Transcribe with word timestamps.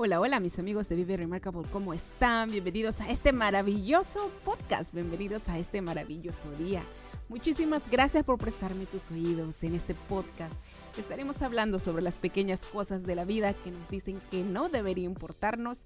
Hola, 0.00 0.20
hola 0.20 0.38
mis 0.38 0.60
amigos 0.60 0.88
de 0.88 0.94
Vive 0.94 1.16
Remarkable, 1.16 1.66
¿cómo 1.72 1.92
están? 1.92 2.52
Bienvenidos 2.52 3.00
a 3.00 3.10
este 3.10 3.32
maravilloso 3.32 4.30
podcast, 4.44 4.94
bienvenidos 4.94 5.48
a 5.48 5.58
este 5.58 5.82
maravilloso 5.82 6.48
día. 6.52 6.84
Muchísimas 7.28 7.90
gracias 7.90 8.22
por 8.22 8.38
prestarme 8.38 8.86
tus 8.86 9.10
oídos 9.10 9.60
en 9.64 9.74
este 9.74 9.96
podcast. 9.96 10.54
Estaremos 10.96 11.42
hablando 11.42 11.80
sobre 11.80 12.04
las 12.04 12.14
pequeñas 12.14 12.60
cosas 12.60 13.06
de 13.06 13.16
la 13.16 13.24
vida 13.24 13.54
que 13.54 13.72
nos 13.72 13.88
dicen 13.88 14.20
que 14.30 14.44
no 14.44 14.68
debería 14.68 15.04
importarnos, 15.04 15.80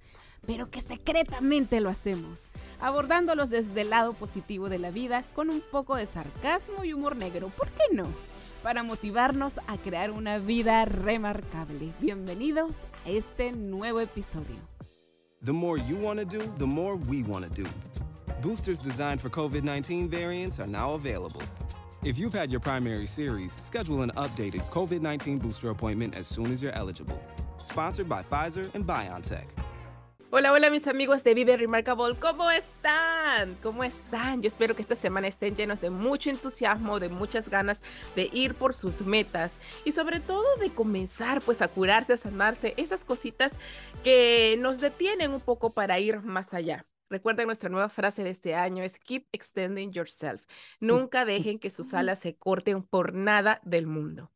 pero 0.47 0.69
que 0.69 0.83
secretamente 0.83 1.81
lo 1.81 1.89
hacemos, 1.89 2.51
abordándolos 2.81 3.49
desde 3.49 3.81
el 3.81 3.89
lado 3.89 4.13
positivo 4.13 4.69
de 4.69 4.79
la 4.79 4.91
vida 4.91 5.25
con 5.35 5.49
un 5.49 5.63
poco 5.63 5.97
de 5.97 6.05
sarcasmo 6.05 6.85
y 6.85 6.93
humor 6.93 7.17
negro, 7.17 7.49
¿por 7.49 7.71
qué 7.71 7.85
no? 7.95 8.05
Para 8.63 8.85
motivarnos 8.85 9.59
a 9.67 9.77
crear 9.77 10.13
una 10.13 10.39
vida 10.39 10.85
remarcable. 10.85 11.93
Bienvenidos 11.99 12.85
a 13.05 13.11
este 13.11 13.51
nuevo 13.51 13.99
episodio. 13.99 14.55
The 15.45 15.53
more 15.53 15.79
you 15.79 15.97
want 15.97 16.21
to 16.21 16.25
do, 16.25 16.45
the 16.59 16.67
more 16.67 16.95
we 16.95 17.25
want 17.25 17.45
to 17.45 17.51
do. 17.51 17.69
Boosters 18.41 18.79
designed 18.79 19.21
for 19.21 19.31
COVID 19.31 19.65
19 19.65 20.09
variants 20.09 20.61
are 20.61 20.69
now 20.69 20.93
available. 20.93 21.43
If 22.05 22.21
you've 22.21 22.33
had 22.33 22.53
your 22.53 22.61
primary 22.61 23.07
series, 23.07 23.53
schedule 23.53 24.03
an 24.03 24.13
updated 24.17 24.63
COVID 24.71 25.01
19 25.01 25.39
booster 25.39 25.71
appointment 25.71 26.17
as 26.17 26.29
soon 26.29 26.53
as 26.53 26.63
you're 26.63 26.77
eligible. 26.77 27.21
Sponsored 27.61 28.09
by 28.09 28.23
Pfizer 28.23 28.73
and 28.75 28.87
BioNTech. 28.87 29.47
Hola, 30.35 30.51
hola 30.51 30.71
mis 30.71 30.87
amigos 30.87 31.25
de 31.25 31.35
Vive 31.35 31.59
Remarkable, 31.59 32.17
¿cómo 32.19 32.51
están? 32.51 33.55
¿Cómo 33.63 33.85
están? 33.85 34.41
Yo 34.41 34.49
espero 34.49 34.75
que 34.75 34.81
esta 34.81 34.97
semana 34.97 35.29
estén 35.29 35.55
llenos 35.55 35.83
de 35.83 35.91
mucho 35.91 36.31
entusiasmo, 36.31 37.01
de 37.01 37.11
muchas 37.11 37.51
ganas 37.51 37.83
de 38.17 38.31
ir 38.33 38.55
por 38.55 38.73
sus 38.73 39.03
metas 39.03 39.61
y 39.85 39.93
sobre 39.93 40.21
todo 40.21 40.57
de 40.57 40.73
comenzar 40.73 41.43
pues 41.43 41.61
a 41.61 41.69
curarse, 41.69 42.15
a 42.15 42.17
sanarse, 42.17 42.73
esas 42.79 43.05
cositas 43.05 43.59
que 44.03 44.57
nos 44.59 44.81
detienen 44.81 45.33
un 45.33 45.41
poco 45.43 45.75
para 45.75 45.99
ir 45.99 46.23
más 46.23 46.55
allá. 46.55 46.87
Recuerden 47.11 47.45
nuestra 47.45 47.69
nueva 47.69 47.91
frase 47.91 48.25
de 48.25 48.31
este 48.31 48.55
año 48.55 48.83
es 48.83 48.99
Keep 48.99 49.29
extending 49.33 49.93
yourself. 49.93 50.47
Nunca 50.81 51.27
dejen 51.27 51.59
que 51.59 51.69
sus 51.69 51.93
alas 51.93 52.21
se 52.21 52.37
corten 52.37 52.83
por 52.85 53.13
nada 53.13 53.61
del 53.65 53.87
mundo. 53.87 54.31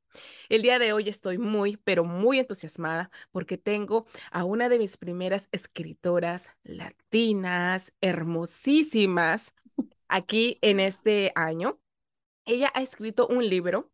El 0.48 0.62
día 0.62 0.78
de 0.78 0.92
hoy 0.92 1.09
estoy 1.09 1.39
muy, 1.39 1.77
pero 1.78 2.05
muy 2.05 2.39
entusiasmada 2.39 3.11
porque 3.33 3.59
tengo 3.59 4.06
a 4.31 4.45
una 4.45 4.69
de 4.69 4.78
mis 4.78 4.97
primeras 4.97 5.48
escritoras 5.53 6.50
latinas, 6.64 7.95
hermosísimas, 8.00 9.55
aquí 10.08 10.58
en 10.62 10.81
este 10.81 11.33
año. 11.34 11.81
Ella 12.47 12.70
ha 12.75 12.83
escrito 12.83 13.27
un 13.28 13.48
libro 13.48 13.91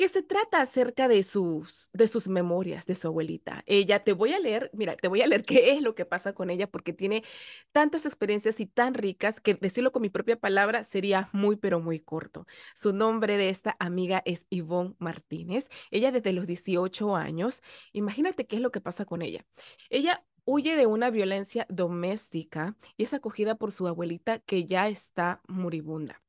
que 0.00 0.08
se 0.08 0.22
trata 0.22 0.62
acerca 0.62 1.08
de 1.08 1.22
sus, 1.22 1.90
de 1.92 2.06
sus 2.06 2.26
memorias 2.26 2.86
de 2.86 2.94
su 2.94 3.06
abuelita. 3.06 3.62
Ella, 3.66 4.00
te 4.00 4.14
voy 4.14 4.32
a 4.32 4.38
leer, 4.38 4.70
mira, 4.72 4.96
te 4.96 5.08
voy 5.08 5.20
a 5.20 5.26
leer 5.26 5.42
qué 5.46 5.72
es 5.72 5.82
lo 5.82 5.94
que 5.94 6.06
pasa 6.06 6.32
con 6.32 6.48
ella, 6.48 6.66
porque 6.70 6.94
tiene 6.94 7.22
tantas 7.70 8.06
experiencias 8.06 8.60
y 8.60 8.66
tan 8.66 8.94
ricas 8.94 9.42
que 9.42 9.52
decirlo 9.56 9.92
con 9.92 10.00
mi 10.00 10.08
propia 10.08 10.40
palabra 10.40 10.84
sería 10.84 11.28
muy, 11.34 11.56
pero 11.56 11.80
muy 11.80 12.00
corto. 12.00 12.46
Su 12.74 12.94
nombre 12.94 13.36
de 13.36 13.50
esta 13.50 13.76
amiga 13.78 14.22
es 14.24 14.46
Yvonne 14.48 14.94
Martínez. 15.00 15.68
Ella 15.90 16.10
desde 16.12 16.32
los 16.32 16.46
18 16.46 17.14
años, 17.14 17.60
imagínate 17.92 18.46
qué 18.46 18.56
es 18.56 18.62
lo 18.62 18.72
que 18.72 18.80
pasa 18.80 19.04
con 19.04 19.20
ella. 19.20 19.44
Ella 19.90 20.24
huye 20.46 20.76
de 20.76 20.86
una 20.86 21.10
violencia 21.10 21.66
doméstica 21.68 22.74
y 22.96 23.02
es 23.02 23.12
acogida 23.12 23.56
por 23.56 23.70
su 23.70 23.86
abuelita 23.86 24.38
que 24.38 24.64
ya 24.64 24.88
está 24.88 25.42
moribunda. 25.46 26.22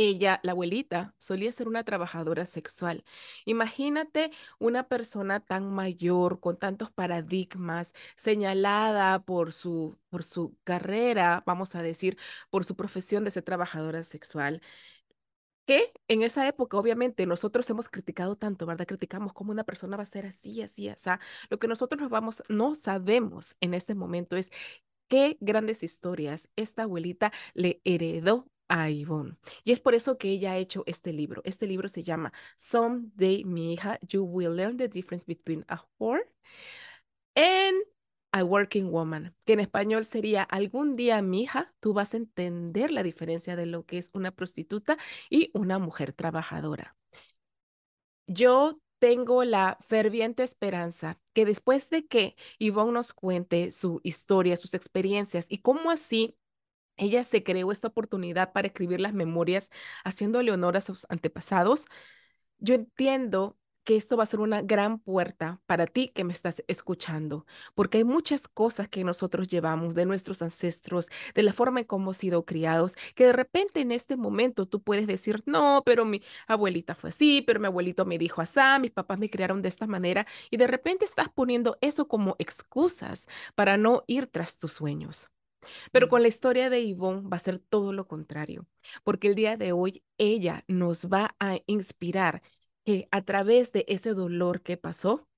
Ella, 0.00 0.38
la 0.44 0.52
abuelita, 0.52 1.14
solía 1.18 1.50
ser 1.50 1.66
una 1.66 1.82
trabajadora 1.84 2.46
sexual. 2.46 3.04
Imagínate 3.46 4.30
una 4.60 4.86
persona 4.88 5.40
tan 5.40 5.72
mayor, 5.74 6.38
con 6.38 6.56
tantos 6.56 6.90
paradigmas, 6.92 7.94
señalada 8.14 9.18
por 9.24 9.52
su, 9.52 9.98
por 10.08 10.22
su 10.22 10.56
carrera, 10.62 11.42
vamos 11.46 11.74
a 11.74 11.82
decir, 11.82 12.16
por 12.48 12.64
su 12.64 12.76
profesión 12.76 13.24
de 13.24 13.32
ser 13.32 13.42
trabajadora 13.42 14.04
sexual 14.04 14.62
que 15.66 15.92
en 16.08 16.22
esa 16.22 16.48
época, 16.48 16.78
obviamente, 16.78 17.26
nosotros 17.26 17.68
hemos 17.70 17.88
criticado 17.88 18.36
tanto, 18.36 18.64
¿verdad? 18.66 18.86
Criticamos 18.86 19.32
cómo 19.34 19.52
una 19.52 19.64
persona 19.64 19.96
va 19.96 20.02
a 20.04 20.06
ser 20.06 20.26
así, 20.26 20.62
así, 20.62 20.88
así. 20.88 21.10
Lo 21.50 21.58
que 21.58 21.68
nosotros 21.68 22.00
nos 22.00 22.10
vamos, 22.10 22.42
no 22.48 22.74
sabemos 22.74 23.56
en 23.60 23.74
este 23.74 23.94
momento 23.94 24.36
es 24.36 24.50
qué 25.08 25.36
grandes 25.40 25.82
historias 25.82 26.48
esta 26.56 26.84
abuelita 26.84 27.32
le 27.54 27.80
heredó 27.84 28.46
a. 28.68 28.88
Y 28.90 29.72
es 29.72 29.80
por 29.80 29.94
eso 29.94 30.18
que 30.18 30.30
ella 30.30 30.52
ha 30.52 30.56
hecho 30.58 30.82
este 30.86 31.12
libro. 31.12 31.42
Este 31.44 31.66
libro 31.66 31.88
se 31.88 32.02
llama 32.02 32.32
Someday, 32.56 33.44
mi 33.44 33.72
hija, 33.72 33.98
you 34.08 34.22
will 34.24 34.54
learn 34.54 34.76
the 34.76 34.88
difference 34.88 35.24
between 35.26 35.64
a 35.68 35.80
whore 35.98 36.26
and 37.34 37.76
a 38.32 38.44
working 38.44 38.90
woman, 38.90 39.34
que 39.46 39.54
en 39.54 39.60
español 39.60 40.04
sería 40.04 40.42
algún 40.42 40.96
día, 40.96 41.22
mi 41.22 41.42
hija, 41.42 41.72
tú 41.80 41.94
vas 41.94 42.14
a 42.14 42.18
entender 42.18 42.92
la 42.92 43.02
diferencia 43.02 43.56
de 43.56 43.66
lo 43.66 43.86
que 43.86 43.98
es 43.98 44.10
una 44.12 44.32
prostituta 44.32 44.98
y 45.30 45.50
una 45.54 45.78
mujer 45.78 46.12
trabajadora. 46.12 46.96
Yo 48.26 48.80
tengo 48.98 49.44
la 49.44 49.78
ferviente 49.80 50.42
esperanza 50.42 51.18
que 51.32 51.46
después 51.46 51.88
de 51.90 52.06
que 52.06 52.36
Yvonne 52.58 52.92
nos 52.92 53.14
cuente 53.14 53.70
su 53.70 54.00
historia, 54.02 54.56
sus 54.56 54.74
experiencias 54.74 55.46
y 55.48 55.58
cómo 55.58 55.90
así 55.90 56.36
ella 56.98 57.24
se 57.24 57.42
creó 57.42 57.72
esta 57.72 57.88
oportunidad 57.88 58.52
para 58.52 58.68
escribir 58.68 59.00
las 59.00 59.14
memorias 59.14 59.70
haciéndole 60.04 60.52
honor 60.52 60.76
a 60.76 60.80
sus 60.80 61.06
antepasados. 61.08 61.86
Yo 62.58 62.74
entiendo 62.74 63.56
que 63.84 63.96
esto 63.96 64.18
va 64.18 64.24
a 64.24 64.26
ser 64.26 64.40
una 64.40 64.60
gran 64.60 64.98
puerta 64.98 65.62
para 65.64 65.86
ti 65.86 66.08
que 66.14 66.22
me 66.22 66.32
estás 66.34 66.62
escuchando, 66.68 67.46
porque 67.74 67.98
hay 67.98 68.04
muchas 68.04 68.46
cosas 68.46 68.86
que 68.88 69.02
nosotros 69.02 69.48
llevamos 69.48 69.94
de 69.94 70.04
nuestros 70.04 70.42
ancestros, 70.42 71.08
de 71.34 71.42
la 71.42 71.54
forma 71.54 71.80
en 71.80 71.86
cómo 71.86 72.04
hemos 72.04 72.18
sido 72.18 72.44
criados, 72.44 72.96
que 73.14 73.24
de 73.26 73.32
repente 73.32 73.80
en 73.80 73.90
este 73.92 74.16
momento 74.16 74.66
tú 74.66 74.82
puedes 74.82 75.06
decir, 75.06 75.42
no, 75.46 75.82
pero 75.86 76.04
mi 76.04 76.22
abuelita 76.46 76.94
fue 76.94 77.08
así, 77.10 77.40
pero 77.46 77.60
mi 77.60 77.66
abuelito 77.66 78.04
me 78.04 78.18
dijo 78.18 78.42
así, 78.42 78.60
mis 78.80 78.90
papás 78.90 79.18
me 79.18 79.30
criaron 79.30 79.62
de 79.62 79.68
esta 79.70 79.86
manera, 79.86 80.26
y 80.50 80.58
de 80.58 80.66
repente 80.66 81.06
estás 81.06 81.30
poniendo 81.30 81.78
eso 81.80 82.08
como 82.08 82.36
excusas 82.38 83.26
para 83.54 83.78
no 83.78 84.04
ir 84.06 84.26
tras 84.26 84.58
tus 84.58 84.72
sueños. 84.74 85.30
Pero 85.92 86.08
con 86.08 86.22
la 86.22 86.28
historia 86.28 86.70
de 86.70 86.86
Yvonne 86.86 87.28
va 87.28 87.36
a 87.36 87.40
ser 87.40 87.58
todo 87.58 87.92
lo 87.92 88.06
contrario, 88.06 88.66
porque 89.04 89.28
el 89.28 89.34
día 89.34 89.56
de 89.56 89.72
hoy 89.72 90.02
ella 90.18 90.64
nos 90.68 91.08
va 91.08 91.34
a 91.40 91.58
inspirar 91.66 92.42
que 92.84 93.08
a 93.10 93.22
través 93.22 93.72
de 93.72 93.84
ese 93.88 94.14
dolor 94.14 94.62
que 94.62 94.76
pasó, 94.76 95.28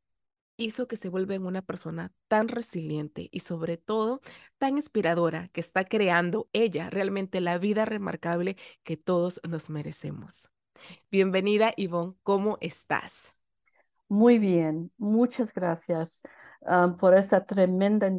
hizo 0.61 0.87
que 0.87 0.97
se 0.97 1.09
vuelva 1.09 1.39
una 1.39 1.63
persona 1.63 2.13
tan 2.29 2.49
resiliente 2.49 3.29
y 3.33 3.41
sobre 3.41 3.77
todo 3.77 4.21
tan 4.59 4.77
inspiradora 4.77 5.49
que 5.49 5.61
está 5.61 5.85
creando 5.85 6.49
ella 6.53 6.91
realmente 6.91 7.41
la 7.41 7.59
vida 7.59 7.85
remarcable 7.85 8.57
que 8.83 8.97
todos 8.97 9.41
nos 9.49 9.71
merecemos. 9.71 10.51
Bienvenida 11.11 11.73
Yvonne, 11.77 12.15
¿cómo 12.23 12.59
estás? 12.61 13.35
Muy 14.09 14.39
bien, 14.39 14.91
muchas 14.99 15.53
gracias 15.55 16.23
ah, 16.67 16.97
por 16.99 17.15
esa 17.15 17.45
tremenda 17.45 18.11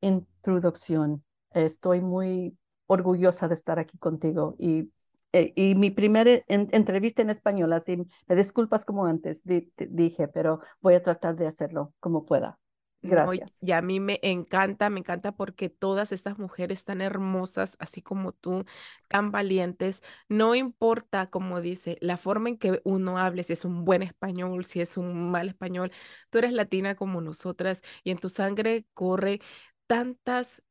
introducción 0.00 1.24
estoy 1.64 2.00
muy 2.00 2.56
orgullosa 2.86 3.48
de 3.48 3.54
estar 3.54 3.78
aquí 3.78 3.98
contigo 3.98 4.56
y, 4.58 4.90
eh, 5.32 5.52
y 5.56 5.74
mi 5.74 5.90
primera 5.90 6.30
entrevista 6.48 7.22
en 7.22 7.30
español, 7.30 7.72
así 7.72 7.96
me 8.28 8.36
disculpas 8.36 8.84
como 8.84 9.06
antes 9.06 9.42
dije, 9.44 10.28
pero 10.28 10.60
voy 10.80 10.94
a 10.94 11.02
tratar 11.02 11.36
de 11.36 11.46
hacerlo 11.46 11.92
como 12.00 12.24
pueda. 12.24 12.58
Gracias. 13.02 13.58
y 13.62 13.72
a 13.72 13.82
mí 13.82 14.00
me 14.00 14.18
encanta, 14.22 14.90
me 14.90 14.98
encanta 14.98 15.32
porque 15.32 15.68
todas 15.68 16.10
estas 16.10 16.38
mujeres 16.38 16.84
tan 16.84 17.00
hermosas, 17.00 17.76
así 17.78 18.02
como 18.02 18.32
tú, 18.32 18.64
tan 19.08 19.30
valientes, 19.30 20.02
no 20.28 20.54
importa, 20.54 21.26
como 21.30 21.60
dice, 21.60 21.98
la 22.00 22.16
forma 22.16 22.48
en 22.48 22.58
que 22.58 22.80
uno 22.84 23.18
hable, 23.18 23.44
si 23.44 23.52
es 23.52 23.64
un 23.64 23.84
buen 23.84 24.02
español, 24.02 24.64
si 24.64 24.80
es 24.80 24.96
un 24.96 25.30
mal 25.30 25.48
español, 25.48 25.92
tú 26.30 26.38
eres 26.38 26.52
latina 26.52 26.96
como 26.96 27.20
nosotras 27.20 27.82
y 28.02 28.10
en 28.10 28.18
tu 28.18 28.28
sangre 28.28 28.86
corre 28.92 29.40
tantas 29.86 30.62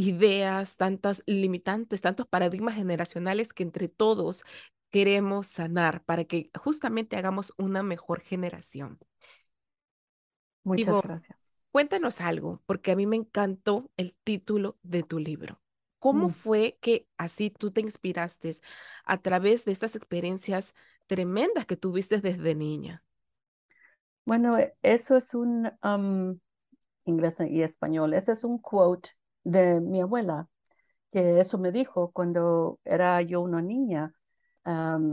ideas, 0.00 0.76
tantas 0.76 1.22
limitantes, 1.26 2.00
tantos 2.02 2.26
paradigmas 2.26 2.74
generacionales 2.76 3.52
que 3.52 3.62
entre 3.64 3.88
todos 3.88 4.44
queremos 4.90 5.46
sanar 5.46 6.04
para 6.04 6.24
que 6.24 6.50
justamente 6.58 7.16
hagamos 7.16 7.54
una 7.58 7.82
mejor 7.82 8.20
generación. 8.20 8.98
Muchas 10.64 11.02
gracias. 11.02 11.36
Cuéntanos 11.72 12.20
algo, 12.20 12.62
porque 12.66 12.90
a 12.92 12.96
mí 12.96 13.06
me 13.06 13.16
encantó 13.16 13.90
el 13.96 14.14
título 14.24 14.76
de 14.82 15.02
tu 15.04 15.18
libro. 15.18 15.60
¿Cómo 16.00 16.28
Mm. 16.28 16.30
fue 16.30 16.78
que 16.80 17.06
así 17.18 17.50
tú 17.50 17.70
te 17.70 17.80
inspiraste 17.80 18.50
a 19.04 19.18
través 19.22 19.64
de 19.64 19.72
estas 19.72 19.94
experiencias 19.96 20.74
tremendas 21.06 21.66
que 21.66 21.76
tuviste 21.76 22.20
desde 22.20 22.54
niña? 22.54 23.04
Bueno, 24.24 24.58
e- 24.58 24.74
eso 24.82 25.16
es 25.16 25.34
un 25.34 25.70
um, 25.82 26.38
inglés 27.06 27.38
y 27.48 27.62
español. 27.62 28.14
Ese 28.14 28.32
es 28.32 28.44
un 28.44 28.58
quote 28.58 29.10
de 29.44 29.80
mi 29.80 30.00
abuela, 30.00 30.48
que 31.12 31.40
eso 31.40 31.58
me 31.58 31.72
dijo 31.72 32.12
cuando 32.12 32.80
era 32.84 33.22
yo 33.22 33.40
una 33.42 33.62
niña 33.62 34.14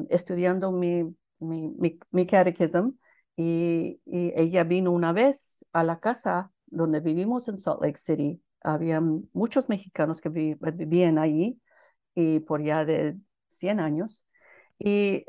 estudiando 0.09 0.71
mi, 0.71 1.03
mi, 1.39 1.69
mi, 1.69 1.99
mi 2.11 2.25
catechism 2.27 2.91
y, 3.35 4.01
y 4.05 4.33
ella 4.35 4.63
vino 4.63 4.91
una 4.91 5.13
vez 5.13 5.65
a 5.73 5.83
la 5.83 5.99
casa 5.99 6.51
donde 6.65 6.99
vivimos 6.99 7.47
en 7.47 7.57
Salt 7.57 7.81
Lake 7.81 7.97
City. 7.97 8.41
Había 8.61 9.01
muchos 9.33 9.69
mexicanos 9.69 10.21
que 10.21 10.29
vi- 10.29 10.55
vivían 10.73 11.17
allí 11.17 11.59
y 12.15 12.39
por 12.41 12.63
ya 12.63 12.85
de 12.85 13.17
100 13.49 13.79
años. 13.79 14.25
Y, 14.79 15.25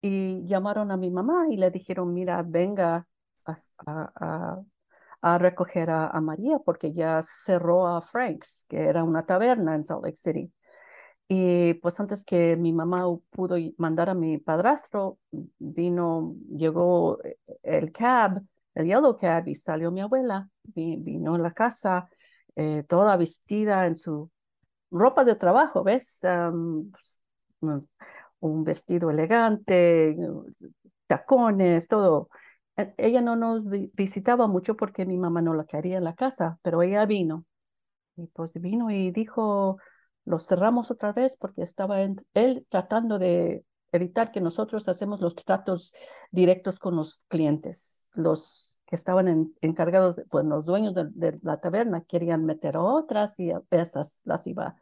y 0.00 0.44
llamaron 0.46 0.90
a 0.90 0.96
mi 0.96 1.10
mamá 1.10 1.46
y 1.50 1.56
le 1.56 1.70
dijeron, 1.70 2.12
mira, 2.14 2.42
venga 2.42 3.06
a- 3.86 4.62
a- 5.22 5.38
recoger 5.38 5.90
a, 5.90 6.08
a 6.08 6.20
María 6.20 6.58
porque 6.60 6.92
ya 6.92 7.20
cerró 7.22 7.88
a 7.88 8.02
Frank's, 8.02 8.66
que 8.68 8.78
era 8.84 9.04
una 9.04 9.24
taberna 9.26 9.74
en 9.74 9.84
Salt 9.84 10.04
Lake 10.04 10.16
City. 10.16 10.52
Y 11.28 11.74
pues 11.74 11.98
antes 12.00 12.24
que 12.24 12.56
mi 12.56 12.72
mamá 12.72 13.04
pudo 13.30 13.56
mandar 13.78 14.10
a 14.10 14.14
mi 14.14 14.38
padrastro, 14.38 15.18
vino, 15.58 16.36
llegó 16.56 17.22
eh, 17.24 17.38
el 17.62 17.90
cab, 17.92 18.42
el 18.74 18.86
yellow 18.86 19.16
cab, 19.16 19.48
y 19.48 19.54
salió 19.54 19.90
mi 19.90 20.00
abuela, 20.02 20.48
vi- 20.64 20.96
vino 20.96 21.34
a 21.34 21.38
la 21.38 21.52
casa, 21.52 22.08
eh, 22.56 22.82
toda 22.88 23.16
vestida 23.16 23.86
en 23.86 23.96
su 23.96 24.30
ropa 24.90 25.24
de 25.24 25.36
trabajo, 25.36 25.82
¿ves? 25.84 26.20
Mm, 27.62 27.78
un 28.40 28.64
vestido 28.64 29.10
elegante, 29.10 30.16
tacones, 31.06 31.88
todo. 31.88 32.28
E- 32.76 32.94
Ella 32.98 33.20
no 33.20 33.36
nos 33.36 33.64
vi- 33.68 33.90
visitaba 33.96 34.46
mucho 34.46 34.76
porque 34.76 35.06
mi 35.06 35.18
mamá 35.18 35.42
no 35.42 35.54
la 35.54 35.64
quería 35.64 35.98
en 35.98 36.04
la 36.04 36.14
casa, 36.14 36.58
pero 36.62 36.82
ella 36.82 37.04
vino. 37.06 37.44
Y 38.16 38.26
pues 38.28 38.60
vino 38.60 38.90
y 38.90 39.10
dijo, 39.12 39.78
lo 40.24 40.38
cerramos 40.38 40.90
otra 40.90 41.12
vez 41.12 41.36
porque 41.38 41.62
estaba 41.62 42.02
en- 42.02 42.24
él 42.34 42.66
tratando 42.70 43.18
de 43.18 43.64
evitar 43.92 44.32
que 44.32 44.40
nosotros 44.40 44.88
hacemos 44.88 45.20
los 45.20 45.34
tratos 45.36 45.94
directos 46.30 46.78
con 46.78 46.96
los 46.96 47.22
clientes. 47.28 48.08
Los 48.14 48.82
que 48.86 48.96
estaban 48.96 49.28
en- 49.28 49.54
encargados, 49.62 50.16
pues 50.30 50.44
los 50.46 50.66
dueños 50.66 50.94
de, 50.94 51.38
la 51.42 51.60
taberna 51.60 52.04
querían 52.04 52.44
meter 52.46 52.76
otras 52.76 53.38
y 53.40 53.52
esas 53.70 54.20
las 54.24 54.46
iba, 54.46 54.76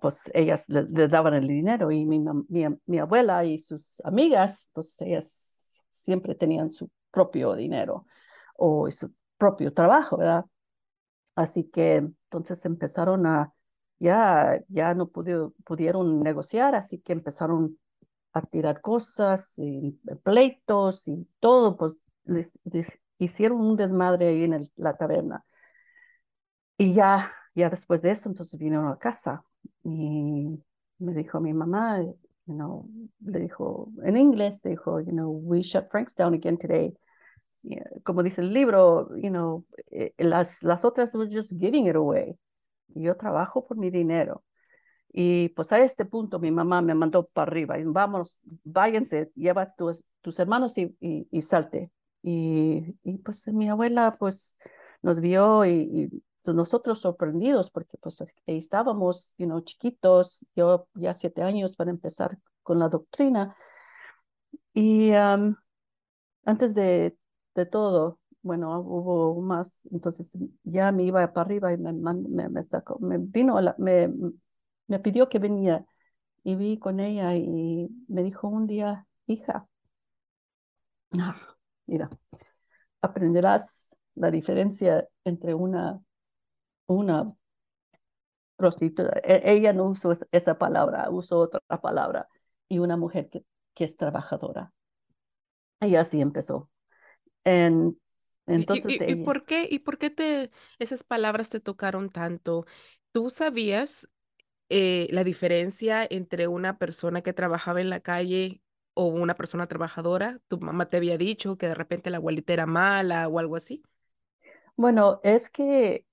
pues 0.00 0.30
ellas 0.34 0.68
le, 0.68 1.08
daban 1.08 1.34
el 1.34 1.46
dinero 1.46 1.90
y 1.92 2.04
mi, 2.06 2.18
mi, 2.48 2.64
mi 2.86 2.98
abuela 2.98 3.44
y 3.44 3.58
sus 3.58 4.00
amigas, 4.04 4.70
pues 4.72 5.00
ellas 5.00 5.65
siempre 6.06 6.34
tenían 6.36 6.70
su 6.70 6.90
propio 7.10 7.54
dinero 7.56 8.06
o 8.56 8.90
su 8.90 9.12
propio 9.38 9.72
trabajo, 9.72 10.16
¿verdad? 10.18 10.46
Así 11.36 11.64
que 11.64 11.96
entonces 11.96 12.64
empezaron 12.66 13.26
a, 13.26 13.52
ya, 13.98 14.62
ya 14.68 14.94
no 14.94 15.08
pudo- 15.08 15.54
pudieron 15.64 16.20
negociar, 16.22 16.74
así 16.74 16.98
que 17.00 17.12
empezaron 17.12 17.78
a 18.34 18.42
tirar 18.42 18.80
cosas 18.82 19.58
y 19.58 19.98
pleitos 20.24 21.08
y 21.08 21.28
todo, 21.40 21.76
pues 21.76 22.00
les, 22.24 22.54
hicieron 23.18 23.60
un 23.62 23.76
desmadre 23.76 24.28
ahí 24.28 24.44
en 24.44 24.70
la 24.76 24.96
taberna. 24.96 25.44
Y 26.78 26.92
ya, 26.94 27.32
ya 27.54 27.70
después 27.70 28.02
de 28.02 28.10
eso, 28.10 28.28
entonces 28.28 28.58
vinieron 28.58 28.88
a 28.88 28.98
casa 28.98 29.44
y 29.82 30.62
me 30.98 31.14
dijo 31.14 31.40
mi 31.40 31.52
mamá, 31.54 32.02
you 32.46 32.54
know, 32.54 32.88
le 33.24 33.40
dijo 33.40 33.90
en 34.04 34.16
inglés, 34.16 34.60
le 34.64 34.70
dijo, 34.70 35.00
you 35.00 35.12
know, 35.12 35.30
we 35.30 35.62
shut 35.62 35.90
Frank's 35.90 36.14
down 36.14 36.34
again 36.34 36.56
today. 36.56 36.96
Eh, 37.64 37.82
como 38.04 38.22
dice 38.22 38.40
el 38.40 38.52
libro, 38.52 39.08
you 39.16 39.30
know, 39.30 39.64
eh, 39.90 40.14
las, 40.18 40.62
las 40.62 40.84
otras 40.84 41.14
were 41.14 41.28
just 41.28 41.52
giving 41.58 41.86
it 41.86 41.96
away. 41.96 42.38
Yo 42.88 43.16
trabajo 43.16 43.66
por 43.66 43.76
mi 43.76 43.90
dinero. 43.90 44.44
Y 45.12 45.48
pues 45.50 45.72
a 45.72 45.78
este 45.78 46.04
punto 46.04 46.38
mi 46.38 46.50
mamá 46.50 46.82
me 46.82 46.94
mandó 46.94 47.26
para 47.26 47.50
arriba. 47.50 47.78
Y 47.78 47.84
vamos, 47.84 48.40
váyanse, 48.64 49.30
lleva 49.34 49.72
tus, 49.74 50.04
tus 50.20 50.38
hermanos 50.38 50.76
y, 50.78 50.96
y, 51.00 51.26
y 51.30 51.42
salte. 51.42 51.90
Y, 52.22 52.96
y 53.02 53.18
pues 53.18 53.46
mi 53.48 53.68
abuela 53.68 54.14
pues 54.18 54.58
nos 55.02 55.20
vio 55.20 55.64
y, 55.64 56.22
y 56.52 56.54
nosotros 56.54 57.00
sorprendidos 57.00 57.70
porque 57.70 57.96
pues 57.98 58.20
ahí 58.22 58.58
estábamos, 58.58 59.34
you 59.38 59.46
know, 59.46 59.60
chiquitos, 59.62 60.46
yo 60.56 60.88
ya 60.94 61.14
siete 61.14 61.42
años 61.42 61.76
para 61.76 61.90
empezar 61.90 62.38
con 62.62 62.78
la 62.78 62.88
doctrina. 62.88 63.56
Y 64.74 65.10
um, 65.12 65.56
antes 66.44 66.74
de, 66.74 67.16
de 67.54 67.66
todo, 67.66 68.20
bueno, 68.42 68.80
hubo 68.80 69.40
más, 69.42 69.82
entonces 69.92 70.36
ya 70.64 70.92
me 70.92 71.04
iba 71.04 71.32
para 71.32 71.46
arriba 71.46 71.72
y 71.72 71.78
me, 71.78 71.92
me, 71.94 72.48
me 72.50 72.62
sacó, 72.62 72.98
me 73.00 73.18
vino, 73.18 73.60
la- 73.60 73.74
me, 73.78 74.10
me 74.88 74.98
pidió 75.00 75.28
que 75.28 75.38
venía 75.40 75.86
y 76.44 76.56
vi 76.56 76.78
con 76.78 77.00
ella 77.00 77.34
y 77.36 77.88
me 78.08 78.22
dijo 78.24 78.48
un 78.48 78.66
día, 78.68 79.06
hija, 79.26 79.68
mira, 81.86 82.08
aprenderás 83.02 83.96
la 84.14 84.30
diferencia 84.30 85.08
entre 85.24 85.54
una, 85.54 86.00
una 86.88 87.36
prostituta, 88.56 89.12
e- 89.24 89.42
ella 89.52 89.72
no 89.72 89.84
usó 89.86 90.12
es- 90.12 90.26
esa 90.32 90.58
palabra, 90.58 91.10
usó 91.10 91.38
otra 91.40 91.60
palabra, 91.80 92.28
y 92.68 92.78
una 92.78 92.96
mujer 92.96 93.28
que, 93.30 93.44
que 93.74 93.84
es 93.84 93.96
trabajadora. 93.96 94.72
Y 95.80 95.96
así 95.96 96.20
empezó. 96.20 96.70
En, 97.44 97.98
¿Y, 98.54 98.62
y- 98.62 98.68
entonces 98.68 99.00
y- 99.06 99.12
y 99.12 99.16
ella, 99.16 99.16
por 99.16 99.44
qué, 99.44 99.66
y 99.70 99.80
por 99.80 99.98
qué 99.98 100.10
te, 100.10 100.50
esas 100.78 101.04
palabras 101.04 101.50
te 101.50 101.60
tocaron 101.60 102.10
tanto? 102.10 102.66
¿Tú 103.12 103.30
sabías 103.30 104.08
eh, 104.70 105.08
la 105.12 105.24
diferencia 105.24 106.06
entre 106.10 106.48
una 106.48 106.78
persona 106.78 107.22
que 107.22 107.32
trabajaba 107.34 107.80
en 107.82 107.90
la 107.90 108.00
calle 108.00 108.62
o 108.94 109.06
una 109.06 109.36
persona 109.36 109.68
trabajadora? 109.68 110.40
¿Tu 110.48 110.58
mamá 110.60 110.90
te 110.90 110.98
había 110.98 111.18
dicho 111.18 111.58
que 111.58 111.68
de 111.68 111.74
repente 111.76 112.10
la 112.10 112.18
abuelita 112.18 112.52
era 112.54 112.66
mala 112.66 113.28
o 113.28 113.38
algo 113.40 113.56
así? 113.56 113.82
bueno, 114.76 115.20
es 115.22 115.50
que 115.50 116.05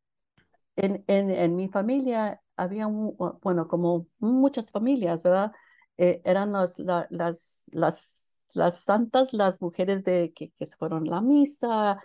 en, 0.75 1.03
en, 1.07 1.29
en 1.31 1.55
mi 1.55 1.67
familia 1.69 2.41
había, 2.55 2.87
un, 2.87 3.15
bueno, 3.41 3.67
como 3.67 4.07
muchas 4.19 4.71
familias, 4.71 5.23
¿verdad? 5.23 5.51
Eh, 5.97 6.21
eran 6.25 6.51
las, 6.51 6.79
la- 6.79 7.07
las, 7.09 7.65
las, 7.71 8.39
las 8.53 8.77
santas, 8.79 9.33
las 9.33 9.61
mujeres 9.61 10.03
de, 10.03 10.31
que, 10.33 10.51
que 10.51 10.65
se 10.65 10.75
fueron 10.77 11.07
a 11.07 11.11
la 11.11 11.21
misa, 11.21 11.97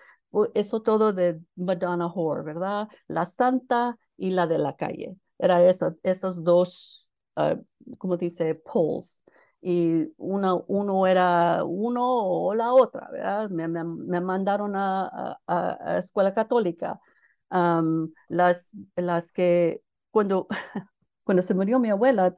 eso 0.54 0.82
todo 0.82 1.12
de 1.12 1.40
Madonna 1.56 2.06
Whore, 2.08 2.42
¿verdad? 2.42 2.88
La 3.06 3.24
santa 3.26 3.96
y 4.16 4.30
la 4.30 4.46
de 4.46 4.58
la 4.58 4.76
calle. 4.76 5.16
Era 5.38 5.62
eso, 5.64 5.96
esos 6.02 6.42
dos, 6.44 7.08
ah, 7.36 7.56
como 7.98 8.16
dice, 8.16 8.54
poles. 8.54 9.22
Y 9.60 10.12
una, 10.18 10.54
uno 10.54 11.06
era 11.06 11.64
uno 11.64 12.04
o 12.06 12.54
la 12.54 12.72
otra, 12.72 13.08
¿verdad? 13.10 13.50
Me, 13.50 13.66
me, 13.68 13.82
me 13.84 14.20
mandaron 14.20 14.76
a, 14.76 15.38
a, 15.46 15.78
a 15.94 15.98
escuela 15.98 16.32
católica 16.34 17.00
um, 17.50 18.12
las, 18.28 18.70
las 18.96 19.32
que 19.32 19.82
cuando, 20.10 20.46
cuando 21.24 21.42
se 21.42 21.54
murió 21.54 21.78
mi 21.78 21.90
abuela, 21.90 22.34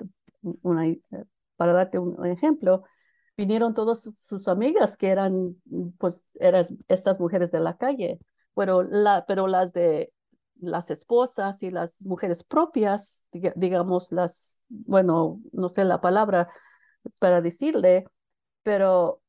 una, 0.62 0.84
para 1.56 1.72
darte 1.72 1.98
un 1.98 2.26
ejemplo, 2.26 2.84
vinieron 3.36 3.74
todas 3.74 4.00
sus, 4.00 4.14
sus 4.18 4.48
amigas 4.48 4.96
que 4.96 5.08
eran, 5.08 5.56
pues, 5.98 6.26
eran 6.38 6.64
estas 6.88 7.18
mujeres 7.20 7.50
de 7.50 7.60
la 7.60 7.76
calle, 7.76 8.18
pero, 8.54 8.82
la, 8.82 9.24
pero 9.26 9.46
las 9.46 9.72
de 9.72 10.12
las 10.60 10.90
esposas 10.90 11.62
y 11.62 11.70
las 11.70 12.02
mujeres 12.02 12.44
propias, 12.44 13.24
digamos, 13.32 14.12
las, 14.12 14.60
bueno, 14.68 15.40
no 15.52 15.68
sé 15.70 15.84
la 15.84 16.00
palabra 16.02 16.48
para 17.18 17.40
decirle, 17.40 18.04
pero 18.62 19.19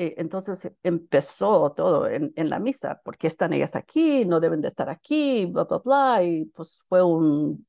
eh, 0.00 0.14
entonces 0.16 0.72
empezó 0.82 1.72
todo 1.72 2.08
en, 2.08 2.32
en, 2.36 2.48
la 2.48 2.58
misa, 2.58 3.02
¿por 3.04 3.18
qué 3.18 3.26
están 3.26 3.52
ellas 3.52 3.76
aquí? 3.76 4.24
No 4.24 4.40
deben 4.40 4.62
de 4.62 4.68
estar 4.68 4.88
aquí, 4.88 5.44
bla, 5.46 5.64
bla, 5.64 5.78
bla, 5.78 6.24
y 6.24 6.46
pues 6.46 6.80
fue 6.88 7.02
un... 7.02 7.66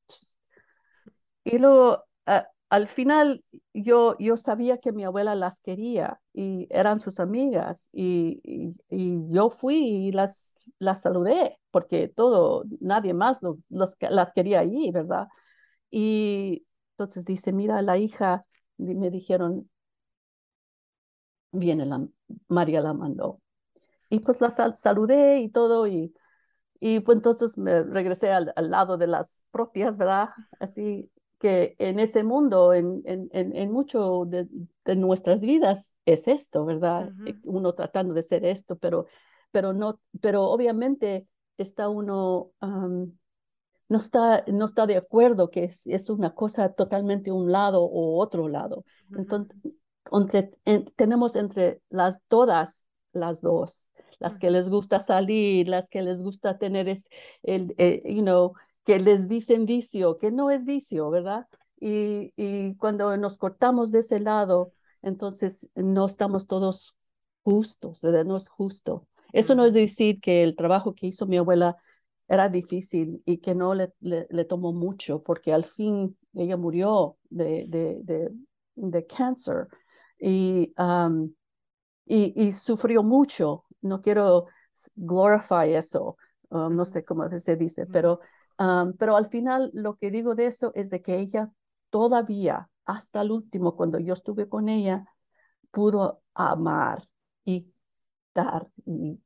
Y 1.43 1.57
luego, 1.57 2.05
al 2.69 2.88
final, 2.88 3.43
yo, 3.73 4.15
yo 4.19 4.38
sabía 4.38 4.77
que 4.77 4.93
mi 4.93 5.03
abuela 5.03 5.35
las 5.35 5.59
quería 5.59 6.21
y 6.33 6.67
eran 6.69 7.01
sus 7.01 7.19
amigas, 7.19 7.89
y, 7.91 8.39
y, 8.43 8.75
y 8.89 9.19
yo 9.29 9.50
fui 9.50 9.77
y 9.77 10.11
las, 10.13 10.55
las 10.79 11.01
saludé, 11.01 11.59
porque 11.71 12.07
todo, 12.07 12.63
nadie 12.79 13.13
más 13.13 13.41
lo, 13.43 13.57
los, 13.69 13.97
las 14.00 14.31
quería 14.33 14.59
allí, 14.61 14.91
¿verdad? 14.91 15.27
Y 15.89 16.65
entonces 16.93 17.25
dice, 17.25 17.51
mira, 17.51 17.81
la 17.81 17.97
hija, 17.97 18.45
me 18.77 19.09
dijeron, 19.11 19.69
viene 21.51 21.86
la, 21.86 22.05
María 22.48 22.81
la 22.81 22.93
mandó. 22.93 23.39
y 24.10 24.20
pues 24.20 24.41
la 24.41 24.50
saludé 24.50 25.39
y 25.39 25.50
todo 25.50 25.88
y, 25.88 26.13
y 26.79 27.00
pues 27.00 27.15
entonces 27.17 27.58
me 27.58 27.84
regresé 27.84 28.31
al, 28.31 28.51
al, 28.55 28.70
lado 28.72 28.98
de 28.98 29.08
las 29.08 29.46
propias, 29.51 29.98
¿verdad? 29.98 30.29
Así 30.60 31.10
que 31.39 31.75
en 31.79 32.00
ese 32.00 32.24
mundo, 32.24 32.74
en, 32.74 33.01
en, 33.05 33.29
en, 33.31 33.72
mucho 33.72 34.25
de, 34.25 34.48
de, 34.86 34.96
nuestras 34.96 35.41
vidas 35.41 35.98
es 36.05 36.27
esto, 36.27 36.65
¿verdad? 36.65 37.10
Uh 37.10 37.24
-huh. 37.24 37.39
Uno 37.43 37.74
tratando 37.74 38.13
de 38.13 38.22
ser 38.22 38.46
esto, 38.46 38.77
pero, 38.77 39.08
pero, 39.51 39.74
no, 39.74 40.00
pero 40.22 40.43
obviamente 40.43 41.27
está 41.58 41.89
uno... 41.89 42.51
Um, 42.62 43.17
no 43.89 43.98
está, 43.98 44.46
no 44.48 44.63
está 44.63 44.88
de 44.88 44.96
acuerdo 44.96 45.50
que 45.50 45.65
es, 45.65 45.86
es 45.86 46.10
una 46.10 46.34
cosa 46.34 46.72
totalmente 46.72 47.29
un 47.29 47.51
lado 47.51 47.84
o 47.84 48.22
otro 48.22 48.48
lado. 48.48 48.86
Entonces, 49.13 49.58
entre, 50.12 50.51
en, 50.65 50.86
tenemos 50.96 51.36
entre 51.36 51.81
las 51.89 52.22
todas 52.27 52.88
las 53.13 53.41
dos, 53.41 53.89
las 54.20 54.39
que 54.39 54.51
les 54.51 54.70
gusta 54.70 55.00
salir, 55.00 55.67
las 55.67 55.89
que 55.89 56.01
les 56.01 56.22
gusta 56.22 56.58
tener 56.58 56.88
es 56.88 57.10
el, 57.43 57.74
el, 57.77 58.01
you 58.03 58.22
know, 58.22 58.53
que 58.86 59.00
les 59.00 59.27
dicen 59.27 59.65
vicio, 59.65 60.17
que 60.17 60.31
no 60.31 60.50
es 60.50 60.65
vicio, 60.65 61.10
¿verdad? 61.10 61.48
Y, 61.79 62.34
y 62.36 62.75
cuando 62.75 63.15
nos 63.17 63.38
cortamos 63.38 63.91
de 63.91 64.00
ese 64.00 64.20
lado, 64.20 64.74
entonces 65.01 65.67
no 65.75 66.05
estamos 66.05 66.48
todos 66.48 66.96
justos, 67.43 68.01
¿verdad? 68.01 68.25
No 68.25 68.38
es 68.38 68.50
justo. 68.50 69.08
Eso 69.34 69.55
no 69.55 69.65
es 69.65 69.74
decir 69.74 70.20
que 70.20 70.43
el 70.43 70.55
trabajo 70.55 70.93
que 70.93 71.08
hizo 71.08 71.25
mi 71.25 71.38
abuela 71.38 71.77
era 72.27 72.50
difícil 72.50 73.22
y 73.25 73.38
que 73.38 73.55
no 73.55 73.74
le, 73.74 73.91
le, 74.00 74.27
le, 74.29 74.46
tomó 74.46 74.74
mucho, 74.74 75.22
porque 75.22 75.53
al 75.53 75.63
fin 75.63 76.17
ella 76.34 76.58
murió 76.58 77.17
de, 77.29 77.65
de, 77.67 78.00
de, 78.03 78.29
de 78.75 79.05
cáncer 79.05 79.67
y, 80.21 80.73
um, 80.77 81.33
y, 82.05 82.33
y, 82.35 82.53
sufrió 82.53 83.03
mucho. 83.03 83.65
No 83.81 84.01
quiero 84.01 84.47
glorify 84.95 85.73
eso, 85.73 86.17
um, 86.49 86.75
no 86.75 86.85
sé 86.85 87.03
cómo 87.03 87.27
se 87.39 87.55
dice, 87.55 87.85
pero, 87.87 88.19
um, 88.59 88.93
pero 88.93 89.17
al 89.17 89.27
final 89.27 89.71
lo 89.73 89.95
que 89.97 90.11
digo 90.11 90.35
de 90.35 90.47
eso 90.47 90.71
es 90.75 90.89
de 90.89 91.01
que 91.01 91.17
ella 91.17 91.51
todavía, 91.89 92.69
hasta 92.85 93.21
el 93.21 93.31
último, 93.31 93.75
cuando 93.75 93.99
yo 93.99 94.13
estuve 94.13 94.47
con 94.47 94.69
ella, 94.69 95.05
pudo 95.71 96.21
amar 96.33 97.07
y 97.45 97.73
dar 98.33 98.69
y, 98.85 99.21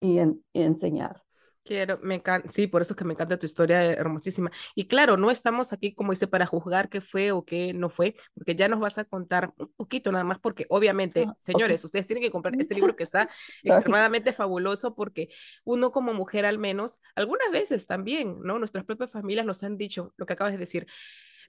y, 0.00 0.18
en, 0.18 0.44
y 0.52 0.62
enseñar. 0.62 1.22
Quiero, 1.64 1.98
me 2.02 2.16
encanta, 2.16 2.50
sí, 2.50 2.66
por 2.66 2.82
eso 2.82 2.94
es 2.94 2.96
que 2.96 3.04
me 3.04 3.12
encanta 3.12 3.38
tu 3.38 3.46
historia 3.46 3.84
eh, 3.84 3.94
hermosísima. 3.96 4.50
Y 4.74 4.86
claro, 4.88 5.16
no 5.16 5.30
estamos 5.30 5.72
aquí, 5.72 5.94
como 5.94 6.10
dice, 6.10 6.26
para 6.26 6.44
juzgar 6.44 6.88
qué 6.88 7.00
fue 7.00 7.30
o 7.30 7.44
qué 7.44 7.72
no 7.72 7.88
fue, 7.88 8.16
porque 8.34 8.56
ya 8.56 8.66
nos 8.66 8.80
vas 8.80 8.98
a 8.98 9.04
contar 9.04 9.54
un 9.56 9.72
poquito 9.76 10.10
nada 10.10 10.24
más, 10.24 10.40
porque 10.40 10.66
obviamente, 10.70 11.26
ah, 11.28 11.36
señores, 11.38 11.80
okay. 11.80 11.86
ustedes 11.86 12.06
tienen 12.08 12.24
que 12.24 12.32
comprar 12.32 12.54
este 12.58 12.74
libro 12.74 12.96
que 12.96 13.04
está 13.04 13.28
extremadamente 13.62 14.32
fabuloso, 14.32 14.96
porque 14.96 15.28
uno 15.62 15.92
como 15.92 16.14
mujer 16.14 16.46
al 16.46 16.58
menos, 16.58 17.00
algunas 17.14 17.50
veces 17.52 17.86
también, 17.86 18.38
¿no? 18.42 18.58
Nuestras 18.58 18.84
propias 18.84 19.12
familias 19.12 19.46
nos 19.46 19.62
han 19.62 19.76
dicho 19.76 20.14
lo 20.16 20.26
que 20.26 20.32
acabas 20.32 20.52
de 20.52 20.58
decir 20.58 20.86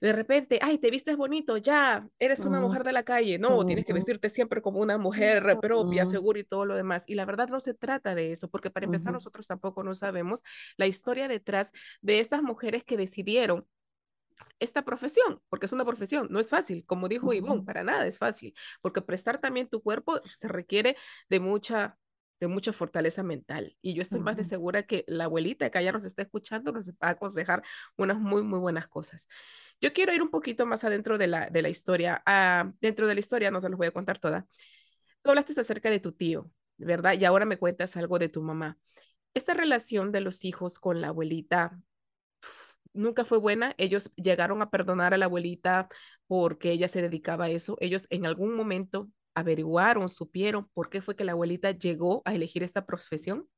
de 0.04 0.12
repente, 0.12 0.58
ay, 0.60 0.76
te 0.76 0.90
vistes 0.90 1.16
bonito, 1.16 1.56
ya, 1.56 2.06
eres 2.18 2.40
una 2.40 2.60
mujer 2.60 2.84
de 2.84 2.92
la 2.92 3.04
calle. 3.04 3.38
No, 3.38 3.64
tienes 3.64 3.86
que 3.86 3.94
vestirte 3.94 4.28
siempre 4.28 4.60
como 4.60 4.80
una 4.80 4.98
mujer 4.98 5.58
propia, 5.62 6.04
segura 6.04 6.38
y 6.38 6.44
todo 6.44 6.66
lo 6.66 6.74
demás. 6.76 7.04
Y 7.06 7.14
la 7.14 7.24
verdad 7.24 7.48
no 7.48 7.58
se 7.58 7.72
trata 7.72 8.14
de 8.14 8.30
eso, 8.30 8.50
porque 8.50 8.68
para 8.68 8.84
empezar 8.84 9.14
nosotros 9.14 9.46
tampoco 9.46 9.82
no 9.82 9.94
sabemos 9.94 10.42
la 10.76 10.86
historia 10.86 11.26
detrás 11.26 11.72
de 12.02 12.20
estas 12.20 12.42
mujeres 12.42 12.84
que 12.84 12.98
decidieron 12.98 13.66
esta 14.58 14.84
profesión, 14.84 15.40
porque 15.48 15.64
es 15.64 15.72
una 15.72 15.86
profesión, 15.86 16.28
no 16.30 16.38
es 16.38 16.50
fácil, 16.50 16.84
como 16.84 17.08
dijo 17.08 17.32
Ivonne, 17.32 17.62
para 17.62 17.82
nada 17.82 18.06
es 18.06 18.18
fácil, 18.18 18.52
porque 18.82 19.00
prestar 19.00 19.40
también 19.40 19.68
tu 19.70 19.80
cuerpo 19.80 20.20
se 20.30 20.48
requiere 20.48 20.96
de 21.30 21.40
mucha 21.40 21.96
de 22.44 22.48
mucha 22.54 22.72
fortaleza 22.72 23.22
mental. 23.22 23.76
Y 23.82 23.94
yo 23.94 24.02
estoy 24.02 24.18
uh 24.20 24.22
-huh. 24.22 24.26
más 24.26 24.36
de 24.36 24.44
segura 24.44 24.82
que 24.84 25.04
la 25.08 25.24
abuelita 25.24 25.70
que 25.70 25.78
allá 25.78 25.92
nos 25.92 26.04
está 26.04 26.22
escuchando 26.22 26.72
nos 26.72 26.90
va 26.90 26.94
a 27.00 27.10
aconsejar 27.10 27.62
unas 27.96 28.18
muy, 28.18 28.42
muy 28.42 28.58
buenas 28.58 28.86
cosas. 28.86 29.28
Yo 29.80 29.92
quiero 29.92 30.12
ir 30.12 30.22
un 30.22 30.30
poquito 30.30 30.66
más 30.66 30.84
adentro 30.84 31.18
de 31.18 31.26
la, 31.26 31.48
de 31.50 31.62
la 31.62 31.68
historia. 31.68 32.22
Uh, 32.26 32.72
dentro 32.80 33.08
de 33.08 33.14
la 33.14 33.20
historia, 33.20 33.50
no 33.50 33.60
se 33.60 33.68
los 33.68 33.78
voy 33.78 33.86
a 33.86 33.92
contar 33.92 34.18
toda. 34.18 34.46
Tú 35.22 35.30
hablaste 35.30 35.58
acerca 35.60 35.90
de 35.90 36.00
tu 36.00 36.12
tío, 36.12 36.50
¿verdad? 36.76 37.14
Y 37.18 37.24
ahora 37.24 37.46
me 37.46 37.56
cuentas 37.58 37.96
algo 37.96 38.18
de 38.18 38.28
tu 38.28 38.42
mamá. 38.42 38.78
Esta 39.34 39.54
relación 39.54 40.12
de 40.12 40.20
los 40.20 40.44
hijos 40.44 40.78
con 40.78 41.00
la 41.00 41.08
abuelita 41.08 41.80
nunca 42.92 43.24
fue 43.24 43.38
buena. 43.38 43.74
Ellos 43.78 44.12
llegaron 44.16 44.62
a 44.62 44.70
perdonar 44.70 45.14
a 45.14 45.18
la 45.18 45.26
abuelita 45.26 45.88
porque 46.26 46.70
ella 46.72 46.88
se 46.88 47.02
dedicaba 47.02 47.46
a 47.46 47.50
eso. 47.50 47.76
Ellos 47.80 48.06
en 48.10 48.26
algún 48.26 48.54
momento 48.54 49.10
averiguaron, 49.34 50.08
supieron 50.08 50.68
por 50.72 50.88
qué 50.88 51.02
fue 51.02 51.16
que 51.16 51.24
la 51.24 51.32
abuelita 51.32 51.72
llegó 51.72 52.22
a 52.24 52.34
elegir 52.34 52.62
esta 52.62 52.86
profesión? 52.86 53.48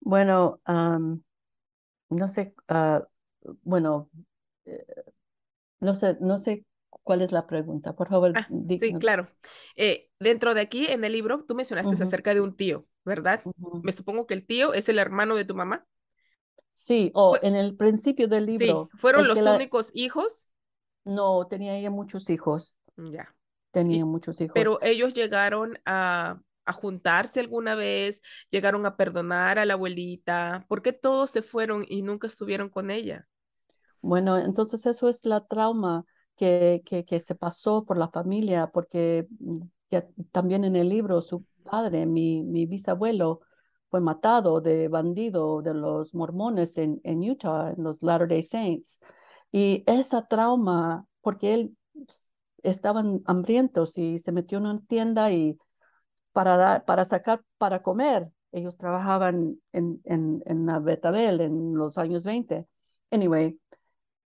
Bueno, 0.00 0.60
um, 0.66 1.22
no 2.10 2.28
sé, 2.28 2.54
uh, 2.68 3.02
bueno, 3.62 4.10
eh, 4.66 4.84
no 5.80 5.94
sé, 5.94 6.16
no 6.20 6.38
sé 6.38 6.66
cuál 7.02 7.22
es 7.22 7.32
la 7.32 7.46
pregunta, 7.46 7.94
por 7.94 8.08
favor. 8.08 8.32
Ah, 8.34 8.46
sí, 8.68 8.94
claro. 8.94 9.26
Eh, 9.76 10.10
dentro 10.18 10.54
de 10.54 10.60
aquí 10.60 10.86
en 10.86 11.04
el 11.04 11.12
libro, 11.12 11.44
tú 11.46 11.54
mencionaste 11.54 11.94
uh 11.94 11.98
-huh. 11.98 12.02
acerca 12.02 12.34
de 12.34 12.40
un 12.40 12.54
tío, 12.54 12.86
¿verdad? 13.04 13.42
Uh 13.44 13.52
-huh. 13.52 13.82
Me 13.82 13.92
supongo 13.92 14.26
que 14.26 14.34
el 14.34 14.46
tío 14.46 14.74
es 14.74 14.88
el 14.88 14.98
hermano 14.98 15.36
de 15.36 15.44
tu 15.44 15.54
mamá. 15.54 15.86
Sí, 16.72 17.10
o 17.14 17.30
oh, 17.30 17.38
en 17.40 17.54
el 17.54 17.76
principio 17.76 18.26
del 18.28 18.46
libro. 18.46 18.88
Sí, 18.90 18.98
¿fueron 18.98 19.28
los 19.28 19.40
únicos 19.40 19.90
hijos? 19.94 20.48
No, 21.04 21.46
tenía 21.46 21.76
ella 21.76 21.90
muchos 21.90 22.28
hijos. 22.30 22.76
Ya 22.96 23.34
tenía 23.74 23.98
y, 23.98 24.04
muchos 24.04 24.40
hijos. 24.40 24.54
Pero 24.54 24.78
ellos 24.80 25.12
llegaron 25.12 25.78
a, 25.84 26.40
a, 26.64 26.72
juntarse 26.72 27.40
alguna 27.40 27.74
vez, 27.74 28.22
llegaron 28.48 28.86
a 28.86 28.96
perdonar 28.96 29.58
a 29.58 29.66
la 29.66 29.74
abuelita. 29.74 30.64
¿Por 30.68 30.80
qué 30.80 30.92
todos 30.92 31.30
se 31.30 31.42
fueron 31.42 31.84
y 31.86 32.00
nunca 32.00 32.26
estuvieron 32.26 32.70
con 32.70 32.90
ella? 32.90 33.26
Bueno, 34.00 34.38
entonces 34.38 34.86
eso 34.86 35.08
es 35.08 35.24
la 35.26 35.44
trauma 35.44 36.04
que, 36.36 36.82
que, 36.84 37.04
que 37.04 37.20
se 37.20 37.34
pasó 37.34 37.84
por 37.84 37.98
la 37.98 38.08
familia, 38.08 38.68
porque 38.68 39.26
ya, 39.90 40.06
también 40.32 40.64
en 40.64 40.76
el 40.76 40.88
libro 40.88 41.20
su 41.20 41.44
padre, 41.64 42.06
mi, 42.06 42.42
mi 42.42 42.66
bisabuelo, 42.66 43.40
fue 43.88 44.00
matado 44.00 44.60
de 44.60 44.88
bandido 44.88 45.62
de 45.62 45.72
los 45.74 46.14
mormones 46.14 46.76
en, 46.78 47.00
en 47.04 47.30
Utah, 47.30 47.72
en 47.76 47.84
los 47.84 48.02
Latter-day 48.02 48.42
Saints. 48.42 49.00
Y 49.52 49.84
esa 49.86 50.26
trauma, 50.26 51.06
porque 51.20 51.54
él 51.54 51.76
estaban 52.64 53.22
hambrientos 53.26 53.96
y 53.98 54.18
se 54.18 54.32
metió 54.32 54.58
en 54.58 54.66
una 54.66 54.80
tienda 54.86 55.30
y 55.30 55.56
para, 56.32 56.56
dar, 56.56 56.84
para 56.84 57.04
sacar 57.04 57.42
para 57.58 57.82
comer. 57.82 58.28
Ellos 58.52 58.76
trabajaban 58.76 59.60
en, 59.72 60.00
en, 60.04 60.42
en 60.46 60.66
la 60.66 60.78
Betabel 60.80 61.40
en 61.40 61.74
los 61.74 61.98
años 61.98 62.24
20. 62.24 62.66
Anyway, 63.10 63.58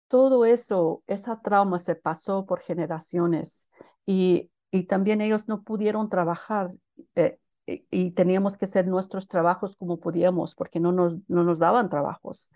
todo 0.08 0.44
eso, 0.44 1.02
esa 1.06 1.40
trauma 1.40 1.78
se 1.78 1.94
pasó 1.94 2.46
por 2.46 2.60
generaciones 2.60 3.68
y, 4.06 4.50
y 4.70 4.84
también 4.84 5.20
ellos 5.20 5.48
no 5.48 5.62
pudieron 5.62 6.08
trabajar 6.08 6.72
eh, 7.14 7.38
y, 7.66 7.84
y 7.90 8.10
teníamos 8.12 8.56
que 8.56 8.64
hacer 8.64 8.86
nuestros 8.86 9.28
trabajos 9.28 9.76
como 9.76 9.98
podíamos 9.98 10.54
porque 10.54 10.80
no 10.80 10.92
nos, 10.92 11.18
no 11.28 11.44
nos 11.44 11.58
daban 11.58 11.90
trabajos. 11.90 12.50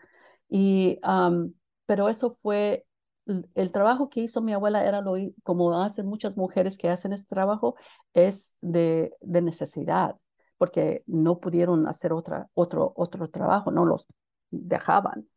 Y, 0.49 0.99
um, 1.07 1.53
pero 1.87 2.09
eso 2.09 2.37
fue 2.43 2.87
el 3.26 3.73
trabajo 3.73 4.09
que 4.11 4.21
hizo 4.21 4.41
mi 4.43 4.52
abuela 4.52 4.85
era 4.85 5.00
lo 5.00 5.14
como 5.45 5.81
hacen 5.83 6.07
muchas 6.07 6.37
mujeres 6.37 6.79
que 6.79 6.88
hacen 6.88 7.12
este 7.12 7.29
trabajo, 7.29 7.76
es 8.14 8.57
de, 8.61 9.14
de 9.21 9.43
necesidad, 9.43 10.17
porque 10.59 11.02
no 11.07 11.38
pudieron 11.41 11.87
hacer 11.87 12.12
otra, 12.12 12.49
otro, 12.55 12.93
otro 12.97 13.29
trabajo, 13.31 13.71
no 13.71 13.85
los 13.87 14.07
dejaban. 14.50 15.29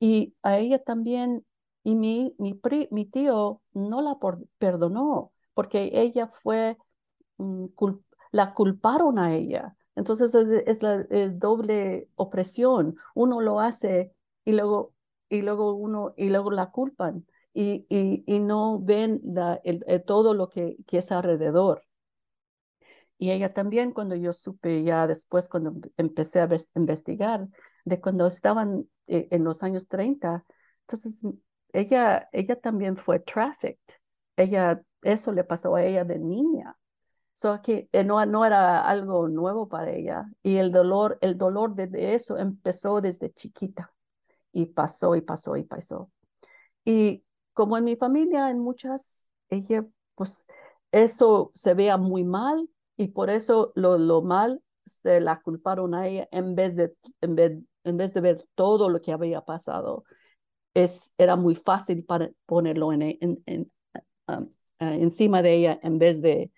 Y 0.00 0.34
a 0.42 0.58
ella 0.58 0.82
también, 0.82 1.44
y 1.82 1.96
mi, 1.96 2.34
mi, 2.38 2.60
mi 2.90 3.04
tío 3.06 3.62
no 3.72 4.02
la 4.02 4.18
perdonó, 4.58 5.32
porque 5.54 5.90
ella 5.94 6.28
fue, 6.28 6.76
cul, 7.74 8.04
la 8.32 8.54
culparon 8.54 9.18
a 9.18 9.34
ella. 9.34 9.76
Entonces 9.96 10.34
es, 10.34 10.48
es 10.66 10.82
la 10.82 11.06
es 11.10 11.38
doble 11.38 12.08
opresión. 12.14 12.96
Uno 13.14 13.40
lo 13.40 13.60
hace 13.60 14.12
y 14.44 14.52
luego 14.52 14.94
y 15.28 15.42
luego 15.42 15.74
uno, 15.74 16.14
y 16.16 16.30
luego 16.30 16.50
la 16.50 16.70
culpan 16.70 17.26
y, 17.54 17.86
y, 17.88 18.40
no 18.40 18.78
ven 18.80 19.20
el, 19.64 20.04
todo 20.04 20.34
lo 20.34 20.48
que, 20.48 20.76
que 20.86 20.98
es 20.98 21.10
alrededor. 21.12 21.84
Y 23.18 23.32
ella 23.32 23.52
también, 23.52 23.92
cuando 23.92 24.14
yo 24.14 24.32
supe 24.32 24.84
ya 24.84 25.06
después, 25.06 25.48
cuando 25.48 25.74
empecé 25.96 26.40
a 26.40 26.48
investigar, 26.76 27.48
de 27.84 28.00
cuando 28.00 28.26
estaban 28.26 28.88
eh, 29.08 29.28
en 29.32 29.44
los 29.44 29.62
años 29.62 29.88
30, 29.88 30.44
entonces 30.82 31.22
ella, 31.72 32.28
ella 32.32 32.56
también 32.60 32.96
fue 32.96 33.18
trafficked. 33.20 33.96
Ella, 34.36 34.80
eso 35.02 35.32
le 35.32 35.42
pasó 35.44 35.74
a 35.74 35.84
ella 35.84 36.04
de 36.04 36.18
niña. 36.18 36.76
So 37.34 37.60
que 37.62 37.88
eh, 37.92 38.04
no, 38.04 38.24
no 38.26 38.44
era 38.44 38.82
algo 38.82 39.28
nuevo 39.28 39.68
para 39.68 39.90
ella. 39.90 40.26
Y 40.42 40.56
el 40.56 40.70
dolor, 40.70 41.18
el 41.20 41.36
dolor 41.38 41.74
de 41.74 42.14
eso 42.14 42.38
empezó 42.38 43.00
desde 43.00 43.32
chiquita 43.32 43.92
y 44.52 44.66
pasó 44.66 45.16
y 45.16 45.20
pasó 45.22 45.56
y 45.56 45.64
pasó. 45.64 46.10
Y 46.84 47.24
como 47.52 47.76
en 47.78 47.84
mi 47.84 47.96
familia, 47.96 48.50
en 48.50 48.60
muchas, 48.60 49.28
ella, 49.50 49.86
pues 50.14 50.46
eso 50.92 51.50
se 51.54 51.74
vea 51.74 51.96
muy 51.96 52.24
mal 52.24 52.68
Y 52.96 53.08
por 53.08 53.30
eso 53.30 53.72
lo, 53.76 53.98
lo 53.98 54.22
mal 54.22 54.62
se 54.86 55.20
la 55.20 55.40
culparon 55.42 55.94
a 55.94 56.08
ella 56.08 56.28
en 56.32 56.54
vez 56.54 56.76
de, 56.76 56.94
en 57.20 57.34
vez, 57.36 57.58
en 57.84 57.96
vez 57.96 58.14
de 58.14 58.20
ver 58.22 58.46
todo 58.54 58.88
lo 58.88 59.00
que 59.00 59.12
había 59.12 59.42
pasado. 59.42 60.04
Es, 60.74 61.12
era 61.18 61.36
muy 61.36 61.54
fácil 61.56 62.04
para 62.04 62.30
ponerlo 62.46 62.92
en, 62.92 63.02
en, 63.02 63.42
en 63.46 63.72
um, 64.28 64.48
encima 64.80 65.42
de 65.42 65.54
ella 65.54 65.80
en 65.82 65.98
vez 65.98 66.22
de, 66.22 66.52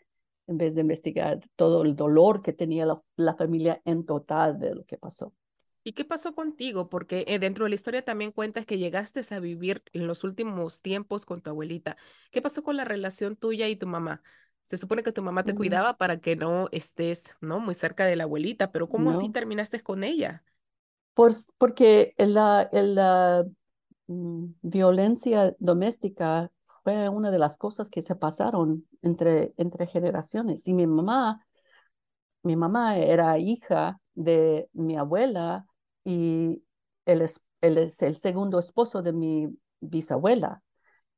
en 0.49 0.59
vez 0.59 0.75
de 0.75 0.82
investigar 0.82 1.40
todo 1.56 1.82
el 1.85 1.97
dolor 1.97 2.42
que 2.42 2.52
tenía 2.52 2.87
la, 2.87 3.02
la 3.16 3.35
familia 3.37 3.80
en 3.85 4.06
total 4.06 4.59
de 4.61 4.75
lo 4.76 4.85
que 4.85 4.99
pasó. 4.99 5.32
¿Y 5.82 5.92
qué 5.92 6.04
pasó 6.04 6.34
contigo? 6.34 6.88
Porque 6.88 7.25
eh, 7.26 7.38
dentro 7.38 7.64
de 7.64 7.70
la 7.70 7.75
historia 7.75 8.04
también 8.04 8.32
cuentas 8.32 8.66
que 8.66 8.78
llegaste 8.78 9.20
a 9.34 9.40
vivir 9.40 9.82
en 9.92 10.06
los 10.06 10.25
últimos 10.25 10.82
tiempos 10.82 11.25
con 11.25 11.40
tu 11.40 11.50
abuelita. 11.50 11.96
¿Qué 12.30 12.42
pasó 12.42 12.62
con 12.62 12.76
la 12.76 12.84
relación 12.84 13.37
tuya 13.37 13.68
y 13.68 13.76
tu 13.76 13.87
mamá? 13.87 14.22
Se 14.64 14.76
supone 14.76 15.02
que 15.02 15.12
tu 15.12 15.22
mamá 15.22 15.42
te 15.42 15.54
cuidaba 15.54 15.96
para 15.96 16.20
que 16.20 16.37
no 16.37 16.68
estés, 16.70 17.37
¿no? 17.40 17.58
Muy 17.60 17.75
cerca 17.75 18.04
de 18.04 18.14
la 18.14 18.25
abuelita, 18.25 18.70
pero 18.70 18.88
¿cómo 18.88 19.10
así 19.10 19.30
terminaste 19.30 19.80
con 19.80 20.04
ella? 20.04 20.44
Por, 21.14 21.32
porque 21.58 22.14
la, 22.18 22.68
la 22.70 23.46
mm, 24.06 24.44
violencia 24.62 25.56
doméstica 25.58 26.52
fue 26.84 27.08
una 27.08 27.30
de 27.30 27.38
las 27.38 27.56
cosas 27.56 27.88
que 27.88 28.02
se 28.02 28.14
pasaron 28.14 28.84
entre, 29.02 29.54
entre 29.56 29.87
generaciones. 29.87 30.68
Y 30.68 30.75
mi 30.75 30.87
mamá, 30.87 31.44
mi 32.42 32.54
mamá 32.54 32.96
era 32.99 33.38
hija 33.38 34.00
de 34.14 34.68
mi 34.72 34.96
abuela 34.96 35.66
y 36.04 36.62
él 37.07 37.23
es, 37.23 37.42
él 37.61 37.78
es 37.78 38.02
el 38.02 38.16
segundo 38.16 38.59
esposo 38.59 39.02
de 39.02 39.12
mi 39.12 39.49
bisabuela. 39.80 40.62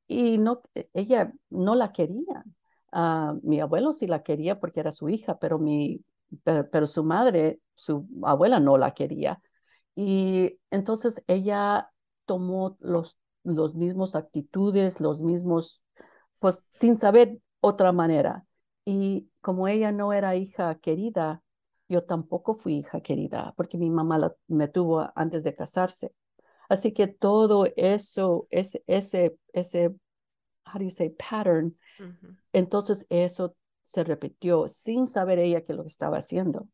Y 0.07 0.37
no, 0.37 0.61
e, 0.75 0.89
ella 0.93 1.33
no 1.49 1.75
la 1.75 1.91
quería. 1.91 2.43
Uh, 2.91 3.39
mi 3.43 3.59
abuelo 3.59 3.93
sí 3.93 4.07
la 4.07 4.23
quería 4.23 4.59
porque 4.59 4.79
era 4.79 4.91
su 4.91 5.09
hija, 5.09 5.39
pero, 5.39 5.59
mi, 5.59 6.03
pero, 6.43 6.87
su 6.87 7.03
madre, 7.03 7.59
su 7.75 8.07
abuela 8.23 8.59
no 8.59 8.77
la 8.77 8.93
quería. 8.93 9.41
Y 9.95 10.59
entonces 10.71 11.23
ella 11.27 11.89
tomó 12.25 12.77
los, 12.79 13.17
los 13.43 13.75
mismos 13.75 14.15
actitudes, 14.15 14.99
los 15.01 15.21
mismos, 15.21 15.83
pues 16.39 16.63
sin 16.69 16.97
saber 16.97 17.39
otra 17.61 17.91
manera. 17.91 18.45
Y 18.85 19.29
como 19.41 19.67
ella 19.67 19.91
no 19.91 20.13
era 20.13 20.35
hija 20.35 20.75
querida, 20.75 21.41
yo 21.89 22.03
tampoco 22.03 22.55
fui 22.55 22.75
hija 22.79 23.01
querida 23.01 23.53
porque 23.57 23.77
mi 23.77 23.89
mamá 23.89 24.33
me 24.47 24.67
tuvo 24.67 25.09
antes 25.15 25.43
de 25.43 25.55
casarse. 25.55 26.13
Así 26.69 26.93
que 26.93 27.07
todo 27.07 27.65
eso, 27.75 28.47
ese, 28.49 28.83
ese, 28.87 29.37
ese, 29.53 29.87
how 30.65 30.79
do 30.79 30.83
you 30.85 30.89
say, 30.91 31.09
pattern, 31.09 31.77
entonces 32.53 33.05
eso 33.09 33.55
se 33.83 34.03
repitió 34.03 34.67
sin 34.67 35.07
saber 35.07 35.39
ella 35.39 35.63
qué 35.63 35.73
lo 35.73 35.83
que 35.83 35.89
estaba 35.89 36.17
haciendo. 36.17 36.67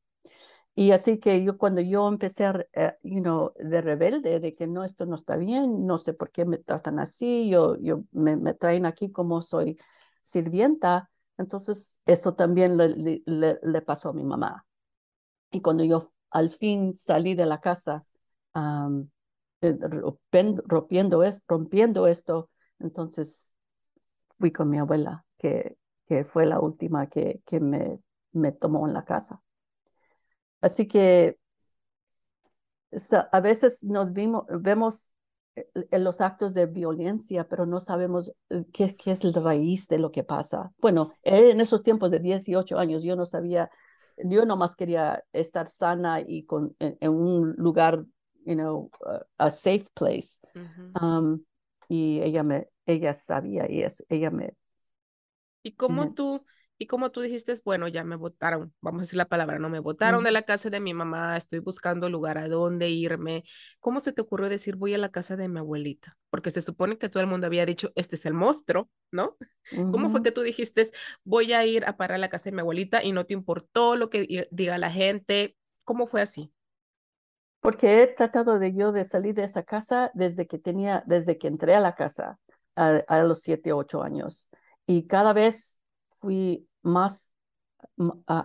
Y 0.76 0.92
así 0.92 1.20
que 1.20 1.44
yo 1.44 1.58
cuando 1.58 1.82
yo 1.82 2.08
empecé, 2.08 2.46
a, 2.46 2.66
eh, 2.74 2.96
you 3.04 3.22
know, 3.22 3.54
de 3.60 3.82
rebelde, 3.82 4.40
de 4.40 4.54
que 4.54 4.68
no, 4.68 4.84
esto 4.86 5.06
no 5.06 5.16
está 5.16 5.36
bien, 5.36 5.86
no 5.86 5.98
sé 5.98 6.14
por 6.14 6.32
qué 6.32 6.46
me 6.46 6.58
tratan 6.58 7.00
así, 7.00 7.50
yo, 7.50 7.78
yo 7.82 8.04
me, 8.12 8.38
me 8.38 8.54
traen 8.54 8.86
aquí 8.86 9.12
como 9.12 9.42
soy 9.42 9.78
sirvienta, 10.22 11.10
entonces 11.38 11.98
eso 12.06 12.34
también 12.36 12.78
le, 12.78 13.22
le, 13.26 13.60
le 13.62 13.82
pasó 13.82 14.10
a 14.10 14.14
mi 14.14 14.24
mamá. 14.24 14.66
Y 15.52 15.62
cuando 15.62 15.84
yo 15.84 16.12
al 16.30 16.52
fin 16.52 16.96
salí 16.96 17.36
de 17.36 17.46
la 17.46 17.60
casa, 17.60 18.06
eh, 19.62 19.78
rompiendo, 19.82 21.24
es, 21.24 21.42
rompiendo 21.48 22.08
esto, 22.08 22.50
entonces 22.80 23.54
fui 24.38 24.52
con 24.52 24.70
mi 24.70 24.78
abuela, 24.78 25.26
que, 25.38 25.78
que 26.08 26.24
fue 26.24 26.46
la 26.46 26.60
última 26.60 27.08
que, 27.08 27.42
que 27.46 27.60
me, 27.60 28.00
me 28.32 28.52
tomó 28.52 28.88
en 28.88 28.94
la 28.94 29.06
casa. 29.06 29.42
Así 30.62 30.88
que 30.88 31.38
a 33.32 33.40
veces 33.40 33.84
nos 33.84 34.14
vimos, 34.14 34.46
vemos 34.50 35.16
eh, 35.56 35.68
en 35.92 36.04
los 36.04 36.22
actos 36.22 36.54
de 36.54 36.66
violencia, 36.66 37.48
pero 37.48 37.66
no 37.66 37.80
sabemos 37.80 38.32
eh, 38.50 38.66
qué, 38.74 38.96
qué, 38.96 39.12
es 39.12 39.24
la 39.24 39.40
raíz 39.40 39.88
de 39.88 40.00
lo 40.00 40.12
que 40.12 40.24
pasa. 40.24 40.72
Bueno, 40.82 41.12
en 41.24 41.62
esos 41.62 41.84
tiempos 41.84 42.12
de 42.12 42.20
18 42.20 42.78
años 42.78 43.04
yo 43.04 43.16
no 43.16 43.26
sabía 43.26 43.70
yo 44.24 44.46
nomás 44.46 44.76
quería 44.76 45.24
estar 45.34 45.68
sana 45.68 46.22
y 46.22 46.44
con, 46.44 46.76
en, 46.80 47.12
un 47.12 47.54
lugar, 47.58 48.04
you 48.46 48.56
know, 48.56 48.90
a 49.38 49.50
safe 49.50 49.86
place. 49.94 50.40
um, 51.02 51.44
y 51.88 52.22
ella 52.22 52.44
me, 52.44 52.68
ella 52.86 53.14
sabía 53.14 53.70
y 53.70 53.82
eso, 53.82 54.04
ella 54.10 54.30
me. 54.30 54.54
¿Y 55.64 55.74
cómo 55.74 56.14
tú 56.14 56.46
y 56.80 56.88
como 56.88 57.12
tú 57.12 57.22
dijiste, 57.22 57.54
bueno, 57.66 57.88
ya 57.90 58.06
me 58.06 58.16
votaron, 58.16 58.74
vamos 58.82 59.02
a 59.02 59.04
decir 59.04 59.18
la 59.18 59.28
palabra, 59.28 59.60
no 59.60 59.70
me 59.70 59.80
votaron 59.80 60.24
de 60.24 60.32
la 60.32 60.44
casa 60.44 60.70
de 60.70 60.80
mi 60.80 60.94
mamá, 60.94 61.36
estoy 61.38 61.60
buscando 61.60 62.10
lugar 62.10 62.38
a 62.38 62.48
dónde 62.48 62.90
irme. 62.90 63.44
¿Cómo 63.82 64.00
se 64.00 64.14
te 64.14 64.22
ocurrió 64.22 64.50
decir 64.50 64.78
voy 64.78 64.94
a 64.94 64.98
la 64.98 65.10
casa 65.12 65.36
de 65.36 65.50
mi 65.50 65.60
abuelita? 65.60 66.18
Porque 66.30 66.52
se 66.52 66.62
supone 66.62 66.98
que 66.98 67.10
todo 67.10 67.22
el 67.22 67.28
mundo 67.30 67.48
había 67.48 67.66
dicho, 67.66 67.92
este 67.96 68.16
es 68.16 68.26
el 68.26 68.34
monstruo, 68.34 68.90
¿no? 69.12 69.38
¿Cómo 69.90 70.10
fue 70.10 70.24
que 70.24 70.32
tú 70.32 70.42
dijiste, 70.42 70.84
voy 71.26 71.52
a 71.54 71.66
ir 71.66 71.86
a 71.86 71.98
parar 71.98 72.16
a 72.16 72.20
la 72.20 72.30
casa 72.30 72.50
de 72.50 72.56
mi 72.56 72.62
abuelita 72.62 73.04
y 73.04 73.12
no 73.12 73.26
te 73.26 73.34
importó 73.34 73.98
lo 73.98 74.10
que 74.10 74.48
diga 74.52 74.78
la 74.78 74.92
gente? 74.92 75.58
¿Cómo 75.84 76.08
fue 76.08 76.22
así? 76.22 76.54
Porque 77.62 78.04
he 78.04 78.08
tratado 78.08 78.58
de 78.58 78.74
yo 78.74 78.92
de 78.94 79.04
salir 79.04 79.36
de 79.36 79.44
esa 79.44 79.64
casa 79.64 80.12
desde 80.14 80.48
que 80.48 80.60
tenía, 80.60 81.04
desde 81.08 81.38
que 81.38 81.48
entré 81.48 81.76
a 81.76 81.82
la 81.82 81.96
casa 81.96 82.40
a, 82.76 83.02
a 83.08 83.24
los 83.24 83.42
siete, 83.42 83.74
ocho 83.74 84.02
años. 84.02 84.50
Y 84.86 85.08
cada 85.08 85.34
vez 85.34 85.82
fui 86.20 86.69
más 86.82 87.34
uh, 87.98 88.44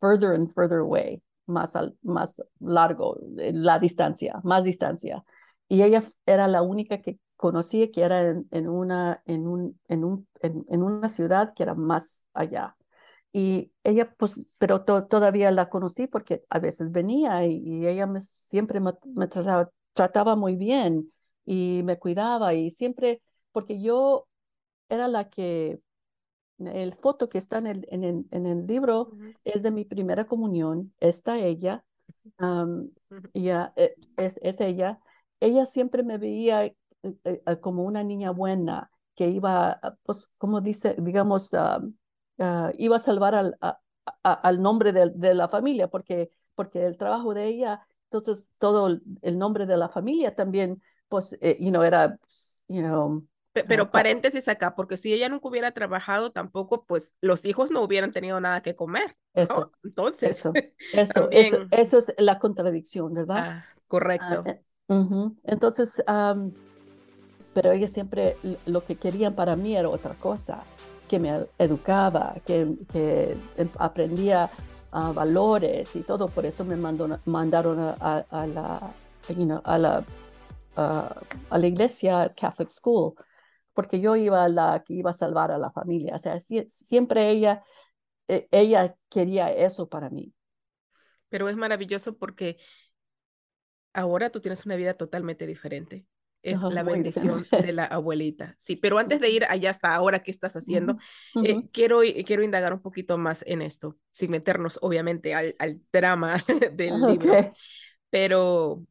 further 0.00 0.32
and 0.32 0.48
further 0.52 0.78
away, 0.78 1.22
más, 1.46 1.76
más 2.02 2.42
largo, 2.60 3.18
eh, 3.38 3.52
la 3.54 3.78
distancia, 3.78 4.40
más 4.44 4.64
distancia. 4.64 5.24
Y 5.68 5.82
ella 5.82 6.02
era 6.26 6.48
la 6.48 6.62
única 6.62 7.00
que 7.02 7.18
conocía 7.36 7.90
que 7.90 8.02
era 8.02 8.20
en, 8.20 8.48
en 8.50 8.68
una, 8.68 9.22
en, 9.26 9.46
un, 9.46 9.80
en, 9.88 10.04
un, 10.04 10.28
en, 10.40 10.82
una 10.82 11.08
ciudad 11.08 11.54
que 11.54 11.62
era 11.62 11.74
más 11.74 12.24
allá. 12.34 12.76
Y 13.32 13.72
ella, 13.84 14.14
pues, 14.16 14.40
pero 14.58 14.84
todavía 14.84 15.50
la 15.50 15.68
conocí 15.68 16.06
porque 16.06 16.44
a 16.48 16.58
veces 16.58 16.90
venía 16.92 17.44
y, 17.46 17.86
ella 17.86 18.06
me, 18.06 18.20
siempre 18.20 18.80
me, 18.80 18.92
me 19.14 19.26
trataba, 19.28 19.70
trataba 19.92 20.36
muy 20.36 20.56
bien 20.56 21.12
y 21.44 21.82
me 21.84 21.98
cuidaba 21.98 22.54
y 22.54 22.70
siempre, 22.70 23.22
porque 23.52 23.80
yo 23.80 24.26
era 24.88 25.08
la 25.08 25.28
que 25.28 25.80
el 26.58 26.92
foto 26.94 27.28
que 27.28 27.38
está 27.38 27.58
en 27.58 27.66
el, 27.66 27.86
en 27.90 28.04
el, 28.04 28.26
en 28.30 28.46
el 28.46 28.66
libro 28.66 29.12
es 29.44 29.62
de 29.62 29.70
mi 29.70 29.84
primera 29.84 30.24
comunión, 30.24 30.92
está 31.00 31.38
ella, 31.38 31.84
ya, 33.34 33.72
e, 33.76 33.94
es, 34.16 34.38
es, 34.42 34.60
ella. 34.60 34.98
Ella 35.40 35.66
siempre 35.66 36.02
me 36.02 36.18
veía 36.18 36.64
eh, 36.64 36.74
eh, 37.02 37.60
como 37.60 37.84
una 37.84 38.02
niña 38.02 38.30
buena 38.30 38.90
que 39.14 39.28
iba, 39.28 39.80
pues, 40.04 40.30
como 40.38 40.60
dice, 40.60 40.96
digamos, 40.98 41.54
ah, 41.54 41.80
iba 42.78 42.96
a 42.96 43.00
salvar 43.00 43.34
al, 43.34 43.58
al 44.22 44.62
nombre 44.62 44.92
de, 44.92 45.10
de, 45.14 45.34
la 45.34 45.48
familia, 45.48 45.88
porque, 45.88 46.30
porque 46.54 46.84
el 46.84 46.98
trabajo 46.98 47.32
de 47.34 47.46
ella, 47.46 47.86
entonces 48.10 48.50
todo 48.58 48.88
el, 49.22 49.38
nombre 49.38 49.66
de 49.66 49.76
la 49.76 49.88
familia 49.88 50.34
también, 50.34 50.82
pues, 51.08 51.36
you 51.58 51.70
know, 51.70 51.82
era, 51.82 52.16
pues, 52.18 52.60
you 52.68 52.82
know, 52.82 53.26
pero 53.64 53.90
paréntesis 53.90 54.48
acá, 54.48 54.74
porque 54.74 54.96
si 54.96 55.12
ella 55.12 55.28
nunca 55.28 55.48
hubiera 55.48 55.72
trabajado, 55.72 56.30
tampoco, 56.32 56.84
pues 56.84 57.16
los 57.20 57.44
hijos 57.44 57.70
no 57.70 57.82
hubieran 57.82 58.12
tenido 58.12 58.40
nada 58.40 58.62
que 58.62 58.74
comer. 58.74 59.16
Eso. 59.34 59.72
Entonces. 59.84 60.30
Eso, 60.30 60.52
eso, 60.92 61.28
eso, 61.30 61.66
eso, 61.70 61.98
es 61.98 62.14
la 62.18 62.38
contradicción, 62.38 63.14
¿verdad? 63.14 63.36
Ah, 63.38 63.64
correcto. 63.86 64.44
Ah, 64.46 64.50
eh, 64.50 64.62
entonces, 65.44 66.02
pero 67.54 67.72
ella 67.72 67.88
siempre 67.88 68.36
lo 68.66 68.84
que 68.84 68.96
querían 68.96 69.34
para 69.34 69.56
mí 69.56 69.76
era 69.76 69.88
otra 69.88 70.14
cosa, 70.14 70.62
que 71.08 71.18
me 71.18 71.46
educaba, 71.58 72.34
que, 72.44 72.76
que 72.92 73.36
em, 73.56 73.68
aprendía 73.78 74.50
uh, 74.92 75.12
valores 75.12 75.94
y 75.96 76.00
todo. 76.00 76.28
Por 76.28 76.46
eso 76.46 76.64
me 76.64 76.76
mandó, 76.76 77.18
mandaron 77.24 77.78
a, 77.78 78.24
a, 78.30 78.46
la, 78.46 78.92
a 79.64 79.78
la 79.78 80.04
a 80.76 81.58
la 81.58 81.66
iglesia 81.66 82.32
Catholic 82.36 82.70
School 82.70 83.14
porque 83.76 84.00
yo 84.00 84.16
iba 84.16 84.48
la 84.48 84.82
que 84.84 84.94
iba 84.94 85.10
a 85.10 85.14
salvar 85.14 85.52
a 85.52 85.58
la 85.58 85.70
familia. 85.70 86.16
O 86.16 86.18
sea, 86.18 86.40
siempre 86.40 87.28
ella, 87.30 87.62
e, 88.26 88.48
ella 88.50 88.96
quería 89.10 89.52
eso 89.52 89.88
para 89.90 90.08
mí. 90.08 90.32
Pero 91.28 91.50
es 91.50 91.56
maravilloso 91.56 92.16
porque 92.16 92.56
ahora 93.92 94.30
tú 94.30 94.40
tienes 94.40 94.64
una 94.64 94.76
vida 94.76 94.94
totalmente 94.94 95.46
diferente. 95.46 96.06
Es 96.42 96.62
la 96.62 96.84
bendición 96.84 97.44
de 97.50 97.72
la 97.72 97.84
abuelita. 97.84 98.54
Sí, 98.56 98.76
pero 98.76 98.98
antes 98.98 99.20
de 99.20 99.28
ir 99.30 99.44
allá 99.44 99.70
hasta 99.70 99.94
ahora, 99.94 100.20
¿qué 100.20 100.30
estás 100.30 100.54
haciendo? 100.54 100.96
Eh, 101.44 101.68
quiero, 101.72 102.00
quiero 102.24 102.44
indagar 102.44 102.72
un 102.72 102.80
poquito 102.80 103.18
más 103.18 103.42
en 103.48 103.62
esto, 103.62 103.98
sin 104.12 104.30
meternos 104.30 104.78
obviamente 104.80 105.34
al, 105.34 105.56
al 105.58 105.82
drama 105.92 106.36
del 106.72 107.00
libro. 107.06 107.50
Pero, 108.10 108.86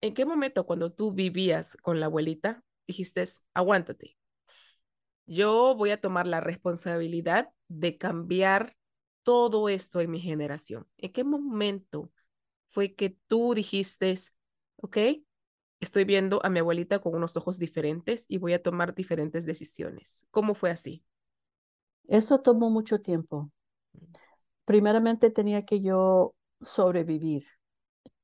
¿en 0.00 0.14
qué 0.14 0.24
momento 0.24 0.64
cuando 0.64 0.90
tú 0.90 1.12
vivías 1.12 1.76
con 1.76 2.00
la 2.00 2.06
abuelita 2.06 2.64
dijiste, 2.88 3.22
aguántate. 3.54 4.16
Yo 5.26 5.76
voy 5.76 5.90
a 5.90 6.00
tomar 6.00 6.26
la 6.26 6.40
responsabilidad 6.40 7.50
de 7.68 7.98
cambiar 7.98 8.74
todo 9.28 9.68
esto 9.68 10.00
en 10.00 10.10
mi 10.10 10.20
generación? 10.20 10.86
¿En 10.96 11.12
qué 11.12 11.22
momento 11.22 12.10
fue 12.68 12.94
que 12.94 13.10
tú 13.26 13.52
dijiste, 13.52 14.14
ok, 14.76 14.96
estoy 15.80 16.04
viendo 16.04 16.40
a 16.42 16.48
mi 16.48 16.60
abuelita 16.60 16.98
con 17.00 17.14
unos 17.14 17.36
ojos 17.36 17.58
diferentes 17.58 18.24
y 18.26 18.38
voy 18.38 18.54
a 18.54 18.62
tomar 18.62 18.94
diferentes 18.94 19.44
decisiones? 19.44 20.26
¿Cómo 20.30 20.54
fue 20.54 20.70
así? 20.70 21.04
Eso 22.06 22.40
tomó 22.40 22.70
mucho 22.70 23.02
tiempo. 23.02 23.52
Primeramente 24.64 25.28
tenía 25.28 25.66
que 25.66 25.82
yo 25.82 26.34
sobrevivir 26.62 27.44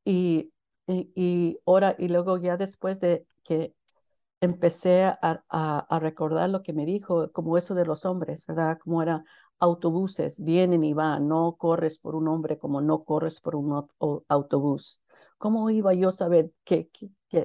y, 0.07 0.53
y, 0.87 1.13
y, 1.15 1.59
ahora, 1.67 1.97
y 1.99 2.09
luego 2.09 2.39
ya 2.39 2.57
después 2.57 2.99
de 3.01 3.27
que 3.43 3.75
empecé 4.45 5.05
a, 5.05 5.19
a, 5.49 5.99
recordar 5.99 6.49
lo 6.51 6.63
que 6.63 6.73
me 6.73 6.87
dijo, 6.87 7.31
como 7.33 7.57
eso 7.59 7.75
de 7.75 7.85
los 7.85 8.05
hombres, 8.05 8.47
¿verdad? 8.47 8.79
Como 8.83 9.03
eran 9.03 9.25
autobuses, 9.59 10.43
vienen 10.43 10.85
y 10.85 10.93
van, 10.95 11.29
no 11.29 11.57
corres 11.57 11.99
por 11.99 12.15
un 12.15 12.29
hombre 12.29 12.59
como 12.59 12.81
no 12.81 13.05
corres 13.05 13.41
por 13.41 13.57
un 13.57 13.87
autobús. 14.29 15.03
¿Cómo 15.39 15.69
iba 15.71 15.95
yo 15.95 16.09
a 16.09 16.13
saber 16.13 16.51
que, 16.65 16.89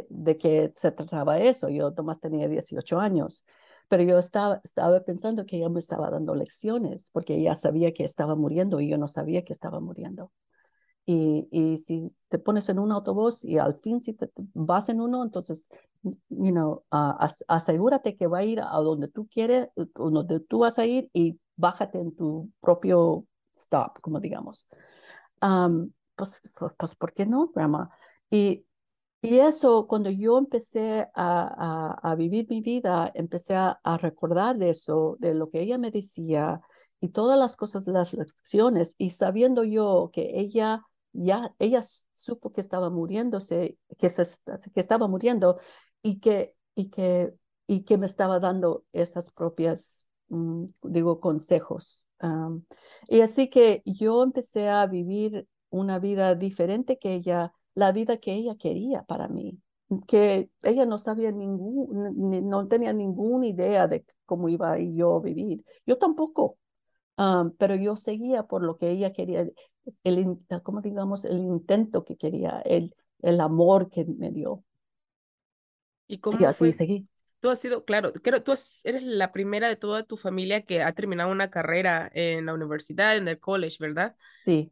de 0.09 0.38
qué 0.38 0.71
se 0.75 0.91
trataba 0.91 1.39
eso? 1.39 1.69
Yo 1.69 1.91
nomás 1.91 2.19
tenía 2.19 2.47
18 2.47 2.99
años, 2.99 3.45
pero 3.88 4.03
yo 4.03 4.17
estaba, 4.19 4.62
estaba 4.63 4.99
pensando 5.03 5.45
que 5.45 5.57
ella 5.57 5.69
me 5.69 5.79
estaba 5.79 6.09
dando 6.09 6.35
lecciones 6.35 7.09
porque 7.12 7.35
ella 7.35 7.55
sabía 7.55 7.93
que 7.93 8.03
estaba 8.03 8.35
muriendo 8.35 8.79
y 8.79 8.89
yo 8.89 8.97
no 8.97 9.07
sabía 9.07 9.43
que 9.43 9.53
estaba 9.53 9.79
muriendo. 9.79 10.31
Y, 11.12 11.48
y, 11.50 11.80
si 11.80 12.15
te 12.28 12.38
pones 12.38 12.69
en 12.69 12.78
un 12.78 12.91
autobús 12.91 13.43
y 13.43 13.58
al 13.58 13.80
fin 13.80 14.00
si 14.00 14.13
te, 14.13 14.30
vas 14.54 14.89
en 14.89 15.02
uno, 15.02 15.24
entonces, 15.24 15.67
you 16.04 16.52
know, 16.52 16.84
uh, 16.91 17.15
asegúrate 17.48 18.15
que 18.15 18.28
va 18.28 18.39
a 18.39 18.43
ir 18.43 18.62
a 18.62 18.78
donde 18.78 19.08
tú 19.08 19.28
quieres, 19.28 19.69
donde 19.95 20.39
tú 20.41 20.60
vas 20.60 20.78
a 20.78 20.86
ir 20.86 21.10
y 21.12 21.39
bájate 21.56 22.00
en 22.00 22.15
tu 22.15 22.52
propio 22.62 23.26
stop, 23.56 24.00
como 24.02 24.19
digamos. 24.19 24.67
Um, 25.41 25.91
pues, 26.15 26.43
pues, 26.78 26.93
¿por 26.93 27.12
qué 27.13 27.26
no, 27.26 27.48
grandma? 27.48 27.89
Y, 28.30 28.67
y 29.19 29.39
eso, 29.39 29.88
cuando 29.88 30.12
yo 30.12 30.38
empecé 30.38 31.08
a, 31.15 31.98
a, 32.04 32.12
a 32.12 32.15
vivir 32.15 32.45
mi 32.52 32.62
vida, 32.62 33.12
empecé 33.15 33.56
a, 33.56 33.80
a 33.84 33.98
recordar 33.98 34.60
de 34.60 34.69
eso, 34.69 35.17
de 35.19 35.34
lo 35.34 35.50
que 35.50 35.62
ella 35.62 35.80
me 35.80 35.89
decía 35.89 36.62
y 37.02 37.10
todas 37.10 37.39
las 37.39 37.56
cosas, 37.56 37.88
las 37.88 38.13
lecciones, 38.13 38.93
y 39.00 39.10
sabiendo 39.10 39.63
yo 39.63 40.12
que 40.13 40.39
ella 40.39 40.86
ya 41.13 41.54
ella 41.60 41.82
supo 41.84 42.52
que 42.52 42.62
estaba 42.62 42.89
muriéndose, 42.89 43.78
que, 43.98 44.10
se, 44.10 44.26
que 44.74 44.80
estaba 44.80 45.08
muriendo 45.08 45.60
y 46.02 46.19
que, 46.19 46.56
y, 46.76 46.89
que, 46.89 47.34
y 47.67 47.84
que 47.84 47.98
me 47.98 48.06
estaba 48.06 48.39
dando 48.39 48.86
esas 48.91 49.32
propias, 49.32 50.06
mm, 50.30 50.65
digo, 50.84 51.19
consejos. 51.19 52.04
y 53.08 53.22
así 53.22 53.50
que 53.50 53.82
yo 53.86 54.24
empecé 54.24 54.69
a 54.69 54.86
vivir 54.86 55.48
una 55.69 56.00
vida 56.00 56.36
diferente 56.36 56.98
que 56.98 57.13
ella, 57.13 57.54
la 57.76 57.91
vida 57.91 58.17
que 58.17 58.34
ella 58.34 58.56
quería 58.56 59.04
para 59.04 59.28
mí, 59.28 59.60
que 60.08 60.50
ella 60.63 60.86
no 60.86 60.98
sabía 60.98 61.32
ningún, 61.32 62.50
no 62.50 62.67
tenía 62.67 62.93
ninguna 62.93 63.48
idea 63.48 63.88
de 63.88 64.06
cómo 64.26 64.50
iba 64.50 64.78
yo 64.80 65.17
a 65.17 65.22
vivir. 65.22 65.63
Yo 65.86 65.98
tampoco, 65.98 66.58
pero 67.58 67.76
yo 67.76 67.98
seguía 67.98 68.43
por 68.43 68.63
lo 68.63 68.78
que 68.78 68.91
ella 68.91 69.12
quería 69.12 69.48
el, 70.03 70.37
como 70.63 70.81
digamos, 70.81 71.25
el 71.25 71.39
intento 71.39 72.05
que 72.05 72.17
quería, 72.17 72.61
el, 72.65 72.95
el 73.21 73.39
amor 73.41 73.89
que 73.89 74.05
me 74.05 74.31
dio. 74.31 74.63
¿Y 76.07 76.19
cómo 76.19 76.39
y 76.39 76.45
así 76.45 76.65
fue? 76.65 76.73
seguí. 76.73 77.07
Tú 77.39 77.49
has 77.49 77.59
sido, 77.59 77.85
claro, 77.85 78.11
creo, 78.11 78.43
tú 78.43 78.53
eres 78.83 79.03
la 79.03 79.31
primera 79.31 79.69
de 79.69 79.77
toda 79.77 80.03
tu 80.03 80.17
familia 80.17 80.65
que 80.65 80.83
ha 80.83 80.93
terminado 80.93 81.31
una 81.31 81.49
carrera 81.49 82.11
en 82.13 82.45
la 82.47 82.53
universidad, 82.53 83.15
en 83.15 83.27
el 83.27 83.39
college, 83.39 83.77
¿verdad? 83.79 84.15
Sí. 84.35 84.71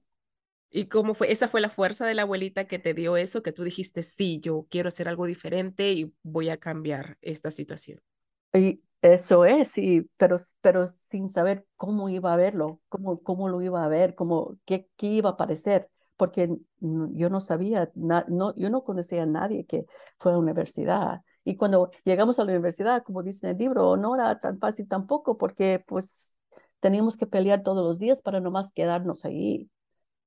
¿Y 0.70 0.88
cómo 0.88 1.14
fue? 1.14 1.32
¿Esa 1.32 1.48
fue 1.48 1.62
la 1.62 1.70
fuerza 1.70 2.06
de 2.06 2.14
la 2.14 2.24
abuelita 2.24 2.68
que 2.68 2.78
te 2.78 2.94
dio 2.94 3.16
eso, 3.16 3.42
que 3.42 3.54
tú 3.54 3.64
dijiste, 3.64 4.04
sí, 4.04 4.40
yo 4.42 4.68
quiero 4.70 4.90
hacer 4.90 5.08
algo 5.08 5.26
diferente 5.26 5.92
y 5.94 6.14
voy 6.24 6.50
a 6.50 6.58
cambiar 6.58 7.18
esta 7.22 7.52
situación? 7.52 8.02
Y 8.54 8.82
eso 9.02 9.46
es, 9.46 9.78
y, 9.78 10.10
pero, 10.18 10.38
pero 10.62 10.88
sin 10.88 11.30
saber 11.30 11.66
cómo 11.76 12.10
iba 12.10 12.34
a 12.34 12.36
verlo, 12.38 12.82
cómo, 12.90 13.22
cómo 13.22 13.50
lo 13.50 13.62
iba 13.62 13.84
a 13.84 13.88
ver, 13.88 14.16
cómo, 14.16 14.58
qué, 14.66 14.90
qué 14.98 15.08
iba 15.08 15.32
a 15.32 15.38
parecer, 15.38 15.90
porque 16.18 16.50
yo 16.80 17.30
no 17.30 17.40
sabía, 17.42 17.92
no, 17.96 18.56
yo 18.56 18.70
no 18.70 18.84
conocía 18.84 19.24
a 19.24 19.26
nadie 19.26 19.66
que 19.66 19.86
fue 20.18 20.32
a 20.32 20.36
la 20.36 20.40
universidad. 20.40 21.22
Y 21.44 21.56
cuando 21.56 21.92
llegamos 22.04 22.40
a 22.40 22.44
la 22.44 22.52
universidad, 22.52 23.04
como 23.04 23.24
dice 23.24 23.48
en 23.48 23.52
el 23.54 23.58
libro, 23.60 23.96
no 23.98 24.16
era 24.16 24.40
tan 24.40 24.60
fácil 24.60 24.88
tampoco, 24.88 25.38
porque 25.38 25.84
pues 25.88 26.36
teníamos 26.80 27.18
que 27.18 27.28
pelear 27.28 27.64
todos 27.64 27.86
los 27.86 28.00
días 28.00 28.22
para 28.22 28.40
nomás 28.40 28.72
quedarnos 28.72 29.26
ahí. 29.26 29.70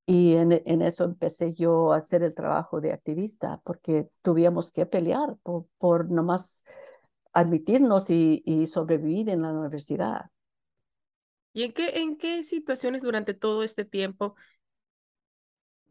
Y 0.07 0.35
en, 0.35 0.53
en, 0.65 0.83
eso 0.83 1.05
empecé 1.05 1.55
yo 1.55 1.93
a 1.93 1.99
hacer 1.99 2.23
el 2.23 2.35
trabajo 2.35 2.81
de 2.81 2.93
activista, 2.93 3.61
porque 3.65 4.09
tuvimos 4.23 4.73
que 4.73 4.87
pelear 4.87 5.37
por, 5.43 5.67
por 5.79 6.11
nomás 6.11 6.65
admitirnos 7.33 8.11
y, 8.11 8.43
y 8.45 8.67
sobrevivir 8.67 9.29
en 9.29 9.43
la 9.43 9.53
universidad. 9.53 10.31
¿Y 11.53 11.65
en 11.65 11.73
qué, 11.73 12.01
en 12.01 12.17
qué 12.17 12.43
situaciones 12.43 13.03
durante 13.03 13.35
todo 13.35 13.63
este 13.63 13.85
tiempo, 13.85 14.37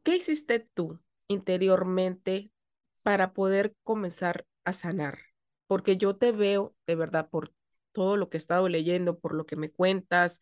qué 0.03 0.15
hiciste 0.15 0.59
tú 0.59 0.99
interiormente 1.27 2.51
para 3.01 3.33
poder 3.33 3.75
comenzar 3.83 4.45
a 4.63 4.73
sanar? 4.73 5.19
Porque 5.67 5.97
yo 5.97 6.15
te 6.15 6.31
veo, 6.31 6.75
de 6.87 6.95
verdad, 6.95 7.29
por 7.29 7.53
todo 7.91 8.17
lo 8.17 8.29
que 8.29 8.37
he 8.37 8.39
estado 8.39 8.69
leyendo, 8.69 9.19
por 9.19 9.33
lo 9.33 9.45
que 9.45 9.55
me 9.55 9.69
cuentas, 9.69 10.39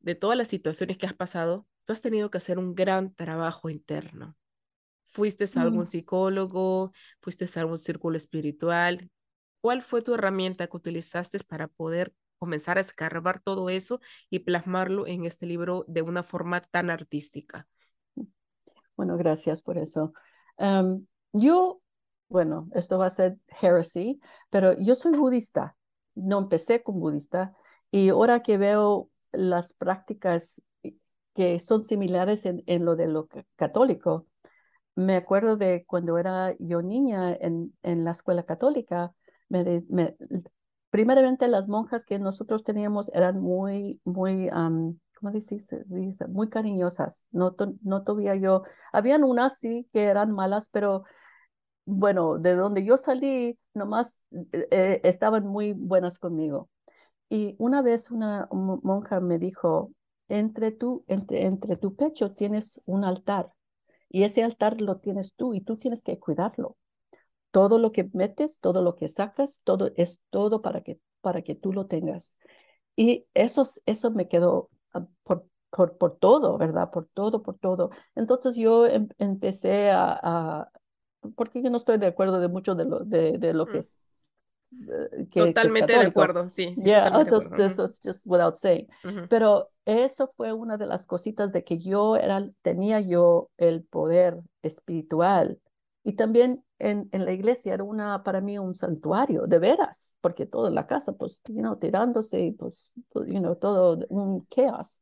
de 0.00 0.14
todas 0.14 0.36
las 0.36 0.48
situaciones 0.48 0.98
que 0.98 1.06
has 1.06 1.14
pasado, 1.14 1.66
tú 1.84 1.92
has 1.92 2.02
tenido 2.02 2.30
que 2.30 2.38
hacer 2.38 2.58
un 2.58 2.74
gran 2.74 3.14
trabajo 3.14 3.70
interno. 3.70 4.36
¿Fuiste 5.06 5.46
a 5.56 5.62
algún 5.62 5.84
mm. 5.84 5.86
psicólogo? 5.86 6.92
¿Fuiste 7.20 7.46
a 7.46 7.60
algún 7.60 7.78
círculo 7.78 8.18
espiritual? 8.18 9.10
¿Cuál 9.66 9.82
fue 9.82 10.00
tu 10.00 10.14
herramienta 10.14 10.68
que 10.68 10.76
utilizaste 10.76 11.40
para 11.40 11.66
poder 11.66 12.14
comenzar 12.38 12.78
a 12.78 12.80
escarbar 12.80 13.40
todo 13.40 13.68
eso 13.68 13.98
y 14.30 14.38
plasmarlo 14.38 15.08
en 15.08 15.24
este 15.24 15.44
libro 15.44 15.84
de 15.88 16.02
una 16.02 16.22
forma 16.22 16.60
tan 16.60 16.88
artística? 16.88 17.66
Bueno, 18.96 19.16
gracias 19.16 19.62
por 19.62 19.76
eso. 19.76 20.12
yo, 21.32 21.80
bueno, 22.28 22.68
esto 22.76 22.96
va 22.96 23.06
a 23.06 23.10
ser 23.10 23.38
heresy, 23.60 24.20
pero 24.50 24.78
yo 24.78 24.94
soy 24.94 25.16
budista. 25.18 25.76
No 26.14 26.38
empecé 26.38 26.84
con 26.84 27.00
budista 27.00 27.52
y 27.90 28.10
ahora 28.10 28.42
que 28.42 28.58
veo 28.58 29.10
las 29.32 29.72
prácticas 29.72 30.62
que 31.34 31.58
son 31.58 31.82
similares 31.82 32.46
en, 32.46 32.62
en 32.66 32.84
lo 32.84 32.94
de 32.94 33.08
lo 33.08 33.28
católico, 33.56 34.28
me 34.94 35.16
acuerdo 35.16 35.56
de 35.56 35.84
cuando 35.86 36.18
era 36.18 36.54
yo 36.60 36.82
niña 36.82 37.34
en, 37.34 37.76
en 37.82 38.04
la 38.04 38.12
escuela 38.12 38.44
católica, 38.44 39.12
me, 39.48 40.16
primeramente 40.90 41.48
las 41.48 41.68
monjas 41.68 42.04
que 42.04 42.18
nosotros 42.18 42.62
teníamos 42.62 43.10
eran 43.14 43.40
muy, 43.40 44.00
muy, 44.04 44.48
um, 44.48 44.98
¿cómo? 45.18 45.30
Muy 46.28 46.48
cariñosas. 46.48 47.26
No, 47.30 47.54
no 47.82 48.04
yo, 48.34 48.62
habían 48.92 49.24
unas 49.24 49.58
sí 49.58 49.88
que 49.92 50.04
eran 50.04 50.32
malas, 50.32 50.68
pero 50.70 51.04
bueno, 51.84 52.38
de 52.38 52.54
donde 52.54 52.84
yo 52.84 52.96
salí, 52.96 53.58
nomás 53.74 54.20
eh, 54.52 55.00
estaban 55.04 55.46
muy 55.46 55.72
buenas 55.72 56.18
conmigo. 56.18 56.68
Y 57.28 57.56
una 57.58 57.82
vez 57.82 58.10
una 58.10 58.48
monja 58.50 59.20
me 59.20 59.38
dijo, 59.38 59.92
entre 60.28 60.72
tu, 60.72 61.04
entre, 61.08 61.46
entre 61.46 61.76
tu 61.76 61.94
pecho 61.94 62.32
tienes 62.34 62.80
un 62.84 63.04
altar 63.04 63.52
y 64.08 64.24
ese 64.24 64.42
altar 64.42 64.80
lo 64.80 64.98
tienes 64.98 65.34
tú 65.34 65.54
y 65.54 65.60
tú 65.60 65.76
tienes 65.76 66.02
que 66.02 66.18
cuidarlo 66.18 66.76
todo 67.56 67.78
lo 67.78 67.90
que 67.90 68.06
metes, 68.12 68.60
todo 68.60 68.82
lo 68.82 68.96
que 68.96 69.08
sacas, 69.08 69.62
todo 69.64 69.90
es 69.96 70.20
todo 70.28 70.60
para 70.60 70.82
que, 70.82 71.00
para 71.22 71.40
que 71.40 71.54
tú 71.54 71.72
lo 71.72 71.86
tengas. 71.86 72.36
Y 72.96 73.24
eso, 73.32 73.66
eso 73.86 74.10
me 74.10 74.28
quedó 74.28 74.68
ah, 74.92 75.06
por, 75.22 75.46
por, 75.70 75.96
por 75.96 76.18
todo, 76.18 76.58
¿verdad? 76.58 76.90
Por 76.90 77.08
todo, 77.14 77.42
por 77.42 77.56
todo. 77.56 77.88
Entonces 78.14 78.56
yo 78.56 78.84
em, 78.86 79.08
empecé 79.16 79.90
a, 79.90 80.20
a, 80.22 80.70
porque 81.34 81.62
yo 81.62 81.70
no 81.70 81.78
estoy 81.78 81.96
de 81.96 82.08
acuerdo 82.08 82.40
de 82.40 82.48
mucho 82.48 82.74
de 82.74 82.84
lo, 82.84 82.98
de, 83.06 83.38
de 83.38 83.54
lo 83.54 83.64
que 83.64 83.78
mm. 83.78 83.80
es 83.80 84.02
eh, 84.72 85.26
totalmente 85.32 85.94
de 85.94 86.06
acuerdo, 86.08 86.50
sí. 86.50 86.74
sí 86.76 86.84
yeah, 86.84 87.08
entonces, 87.18 87.78
uh 87.78 87.86
just 88.06 88.26
without 88.26 88.56
saying. 88.56 88.86
Pero 89.30 89.70
eso 89.86 90.30
fue 90.36 90.52
una 90.52 90.76
de 90.76 90.84
las 90.84 91.06
cositas 91.06 91.54
de 91.54 91.64
que 91.64 91.78
yo 91.78 92.16
era, 92.16 92.46
tenía 92.60 93.00
yo 93.00 93.48
el 93.56 93.82
poder 93.82 94.42
espiritual 94.60 95.58
y 96.04 96.16
también 96.16 96.62
en, 96.78 97.08
en, 97.12 97.24
la 97.24 97.32
iglesia 97.32 97.74
era 97.74 97.84
una, 97.84 98.22
para 98.22 98.40
mí 98.40 98.58
un 98.58 98.74
santuario, 98.74 99.46
de 99.46 99.58
veras, 99.58 100.16
porque 100.20 100.46
toda 100.46 100.70
la 100.70 100.86
casa, 100.86 101.12
pues, 101.12 101.42
you 101.48 101.60
know, 101.60 101.76
tirándose 101.76 102.40
y 102.40 102.52
pues, 102.52 102.92
you 103.14 103.38
know, 103.38 103.56
todo 103.56 103.98
un 104.08 104.46
chaos. 104.48 105.00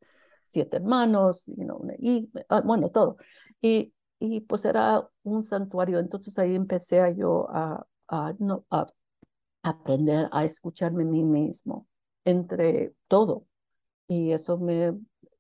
Siete 0.49 0.77
hermanos, 0.77 1.47
you 1.47 1.65
know, 1.65 1.81
y, 1.99 2.31
ah, 2.49 2.61
bueno, 2.61 2.91
todo. 2.91 3.17
Y, 3.61 3.93
y 4.21 4.41
pues 4.43 4.65
era 4.65 5.09
un 5.25 5.43
santuario. 5.43 5.99
Entonces 5.99 6.39
ahí 6.39 6.55
empecé 6.55 7.01
a 7.01 7.11
yo 7.11 7.49
a, 7.51 7.85
a, 8.09 8.35
no, 8.39 8.65
a 8.71 8.87
aprender 9.63 10.29
a 10.31 10.45
escucharme 10.45 11.03
a 11.03 11.07
mí 11.07 11.25
mismo 11.25 11.89
entre 12.25 12.95
todo. 13.09 13.47
Y 14.07 14.33
eso 14.33 14.59
me, 14.59 14.95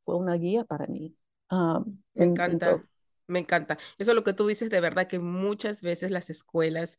fue 0.04 0.16
una 0.16 0.34
guía 0.34 0.64
para 0.64 0.86
mí. 0.86 1.14
me 2.14 2.24
encanta, 2.24 2.82
me 3.26 3.38
encanta. 3.40 3.78
Eso 3.98 4.10
es 4.12 4.14
lo 4.14 4.24
que 4.24 4.32
tú 4.34 4.46
dices 4.46 4.70
de 4.70 4.80
verdad, 4.80 5.08
que 5.08 5.18
muchas 5.18 5.82
veces 5.82 6.10
las 6.10 6.30
escuelas 6.30 6.98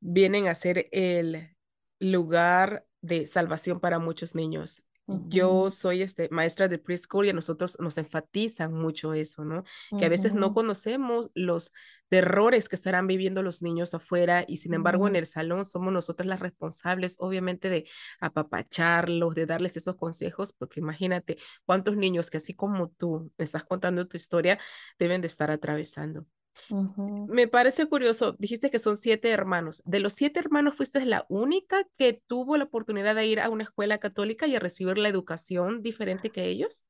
vienen 0.00 0.48
a 0.48 0.54
ser 0.54 0.88
el 0.92 1.56
lugar 2.00 2.86
de 3.00 3.26
salvación 3.26 3.80
para 3.80 3.98
muchos 3.98 4.34
niños. 4.34 4.82
Yo 5.06 5.70
soy 5.70 6.02
este, 6.02 6.28
maestra 6.30 6.68
de 6.68 6.78
preschool 6.78 7.26
y 7.26 7.30
a 7.30 7.32
nosotros 7.32 7.76
nos 7.80 7.98
enfatizan 7.98 8.72
mucho 8.72 9.14
eso, 9.14 9.44
¿no? 9.44 9.64
Que 9.96 10.06
a 10.06 10.08
veces 10.08 10.34
no 10.34 10.54
conocemos 10.54 11.30
los 11.34 11.72
errores 12.10 12.68
que 12.68 12.76
estarán 12.76 13.06
viviendo 13.06 13.42
los 13.42 13.62
niños 13.62 13.94
afuera 13.94 14.44
y 14.46 14.58
sin 14.58 14.74
embargo 14.74 15.08
en 15.08 15.16
el 15.16 15.26
salón 15.26 15.64
somos 15.64 15.92
nosotras 15.92 16.26
las 16.28 16.40
responsables, 16.40 17.16
obviamente, 17.18 17.68
de 17.70 17.86
apapacharlos, 18.20 19.34
de 19.34 19.46
darles 19.46 19.76
esos 19.76 19.96
consejos, 19.96 20.52
porque 20.52 20.80
imagínate 20.80 21.36
cuántos 21.66 21.96
niños 21.96 22.30
que 22.30 22.38
así 22.38 22.54
como 22.54 22.88
tú 22.88 23.32
estás 23.38 23.64
contando 23.64 24.06
tu 24.06 24.16
historia 24.16 24.58
deben 24.98 25.20
de 25.20 25.26
estar 25.26 25.50
atravesando. 25.50 26.26
Me 26.68 27.48
parece 27.48 27.86
curioso, 27.86 28.36
dijiste 28.38 28.70
que 28.70 28.78
son 28.78 28.96
siete 28.96 29.30
hermanos. 29.30 29.82
¿De 29.84 30.00
los 30.00 30.12
siete 30.14 30.40
hermanos 30.40 30.74
fuiste 30.74 31.04
la 31.04 31.26
única 31.28 31.86
que 31.96 32.22
tuvo 32.26 32.56
la 32.56 32.64
oportunidad 32.64 33.14
de 33.14 33.26
ir 33.26 33.40
a 33.40 33.50
una 33.50 33.64
escuela 33.64 33.98
católica 33.98 34.46
y 34.46 34.56
a 34.56 34.60
recibir 34.60 34.98
la 34.98 35.08
educación 35.08 35.82
diferente 35.82 36.30
que 36.30 36.46
ellos? 36.46 36.86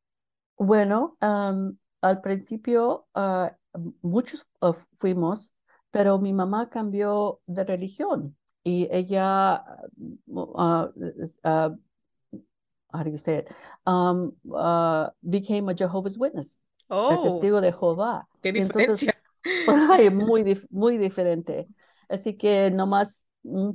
Bueno, 0.56 1.16
al 1.20 2.20
principio 2.20 3.06
uh, 3.14 3.48
muchos 4.02 4.46
uh, 4.60 4.72
fuimos, 4.98 5.54
pero 5.90 6.18
mi 6.18 6.32
mamá 6.32 6.68
cambió 6.68 7.40
de 7.46 7.64
religión 7.64 8.36
y 8.62 8.88
ella, 8.90 9.64
uh, 10.26 10.88
how 12.92 13.02
do 13.02 13.10
you 13.10 13.18
say 13.18 13.38
it, 13.38 13.48
um, 13.86 14.32
became 15.22 15.70
a 15.70 15.74
Jehovah's 15.74 16.16
Witness. 16.18 16.62
Oh, 16.88 17.22
testigo 17.22 17.60
de 17.60 17.72
Jehová. 17.72 18.28
Qué 18.42 18.52
diferencia. 18.52 19.14
muy, 20.12 20.58
muy 20.70 20.98
diferente. 20.98 21.68
Así 22.08 22.36
que 22.36 22.70
nomás 22.70 23.24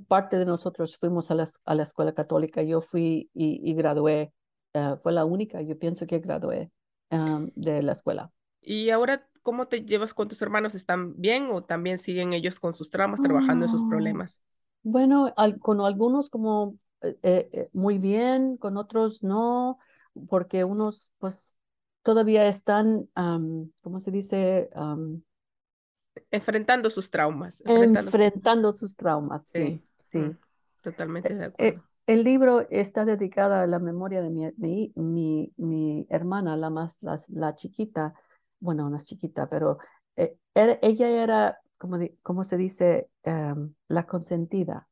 parte 0.07 0.37
de 0.37 0.45
nosotros 0.45 0.97
fuimos 0.97 1.29
a 1.31 1.35
la, 1.35 1.47
a 1.65 1.75
la 1.75 1.83
escuela 1.83 2.13
católica. 2.13 2.61
Yo 2.63 2.81
fui 2.81 3.29
y, 3.33 3.73
gradué. 3.73 4.33
Eh, 4.73 4.95
fue 5.01 5.11
la 5.11 5.25
única, 5.25 5.61
yo 5.61 5.77
pienso 5.77 6.05
que 6.05 6.19
gradué 6.19 6.71
um, 7.11 7.49
de 7.55 7.81
la 7.81 7.93
escuela. 7.93 8.31
¿Y 8.61 8.89
ahora 8.89 9.27
cómo 9.41 9.67
te 9.67 9.83
llevas 9.83 10.13
con 10.13 10.27
tus 10.27 10.41
hermanos? 10.41 10.75
¿Están 10.75 11.19
bien 11.19 11.47
o 11.51 11.63
también 11.63 11.97
siguen 11.97 12.33
ellos 12.33 12.59
con 12.59 12.73
sus 12.73 12.89
traumas, 12.89 13.21
trabajando 13.21 13.65
en 13.65 13.71
sus 13.71 13.83
ah, 13.83 13.87
problemas? 13.89 14.41
Bueno, 14.83 15.33
con 15.61 15.81
algunos 15.81 16.29
como 16.29 16.75
eh, 17.01 17.15
eh, 17.23 17.69
muy 17.73 17.97
bien, 17.97 18.57
con 18.57 18.77
otros 18.77 19.23
no, 19.23 19.79
porque 20.27 20.63
unos 20.63 21.13
pues 21.17 21.57
todavía 22.03 22.45
están, 22.47 23.07
¿cómo 23.81 23.99
se 23.99 24.11
dice? 24.11 24.69
Enfrentando 26.31 26.89
sus 26.89 27.09
traumas. 27.09 27.63
Enfrentando, 27.65 28.73
sus 28.73 28.95
traumas, 28.95 29.45
sí, 29.45 29.81
sí. 29.97 30.19
Mm, 30.19 30.37
totalmente 30.81 31.35
de 31.35 31.43
eh, 31.43 31.47
acuerdo. 31.47 31.83
el 32.07 32.23
libro 32.23 32.67
está 32.69 33.05
dedicado 33.05 33.55
a 33.55 33.67
la 33.67 33.79
memoria 33.79 34.21
de 34.21 34.29
mi, 34.29 34.91
mi, 34.95 35.53
mi, 35.57 36.05
hermana, 36.09 36.57
la 36.57 36.69
más, 36.69 36.99
la, 37.29 37.55
chiquita, 37.55 38.13
bueno, 38.59 38.89
no 38.89 38.97
es 38.97 39.05
chiquita, 39.05 39.49
pero 39.49 39.77
eh, 40.15 40.37
ella 40.53 41.07
era, 41.09 41.59
como, 41.77 41.97
como 42.21 42.43
se 42.43 42.57
dice, 42.57 43.09
em, 43.23 43.73
la 43.87 44.05
consentida. 44.05 44.87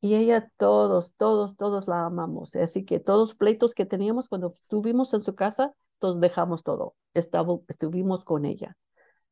Y 0.00 0.16
ella, 0.16 0.50
todos, 0.58 1.14
todos, 1.14 1.56
todos 1.56 1.88
la 1.88 2.04
amamos. 2.04 2.56
Así 2.56 2.84
que 2.84 3.00
todos 3.00 3.30
los 3.30 3.34
pleitos 3.34 3.74
que 3.74 3.86
teníamos 3.86 4.28
cuando 4.28 4.48
estuvimos 4.48 5.14
en 5.14 5.22
su 5.22 5.34
casa, 5.34 5.72
todos 5.98 6.20
dejamos 6.20 6.62
todo. 6.62 6.94
estuvimos 7.14 8.22
con 8.24 8.44
ella. 8.44 8.76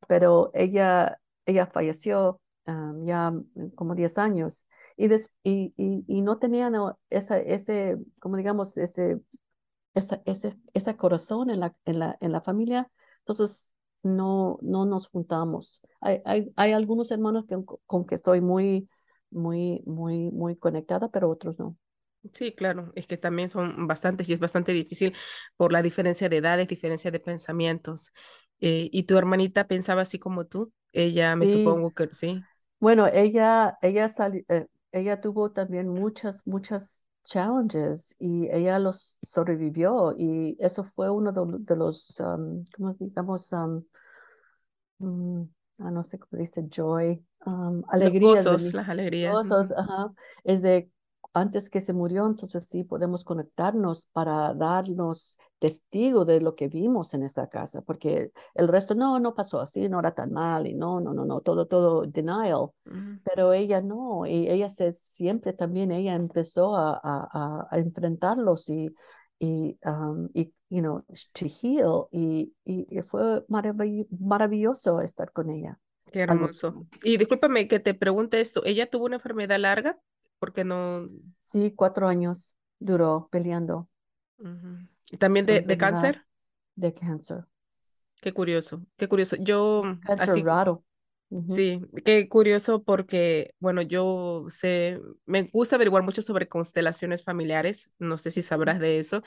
Pero 0.07 0.51
ella 0.53 1.19
ella 1.45 1.67
falleció 1.67 2.39
ya 2.65 3.31
mm, 3.31 3.71
como 3.75 3.95
10 3.95 4.17
años 4.17 4.65
y, 4.95 5.07
y, 5.43 5.73
y, 6.07 6.21
no 6.21 6.37
tenía 6.37 6.71
esa, 7.09 7.39
ese, 7.39 7.97
como 8.19 8.37
digamos, 8.37 8.77
ese, 8.77 9.19
esa, 9.93 10.21
ese, 10.25 10.57
ese 10.73 10.95
corazón 10.95 11.49
en 11.49 11.59
la, 11.61 11.75
en, 11.85 11.99
la, 11.99 12.17
en 12.21 12.31
la 12.31 12.41
familia, 12.41 12.89
entonces 13.19 13.71
no, 14.03 14.59
no 14.61 14.85
nos 14.85 15.09
juntamos. 15.09 15.81
Hay, 15.99 16.21
hay, 16.25 16.53
hay 16.55 16.73
algunos 16.73 17.11
hermanos 17.11 17.45
que, 17.47 17.57
con 17.87 18.05
que 18.05 18.15
estoy 18.15 18.41
muy, 18.41 18.87
muy, 19.31 19.81
muy, 19.85 20.31
muy 20.31 20.55
conectada, 20.57 21.09
pero 21.09 21.29
otros 21.29 21.57
no. 21.57 21.75
Sí, 22.31 22.53
claro, 22.53 22.93
es 22.95 23.05
que 23.05 23.17
también 23.17 23.49
son 23.49 23.85
bastantes 23.85 24.29
y 24.29 24.33
es 24.33 24.39
bastante 24.39 24.71
difícil 24.71 25.13
por 25.57 25.73
la 25.73 25.81
diferencia 25.81 26.29
de 26.29 26.37
edades, 26.37 26.67
diferencia 26.69 27.11
de 27.11 27.19
pensamientos. 27.19 28.13
Eh, 28.65 28.87
¿Y 28.93 29.03
tu 29.03 29.17
hermanita 29.17 29.67
pensaba 29.67 30.03
así 30.03 30.19
como 30.19 30.45
tú? 30.45 30.71
Ella, 30.93 31.35
me 31.35 31.45
supongo 31.45 31.91
que 31.91 32.07
sí. 32.13 32.41
Bueno, 32.79 33.07
ella, 33.07 33.77
ella, 33.81 34.07
eh, 34.47 34.67
ella 34.93 35.19
tuvo 35.19 35.51
también 35.51 35.89
muchas, 35.89 36.47
muchas 36.47 37.03
challenges 37.25 38.15
y 38.19 38.49
ella 38.49 38.79
los 38.79 39.19
sobrevivió 39.21 40.15
y 40.17 40.55
eso 40.61 40.85
fue 40.85 41.09
uno 41.09 41.33
de, 41.33 41.75
los, 41.75 42.17
um, 42.21 42.63
¿cómo 42.73 42.93
digamos? 42.93 43.51
Um, 43.51 45.49
ah, 45.79 45.91
no 45.91 46.01
sé 46.01 46.17
cómo 46.19 46.39
dice, 46.39 46.65
joy, 46.69 47.21
um, 47.45 47.83
alegrías. 47.89 48.45
las 48.73 48.87
alegrías. 48.87 49.51
ajá, 49.77 50.13
es 50.45 50.61
de 50.61 50.89
antes 51.33 51.69
que 51.69 51.81
se 51.81 51.93
murió, 51.93 52.25
entonces 52.25 52.67
sí 52.67 52.83
podemos 52.83 53.23
conectarnos 53.23 54.07
para 54.13 54.53
darnos 54.53 55.37
testigo 55.59 56.25
de 56.25 56.41
lo 56.41 56.55
que 56.55 56.67
vimos 56.67 57.13
en 57.13 57.23
esa 57.23 57.47
casa, 57.47 57.81
porque 57.81 58.31
el 58.53 58.67
resto 58.67 58.95
no, 58.95 59.19
no 59.19 59.33
pasó 59.33 59.59
así, 59.61 59.89
no 59.89 59.99
era 59.99 60.13
tan 60.13 60.31
mal 60.31 60.67
y 60.67 60.75
no, 60.75 60.99
no, 60.99 61.13
no, 61.13 61.25
no, 61.25 61.41
todo, 61.41 61.65
todo 61.65 62.05
denial, 62.05 62.69
pero 63.23 63.53
ella 63.53 63.81
no, 63.81 64.25
y 64.25 64.49
ella 64.49 64.69
se, 64.69 64.93
siempre 64.93 65.53
también, 65.53 65.91
ella 65.91 66.15
empezó 66.15 66.75
a, 66.75 66.99
a, 67.03 67.67
a 67.71 67.77
enfrentarlos 67.79 68.69
y, 68.69 68.93
y, 69.39 69.77
um, 69.85 70.29
y, 70.33 70.53
you 70.69 70.81
know, 70.81 71.03
to 71.33 71.45
heal, 71.45 72.07
y, 72.11 72.53
y 72.65 73.01
fue 73.01 73.43
maravilloso 73.47 75.01
estar 75.01 75.31
con 75.31 75.49
ella. 75.49 75.79
Qué 76.11 76.21
hermoso. 76.21 76.85
Y 77.03 77.17
discúlpame 77.17 77.67
que 77.67 77.79
te 77.79 77.93
pregunte 77.93 78.39
esto, 78.39 78.63
¿ella 78.65 78.89
tuvo 78.89 79.05
una 79.05 79.15
enfermedad 79.15 79.57
larga? 79.59 79.97
Porque 80.43 80.65
no... 80.65 81.07
Sí, 81.39 81.71
cuatro 81.73 82.05
años 82.05 82.57
duró 82.77 83.29
peleando. 83.31 83.87
¿Y 85.09 85.15
también 85.15 85.45
de, 85.45 85.61
de, 85.61 85.77
cáncer? 85.77 86.25
De 86.75 86.93
cáncer. 86.93 87.45
Qué 88.19 88.33
curioso, 88.33 88.85
qué 88.97 89.07
curioso. 89.07 89.37
Yo... 89.39 89.83
Cáncer 90.05 90.29
así, 90.29 90.43
raro. 90.43 90.83
Sí, 91.47 91.81
qué 92.03 92.27
curioso 92.27 92.83
porque, 92.83 93.55
bueno, 93.59 93.81
yo 93.81 94.43
sé, 94.49 94.99
me 95.25 95.43
gusta 95.43 95.77
averiguar 95.77 96.03
mucho 96.03 96.21
sobre 96.21 96.49
constelaciones 96.49 97.23
familiares, 97.23 97.89
no 97.97 98.17
sé 98.17 98.29
si 98.29 98.41
sabrás 98.41 98.79
de 98.79 98.99
eso, 98.99 99.23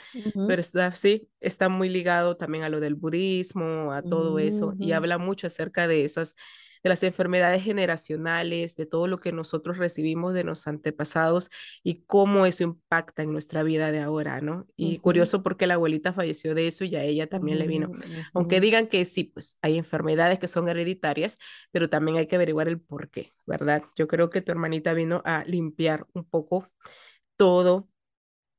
pero 0.46 0.60
está, 0.60 0.94
sí, 0.94 1.30
está 1.40 1.70
muy 1.70 1.88
ligado 1.88 2.36
también 2.36 2.62
a 2.62 2.68
lo 2.68 2.78
del 2.78 2.94
budismo, 2.94 3.90
a 3.90 4.02
todo 4.02 4.38
eso, 4.38 4.74
y 4.78 4.92
habla 4.92 5.16
mucho 5.16 5.46
acerca 5.46 5.88
de 5.88 6.04
esas 6.04 6.36
de 6.86 6.90
las 6.90 7.02
enfermedades 7.02 7.64
generacionales, 7.64 8.76
de 8.76 8.86
todo 8.86 9.08
lo 9.08 9.18
que 9.18 9.32
nosotros 9.32 9.76
recibimos 9.76 10.34
de 10.34 10.44
los 10.44 10.68
antepasados 10.68 11.50
y 11.82 12.04
cómo 12.06 12.46
eso 12.46 12.62
impacta 12.62 13.24
en 13.24 13.32
nuestra 13.32 13.64
vida 13.64 13.90
de 13.90 13.98
ahora, 13.98 14.40
¿no? 14.40 14.68
Y 14.76 14.98
curioso 14.98 15.42
porque 15.42 15.66
la 15.66 15.74
abuelita 15.74 16.12
falleció 16.12 16.54
de 16.54 16.68
eso 16.68 16.84
y 16.84 16.94
a 16.94 17.02
ella 17.02 17.26
también 17.26 17.58
le 17.58 17.66
vino. 17.66 17.90
Aunque 18.34 18.60
digan 18.60 18.86
que 18.86 19.04
sí, 19.04 19.24
pues 19.24 19.58
hay 19.62 19.78
enfermedades 19.78 20.38
que 20.38 20.46
son 20.46 20.68
hereditarias, 20.68 21.38
pero 21.72 21.90
también 21.90 22.18
hay 22.18 22.28
que 22.28 22.36
averiguar 22.36 22.68
el 22.68 22.80
por 22.80 23.10
qué, 23.10 23.32
¿verdad? 23.46 23.82
Yo 23.96 24.06
creo 24.06 24.30
que 24.30 24.40
tu 24.40 24.52
hermanita 24.52 24.94
vino 24.94 25.22
a 25.24 25.44
limpiar 25.44 26.06
un 26.12 26.24
poco 26.24 26.68
todo 27.36 27.88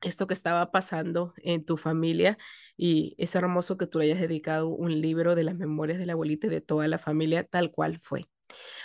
esto 0.02 0.28
que 0.28 0.34
estaba 0.34 0.72
pasando 0.72 1.34
en 1.38 1.66
tu 1.66 1.78
familia 1.78 2.38
y 2.76 3.16
es 3.18 3.36
hermoso 3.36 3.78
que 3.78 3.88
tú 3.88 4.00
le 4.00 4.06
hayas 4.06 4.20
dedicado 4.20 4.68
un 4.68 5.02
libro 5.02 5.36
de 5.36 5.44
las 5.44 5.56
memorias 5.56 5.98
de 5.98 6.06
la 6.06 6.14
abuelita 6.14 6.48
y 6.48 6.52
de 6.52 6.62
toda 6.62 6.88
la 6.88 7.00
familia 7.00 7.44
tal 7.44 7.72
cual 7.72 8.00
fue. 8.00 8.26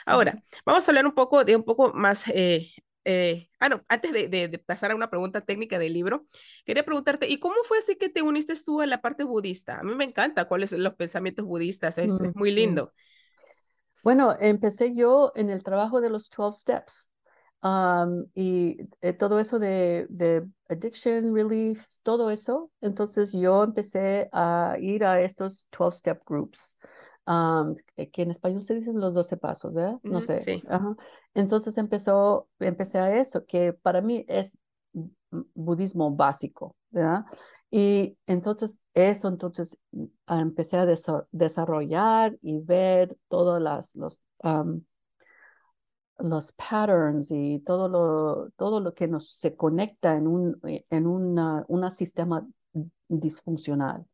Ahora, 0.07 0.43
vamos 0.65 0.87
a 0.87 0.91
hablar 0.91 1.07
un 1.07 1.15
poco 1.15 1.45
de 1.45 1.55
un 1.55 1.65
poco 1.65 1.93
más, 1.93 2.27
eh, 2.29 2.71
eh, 3.05 3.49
ah, 3.61 3.69
no, 3.69 3.85
antes 3.89 4.13
de, 4.13 4.63
pasar 4.65 4.91
a 4.91 4.97
una 4.97 5.11
pregunta 5.11 5.43
técnica 5.43 5.79
del 5.79 5.93
libro, 5.93 6.25
quería 6.65 6.85
preguntarte, 6.85 7.29
¿y 7.29 7.39
cómo 7.39 7.57
fue 7.65 7.79
así 7.79 7.97
que 7.97 8.09
te 8.09 8.23
uniste 8.23 8.55
tú 8.65 8.81
a 8.81 8.87
la 8.87 9.01
parte 9.01 9.25
budista? 9.25 9.79
A 9.79 9.83
mí 9.83 9.95
me 9.95 10.05
encanta 10.05 10.47
cuáles 10.47 10.71
son 10.71 10.83
los 10.83 10.95
pensamientos 10.95 11.45
budistas, 11.45 11.99
es, 11.99 12.21
es 12.21 12.35
muy 12.35 12.51
lindo. 12.51 12.93
Bueno, 14.03 14.35
empecé 14.41 14.95
yo 14.95 15.33
en 15.37 15.51
el 15.51 15.63
trabajo 15.63 16.01
de 16.01 16.11
los 16.11 16.29
12 16.29 16.59
Steps 16.59 17.12
y 18.35 18.77
eh, 19.01 19.13
todo 19.13 19.39
eso 19.39 19.59
de, 19.59 20.07
de, 20.09 20.45
addiction 20.69 21.35
relief, 21.35 21.87
todo 22.03 22.31
eso. 22.31 22.71
Entonces 22.81 23.33
yo 23.33 23.63
empecé 23.63 24.29
a 24.33 24.77
ir 24.81 25.05
a 25.05 25.21
estos 25.21 25.69
12-step 25.71 26.23
groups, 26.27 26.77
que 27.97 28.23
en 28.23 28.31
español 28.31 28.63
se 28.63 28.75
dicen 28.75 29.01
los 29.01 29.15
12 29.15 29.37
pasos, 29.37 29.73
¿verdad? 29.73 29.99
No 30.03 30.21
sé. 30.21 30.41
Sí. 30.41 30.63
Entonces 31.35 31.79
empezó, 31.79 32.49
empecé 32.59 32.99
a 32.99 33.17
eso, 33.17 33.45
que 33.47 33.73
para 33.73 34.01
mí 34.01 34.25
es 34.29 34.57
budismo 35.55 36.11
básico, 36.15 36.77
¿verdad? 36.91 37.25
Y 37.71 38.19
entonces 38.27 38.79
eso, 38.93 39.29
entonces 39.29 39.79
empecé 40.27 40.77
a 40.77 40.87
desarrollar 41.31 42.37
y 42.43 42.61
ver 42.61 43.17
todos 43.29 43.63
las, 43.63 43.95
los, 43.95 44.23
los 46.19 46.53
patterns 46.53 47.31
y 47.31 47.61
todo 47.61 47.89
lo, 47.89 48.51
todo 48.57 48.81
lo 48.81 48.95
que 48.95 49.09
nos 49.09 49.31
se 49.33 49.57
conecta 49.57 50.17
en 50.17 50.27
un 50.27 50.61
en 50.63 51.07
una, 51.07 51.65
una 51.69 51.91
sistema 51.91 52.47
disfuncional. 53.09 54.07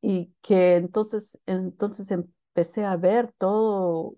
Y 0.00 0.32
que 0.42 0.76
entonces, 0.76 1.40
entonces 1.46 2.10
empecé 2.10 2.84
a 2.84 2.96
ver 2.96 3.32
todo, 3.38 4.16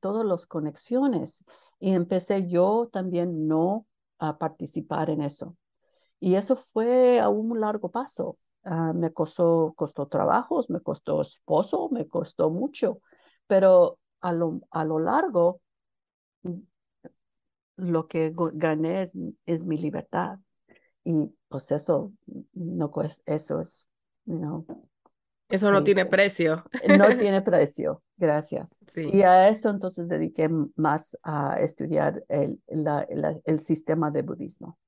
todas 0.00 0.24
las 0.26 0.46
conexiones 0.46 1.44
y 1.78 1.92
empecé 1.92 2.48
yo 2.48 2.88
también 2.92 3.48
no 3.48 3.86
a 4.18 4.38
participar 4.38 5.10
en 5.10 5.22
eso. 5.22 5.56
Y 6.20 6.34
eso 6.34 6.56
fue 6.56 7.20
a 7.20 7.28
un 7.28 7.60
largo 7.60 7.90
paso. 7.90 8.38
Ah, 8.64 8.92
me 8.94 9.12
costó, 9.12 9.72
costó 9.76 10.06
trabajos, 10.08 10.68
me 10.70 10.80
costó 10.80 11.22
esposo, 11.22 11.88
me 11.90 12.06
costó 12.08 12.50
mucho, 12.50 13.00
pero 13.46 13.98
a 14.20 14.32
lo, 14.32 14.60
a 14.70 14.84
lo 14.84 14.98
largo 14.98 15.60
lo 17.76 18.08
que 18.08 18.32
gané 18.34 19.02
es, 19.02 19.16
es 19.46 19.64
mi 19.64 19.78
libertad. 19.78 20.38
Y 21.04 21.32
pues 21.48 21.70
eso, 21.72 22.12
no, 22.52 22.92
eso 23.26 23.60
es, 23.60 23.88
you 24.26 24.66
eso 25.50 25.72
no 25.72 25.82
tiene 25.82 26.06
precio. 26.06 26.64
No 26.98 27.08
tiene 27.18 27.42
precio, 27.42 28.02
gracias. 28.16 28.80
Y 28.96 29.22
a 29.22 29.48
eso 29.48 29.68
entonces 29.68 30.08
dediqué 30.08 30.48
más 30.76 31.18
a 31.22 31.58
estudiar 31.60 32.24
el, 32.28 32.60
la, 32.68 33.06
el 33.44 33.58
sistema 33.58 34.10
de 34.10 34.22
budismo. 34.22 34.78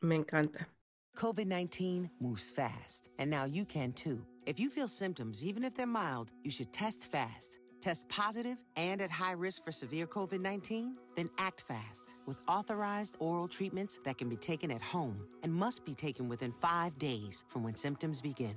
Me 0.00 0.16
encanta. 0.16 0.68
COVID-19 1.14 2.10
moves 2.20 2.50
fast, 2.50 3.10
and 3.18 3.30
now 3.30 3.44
you 3.44 3.64
can 3.64 3.92
too. 3.92 4.24
If 4.46 4.58
you 4.58 4.70
feel 4.70 4.88
symptoms, 4.88 5.44
even 5.44 5.62
if 5.62 5.74
they're 5.74 5.86
mild, 5.86 6.32
you 6.42 6.50
should 6.50 6.72
test 6.72 7.04
fast. 7.04 7.61
Test 7.82 8.08
positive 8.08 8.56
and 8.76 9.02
at 9.02 9.10
high 9.10 9.32
risk 9.32 9.64
for 9.64 9.72
severe 9.72 10.06
COVID 10.06 10.40
19? 10.40 10.96
Then 11.16 11.28
act 11.38 11.62
fast 11.62 12.14
with 12.26 12.38
authorized 12.48 13.16
oral 13.18 13.48
treatments 13.48 13.98
that 14.04 14.16
can 14.16 14.28
be 14.28 14.36
taken 14.36 14.70
at 14.70 14.80
home 14.80 15.26
and 15.42 15.52
must 15.52 15.84
be 15.84 15.92
taken 15.94 16.28
within 16.28 16.54
five 16.60 16.96
days 16.98 17.44
from 17.48 17.64
when 17.64 17.74
symptoms 17.74 18.22
begin. 18.22 18.54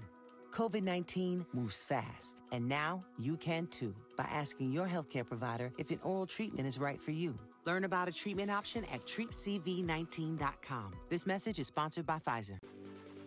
COVID 0.52 0.84
19 0.84 1.44
moves 1.54 1.82
fast, 1.84 2.44
and 2.52 2.70
now 2.70 3.04
you 3.18 3.36
can 3.36 3.66
too 3.68 3.96
by 4.16 4.26
asking 4.26 4.72
your 4.72 4.88
healthcare 4.88 5.26
provider 5.26 5.74
if 5.80 5.90
an 5.90 6.00
oral 6.04 6.28
treatment 6.28 6.68
is 6.68 6.78
right 6.78 7.02
for 7.02 7.12
you. 7.12 7.38
Learn 7.66 7.84
about 7.84 8.08
a 8.08 8.12
treatment 8.12 8.52
option 8.52 8.86
at 8.94 9.06
treatcv19.com. 9.08 10.94
This 11.10 11.26
message 11.26 11.58
is 11.58 11.66
sponsored 11.66 12.06
by 12.06 12.20
Pfizer. 12.20 12.60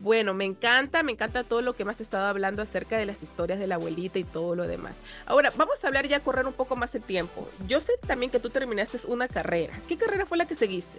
Bueno, 0.00 0.34
me 0.34 0.44
encanta, 0.44 1.02
me 1.02 1.12
encanta 1.12 1.44
todo 1.44 1.60
lo 1.60 1.74
que 1.74 1.82
has 1.82 2.00
estado 2.00 2.26
hablando 2.26 2.62
acerca 2.62 2.96
de 2.98 3.06
las 3.06 3.22
historias 3.22 3.58
de 3.58 3.66
la 3.66 3.76
abuelita 3.76 4.18
y 4.18 4.24
todo 4.24 4.54
lo 4.54 4.66
demás. 4.66 5.02
Ahora, 5.26 5.50
vamos 5.56 5.82
a 5.82 5.88
hablar 5.88 6.06
ya, 6.06 6.20
correr 6.20 6.46
un 6.46 6.52
poco 6.52 6.76
más 6.76 6.94
el 6.94 7.02
tiempo. 7.02 7.48
Yo 7.66 7.80
sé 7.80 7.92
también 8.06 8.30
que 8.30 8.38
tú 8.38 8.50
terminaste 8.50 8.98
una 9.08 9.26
carrera. 9.26 9.74
¿Qué 9.88 9.96
carrera 9.96 10.26
fue 10.26 10.38
la 10.38 10.46
que 10.46 10.54
seguiste? 10.54 10.98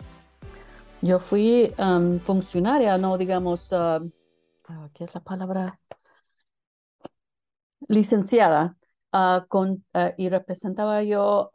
Yo 1.02 1.20
fui 1.20 1.74
um, 1.78 2.20
funcionaria, 2.20 2.98
no 2.98 3.18
digamos, 3.18 3.72
uh, 3.72 4.10
¿qué 4.94 5.06
es 5.06 5.16
la 5.16 5.22
palabra? 5.22 5.80
licenciada 7.88 8.78
ah, 9.12 9.46
con, 9.48 9.86
ah, 9.94 10.14
y 10.18 10.30
representaba 10.30 11.04
yo 11.04 11.52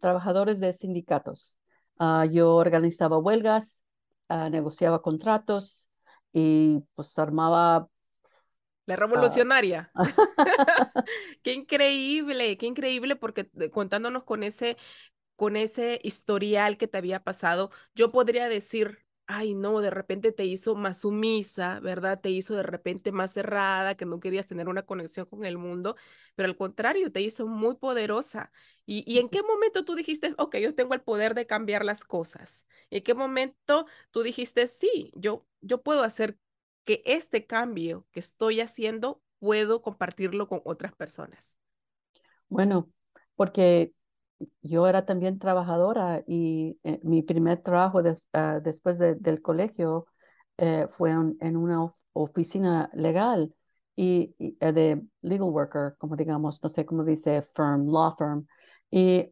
trabajadores 0.00 0.60
de 0.60 0.72
sindicatos. 0.72 1.58
Ah, 1.98 2.24
yo 2.26 2.54
organizaba 2.54 3.18
huelgas, 3.18 3.82
negociaba 4.50 5.02
contratos 5.02 5.89
y 6.32 6.82
pues 6.94 7.18
armaba 7.18 7.88
la 8.86 8.96
revolucionaria. 8.96 9.90
qué 11.42 11.52
increíble, 11.52 12.56
qué 12.58 12.66
increíble 12.66 13.16
porque 13.16 13.50
eh, 13.60 13.70
contándonos 13.70 14.24
con 14.24 14.42
ese 14.42 14.76
con 15.36 15.56
ese 15.56 16.00
historial 16.02 16.76
que 16.76 16.86
te 16.86 16.98
había 16.98 17.24
pasado, 17.24 17.70
yo 17.94 18.10
podría 18.12 18.48
decir, 18.48 19.06
ay, 19.32 19.54
no, 19.54 19.80
de 19.80 19.90
repente 19.90 20.32
te 20.32 20.44
hizo 20.44 20.74
más 20.74 20.98
sumisa, 20.98 21.78
¿verdad? 21.78 22.20
Te 22.20 22.30
hizo 22.30 22.56
de 22.56 22.64
repente 22.64 23.12
más 23.12 23.32
cerrada, 23.32 23.94
que 23.96 24.04
no 24.04 24.18
querías 24.18 24.48
tener 24.48 24.68
una 24.68 24.82
conexión 24.82 25.24
con 25.26 25.44
el 25.44 25.56
mundo, 25.56 25.94
pero 26.34 26.48
al 26.48 26.56
contrario, 26.56 27.12
te 27.12 27.20
hizo 27.20 27.46
muy 27.46 27.76
poderosa. 27.76 28.50
¿Y, 28.86 29.20
en 29.20 29.28
qué 29.28 29.42
momento 29.42 29.84
tú 29.84 29.94
dijiste, 29.94 30.30
ok, 30.36 30.56
yo 30.56 30.74
tengo 30.74 30.94
el 30.94 31.00
poder 31.00 31.34
de 31.34 31.46
cambiar 31.46 31.84
las 31.84 32.04
cosas? 32.04 32.66
¿En 32.90 33.04
qué 33.04 33.14
momento 33.14 33.86
tú 34.10 34.22
dijiste, 34.22 34.66
sí, 34.66 35.12
yo, 35.14 35.46
yo 35.60 35.80
puedo 35.80 36.02
hacer 36.02 36.36
que 36.84 37.00
este 37.06 37.46
cambio 37.46 38.06
que 38.10 38.18
estoy 38.18 38.60
haciendo, 38.60 39.22
puedo 39.38 39.80
compartirlo 39.80 40.48
con 40.48 40.60
otras 40.64 40.92
personas? 40.92 41.56
Bueno, 42.48 42.90
porque 43.36 43.92
yo 44.62 44.86
era 44.86 45.04
también 45.06 45.38
trabajadora 45.38 46.22
y 46.26 46.78
eh, 46.84 47.00
mi 47.02 47.22
primer 47.22 47.62
trabajo 47.62 48.02
ah, 48.32 48.60
después 48.62 48.98
del 48.98 49.42
colegio 49.42 50.06
eh, 50.58 50.86
fue 50.90 51.10
en 51.10 51.56
una 51.56 51.92
oficina 52.12 52.90
legal 52.94 53.54
y, 53.96 54.34
eh, 54.60 54.72
de 54.72 55.02
legal 55.22 55.48
worker, 55.48 55.94
como 55.98 56.16
digamos, 56.16 56.62
no 56.62 56.68
sé 56.68 56.86
cómo 56.86 57.04
dice 57.04 57.42
firm, 57.54 57.86
law 57.86 58.14
firm. 58.16 58.46
Y, 58.90 59.28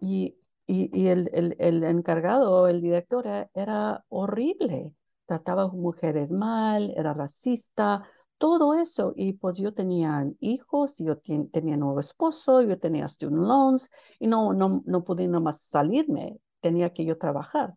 y, 0.00 0.34
y, 0.66 1.06
el, 1.08 1.30
el, 1.32 1.56
el, 1.58 1.84
encargado, 1.84 2.68
el 2.68 2.80
director, 2.80 3.26
era 3.54 4.04
horrible. 4.08 4.92
Trataba 5.26 5.64
a 5.64 5.68
mujeres 5.68 6.30
mal, 6.30 6.92
era 6.96 7.14
racista, 7.14 8.08
todo 8.38 8.74
eso. 8.74 9.12
Y 9.16 9.34
pues 9.34 9.58
yo 9.58 9.74
tenía 9.74 10.26
hijos, 10.40 10.98
yo 10.98 11.18
tenía 11.18 11.76
nuevo 11.76 12.00
esposo, 12.00 12.62
yo 12.62 12.78
tenía 12.78 13.08
student 13.08 13.42
loans 13.46 13.90
y 14.18 14.26
no, 14.26 14.52
no, 14.52 14.82
no 14.86 15.04
pude 15.04 15.28
nomás 15.28 15.60
salirme, 15.60 16.38
tenía 16.60 16.92
que 16.92 17.04
yo 17.04 17.18
trabajar. 17.18 17.74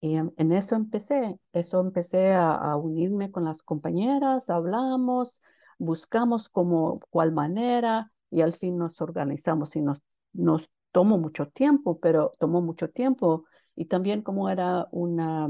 Y 0.00 0.16
en, 0.16 0.52
eso 0.52 0.76
empecé, 0.76 1.38
eso 1.52 1.80
empecé 1.80 2.34
a, 2.34 2.76
unirme 2.76 3.30
con 3.30 3.44
las 3.44 3.62
compañeras, 3.62 4.50
hablamos, 4.50 5.40
buscamos 5.78 6.50
como 6.50 7.00
cuál 7.10 7.32
manera 7.32 8.12
y 8.30 8.42
al 8.42 8.52
fin 8.52 8.76
nos 8.76 9.00
organizamos 9.00 9.76
y 9.76 9.80
nos, 9.80 10.02
nos 10.34 10.68
tomó 10.92 11.16
mucho 11.16 11.48
tiempo, 11.48 11.98
pero 12.00 12.32
tomó 12.38 12.60
mucho 12.60 12.90
tiempo 12.90 13.46
y 13.74 13.86
también 13.86 14.20
como 14.20 14.50
era 14.50 14.88
una 14.92 15.48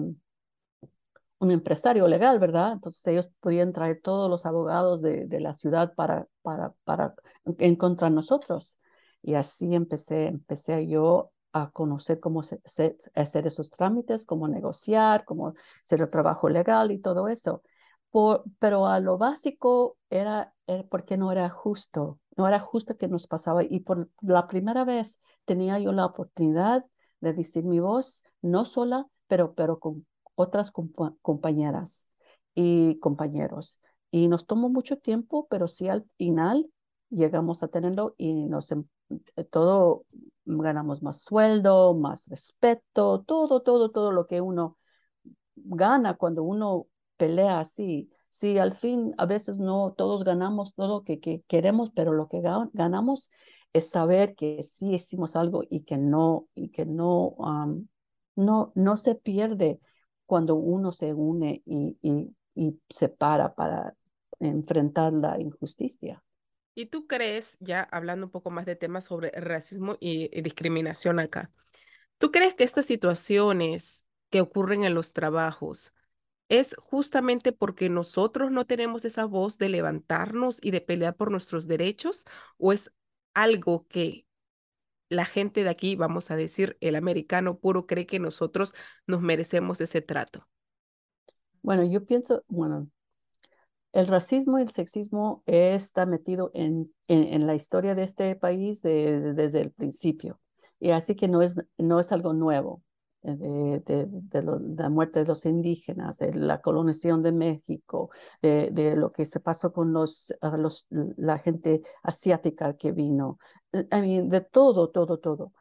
un 1.39 1.51
empresario 1.51 2.09
legal, 2.09 2.39
¿verdad? 2.39 2.73
Entonces 2.73 3.07
ellos 3.07 3.29
podían 3.41 3.73
traer 3.73 4.01
todos 4.03 4.31
los 4.31 4.47
abogados 4.47 5.03
de, 5.03 5.27
de 5.27 5.41
la 5.41 5.53
ciudad 5.55 5.95
para, 5.95 6.27
para, 6.43 6.73
para 6.85 7.15
encontrar 7.59 8.13
nosotros. 8.13 8.79
Y 9.23 9.35
así 9.35 9.75
empecé, 9.75 10.27
empecé 10.27 10.87
yo 10.87 11.33
a 11.53 11.71
conocer 11.71 12.21
cómo 12.21 12.41
hacer 12.41 13.47
esos 13.47 13.71
trámites, 13.71 14.27
cómo 14.27 14.49
negociar, 14.49 15.25
cómo 15.25 15.55
hacer 15.85 16.01
el 16.01 16.11
trabajo 16.11 16.49
legal 16.49 16.91
y 16.91 16.99
todo 16.99 17.29
eso. 17.29 17.63
Por, 18.11 18.45
pero 18.59 18.87
a 18.87 19.01
lo 19.01 19.19
básico 19.19 19.97
era, 20.11 20.53
era 20.67 20.85
porque 20.85 21.17
no 21.17 21.33
era 21.33 21.49
justo, 21.51 22.21
no 22.37 22.47
era 22.49 22.59
justo 22.61 22.97
que 22.97 23.09
nos 23.09 23.27
pasaba. 23.27 23.63
Y 23.65 23.81
por 23.81 24.09
la 24.21 24.47
primera 24.47 24.85
vez 24.85 25.21
tenía 25.45 25.79
yo 25.79 25.93
la 25.93 26.07
oportunidad 26.07 26.85
de 27.21 27.33
decir 27.33 27.65
mi 27.65 27.81
voz, 27.81 28.25
no 28.43 28.65
sola, 28.65 29.07
pero, 29.27 29.55
pero 29.55 29.79
con 29.79 30.07
otras 30.35 30.73
compañeras 30.73 32.07
y 32.55 32.99
compañeros. 33.01 33.81
Y 34.11 34.29
nos 34.29 34.47
tomó 34.47 34.69
mucho 34.69 34.99
tiempo, 34.99 35.47
pero 35.51 35.69
sí 35.69 35.89
al 35.89 36.05
final 36.17 36.71
llegamos 37.11 37.63
a 37.63 37.69
tenerlo 37.69 38.15
y 38.17 38.47
nos 38.47 38.71
em, 38.73 38.85
eh, 39.37 39.45
todo 39.45 40.05
ganamos 40.45 41.03
más 41.03 41.23
sueldo, 41.23 41.95
más 41.95 42.29
respeto, 42.29 43.23
todo, 43.27 43.63
todo, 43.63 43.91
todo 43.91 44.13
lo 44.13 44.27
que 44.27 44.41
uno 44.41 44.79
gana 45.57 46.15
cuando 46.15 46.43
uno 46.43 46.87
pelea 47.17 47.61
así. 47.61 48.11
Sí, 48.29 48.59
al 48.59 48.75
fin 48.75 49.15
a 49.19 49.27
veces 49.27 49.59
no 49.59 49.95
todos 49.97 50.25
ganamos 50.25 50.75
todo 50.75 50.99
lo 50.99 51.05
que, 51.05 51.43
queremos, 51.47 51.91
pero 51.95 52.13
lo 52.13 52.29
que 52.29 52.41
ganamos 52.73 53.31
es 53.73 53.91
saber 53.91 54.35
que 54.35 54.63
sí 54.63 54.95
hicimos 54.95 55.37
algo 55.37 55.65
y 55.69 55.85
que 55.85 55.99
no 55.99 56.49
y 56.55 56.71
que 56.71 56.85
no 56.85 57.37
no 58.37 58.73
no 58.75 58.97
se 58.97 59.15
pierde 59.15 59.81
cuando 60.27 60.55
uno 60.55 60.93
se 60.93 61.13
une 61.13 61.63
y, 61.65 61.97
y, 62.03 62.81
se 62.89 63.09
para 63.09 63.55
para 63.55 63.95
enfrentar 64.39 65.13
la 65.13 65.41
injusticia. 65.41 66.23
¿Y 66.75 66.87
tú 66.87 67.07
crees, 67.07 67.57
ya 67.61 67.83
hablando 67.83 68.27
un 68.27 68.33
poco 68.33 68.51
más 68.51 68.67
de 68.67 68.77
temas 68.77 69.05
sobre 69.05 69.31
racismo 69.31 69.97
y, 70.01 70.29
discriminación 70.41 71.19
acá, 71.19 71.51
¿tú 72.19 72.31
crees 72.31 72.55
que 72.55 72.65
estas 72.65 72.87
situaciones 72.87 74.05
que 74.31 74.41
ocurren 74.41 74.85
en 74.85 74.95
los 74.95 75.13
trabajos 75.13 75.93
es 76.49 76.77
justamente 76.79 77.53
porque 77.53 77.89
nosotros 77.89 78.51
no 78.51 78.67
tenemos 78.67 79.05
esa 79.05 79.25
voz 79.25 79.59
de 79.59 79.69
levantarnos 79.69 80.59
y 80.63 80.73
de 80.73 80.81
pelear 80.81 81.17
por 81.17 81.31
nuestros 81.31 81.67
derechos 81.67 82.25
o 82.59 82.73
es 82.73 82.93
algo 83.33 83.87
que 83.89 84.27
la 85.15 85.25
gente 85.25 85.65
de 85.65 85.71
aquí, 85.71 85.97
vamos 85.97 86.31
a 86.31 86.37
decir, 86.37 86.77
el 86.81 86.97
americano 86.97 87.59
puro 87.59 87.87
cree 87.87 88.07
que 88.07 88.19
nosotros 88.19 88.75
nos 89.07 89.23
merecemos 89.23 89.81
ese 89.81 90.03
trato? 90.03 90.47
Bueno, 91.63 91.85
yo 91.85 92.05
pienso, 92.05 92.45
bueno, 92.49 92.89
el 93.93 94.09
racismo 94.09 94.59
y 94.59 94.63
el 94.63 94.71
sexismo 94.71 95.43
está 95.47 96.05
metido 96.05 96.51
en, 96.53 96.93
en, 97.09 97.47
la 97.47 97.55
historia 97.55 97.95
de 97.95 98.03
este 98.03 98.35
país 98.35 98.83
desde 98.83 99.61
el 99.61 99.71
principio. 99.71 100.41
Y 100.81 100.91
así 100.91 101.15
que 101.15 101.29
no 101.29 101.43
es, 101.43 101.57
no 101.79 102.01
es 102.01 102.11
algo 102.11 102.33
nuevo. 102.33 102.83
Eh, 103.27 103.83
de, 103.87 104.07
de, 104.07 104.43
la 104.43 104.91
muerte 104.91 105.21
de 105.21 105.27
los 105.27 105.47
indígenas, 105.47 106.19
de 106.19 106.35
la 106.35 106.61
colonización 106.61 107.23
de 107.23 107.33
México, 107.33 108.11
de, 108.43 108.69
de 108.71 108.97
lo 108.97 109.13
que 109.13 109.25
se 109.25 109.41
pasó 109.41 109.73
con 109.73 109.95
los, 109.95 110.35
los, 110.59 110.87
la 110.91 111.39
gente 111.39 111.81
asiática 112.03 112.77
que 112.77 112.93
vino, 112.93 113.39
eh, 113.73 113.87
I 113.91 114.01
mean, 114.03 114.29
de 114.29 114.43
todo, 114.43 114.91
todo, 114.91 115.19
todo. 115.19 115.53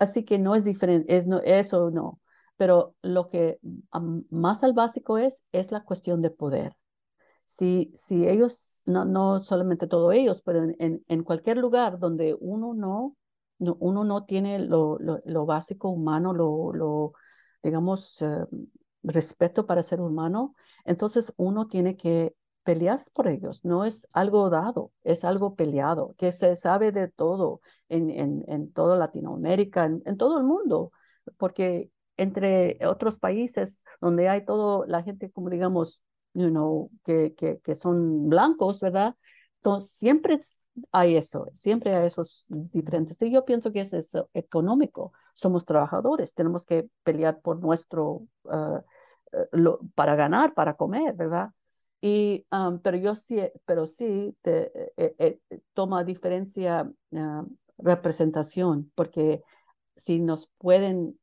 Así 0.00 0.24
que 0.24 0.38
no 0.40 0.56
es 0.56 0.64
diferente, 0.64 1.16
es 1.16 1.26
no, 1.28 1.38
eso 1.44 1.90
no. 1.90 2.20
Pero 2.56 2.96
lo 3.02 3.28
que 3.28 3.60
más 4.30 4.64
al 4.64 4.72
básico 4.72 5.16
es, 5.18 5.44
es 5.52 5.70
la 5.70 5.84
cuestión 5.84 6.22
de 6.22 6.30
poder 6.30 6.76
si, 7.44 7.92
si 7.94 8.26
ellos, 8.26 8.82
no, 8.86 9.04
no 9.04 9.42
solamente 9.42 9.86
todos 9.86 10.14
ellos, 10.14 10.40
pero 10.42 10.64
en, 10.78 11.02
en, 11.06 11.22
cualquier 11.22 11.58
lugar 11.58 11.98
donde 11.98 12.36
uno 12.40 12.72
no, 12.74 13.16
no 13.62 13.76
uno 13.80 14.04
no 14.04 14.24
tiene 14.24 14.58
lo, 14.58 14.98
lo, 14.98 15.46
básico 15.46 15.88
humano, 15.88 16.32
lo, 16.34 16.72
lo 16.72 17.12
digamos, 17.62 18.20
eh, 18.22 18.46
respeto 19.02 19.66
para 19.66 19.82
ser 19.82 20.00
humano, 20.00 20.54
entonces 20.84 21.32
uno 21.36 21.68
tiene 21.68 21.96
que 21.96 22.34
pelear 22.64 23.04
por 23.12 23.28
ellos. 23.28 23.64
No 23.64 23.84
es 23.84 24.06
algo 24.12 24.50
dado, 24.50 24.92
es 25.04 25.24
algo 25.24 25.54
peleado, 25.54 26.14
que 26.18 26.32
se 26.32 26.56
sabe 26.56 26.92
de 26.92 27.08
todo 27.08 27.60
en, 27.88 28.10
en, 28.10 28.44
en 28.48 28.72
toda 28.72 28.96
Latinoamérica, 28.96 29.86
en, 29.86 30.16
todo 30.16 30.38
el 30.38 30.44
mundo, 30.44 30.92
porque 31.36 31.90
entre 32.16 32.78
otros 32.86 33.18
países 33.18 33.84
donde 34.00 34.28
hay 34.28 34.44
todo, 34.44 34.84
la 34.86 35.02
gente 35.02 35.30
como 35.30 35.50
digamos 35.50 36.02
you 36.34 36.48
know, 36.48 36.90
que, 37.04 37.34
que, 37.34 37.60
que 37.60 37.74
son 37.74 38.28
blancos, 38.28 38.80
¿verdad? 38.80 39.16
Entonces, 39.56 39.92
siempre 39.92 40.40
hay 40.90 41.16
eso, 41.16 41.48
siempre 41.52 41.94
hay 41.94 42.06
esos 42.06 42.46
diferentes. 42.48 43.20
Y 43.22 43.30
yo 43.30 43.44
pienso 43.44 43.72
que 43.72 43.80
es 43.80 43.92
eso 43.92 44.28
económico. 44.34 45.12
Somos 45.34 45.64
trabajadores, 45.64 46.34
tenemos 46.34 46.66
que 46.66 46.88
pelear 47.02 47.40
por 47.40 47.60
nuestro, 47.60 48.22
ah, 48.48 48.82
lo, 49.52 49.80
para 49.94 50.14
ganar, 50.14 50.54
para 50.54 50.74
comer, 50.74 51.14
¿verdad? 51.14 51.50
Y, 52.00 52.44
pero 52.82 52.96
yo 52.96 53.14
sí, 53.14 53.40
pero 53.64 53.86
sí 53.86 54.36
eh, 54.42 54.92
eh, 54.96 55.38
toma 55.72 56.02
diferencia 56.02 56.90
uh, 57.12 57.46
representación, 57.78 58.90
porque 58.96 59.42
si 59.94 60.18
nos 60.18 60.50
pueden 60.58 61.16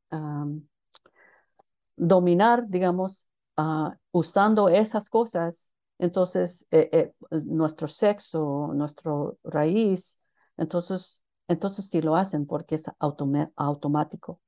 dominar, 1.98 2.68
digamos, 2.70 3.28
uh, 3.58 3.90
usando 4.12 4.70
esas 4.70 5.10
cosas, 5.10 5.74
entonces 6.00 6.66
eh, 6.72 6.90
eh, 6.92 7.12
nuestro 7.44 7.88
sexo, 7.88 8.72
nuestro 8.74 9.38
raíz, 9.44 10.18
entonces, 10.58 11.22
entonces 11.48 11.90
sí 11.90 12.02
lo 12.02 12.16
hacen 12.16 12.46
porque 12.46 12.76
es 12.76 12.90
automático. 12.98 14.42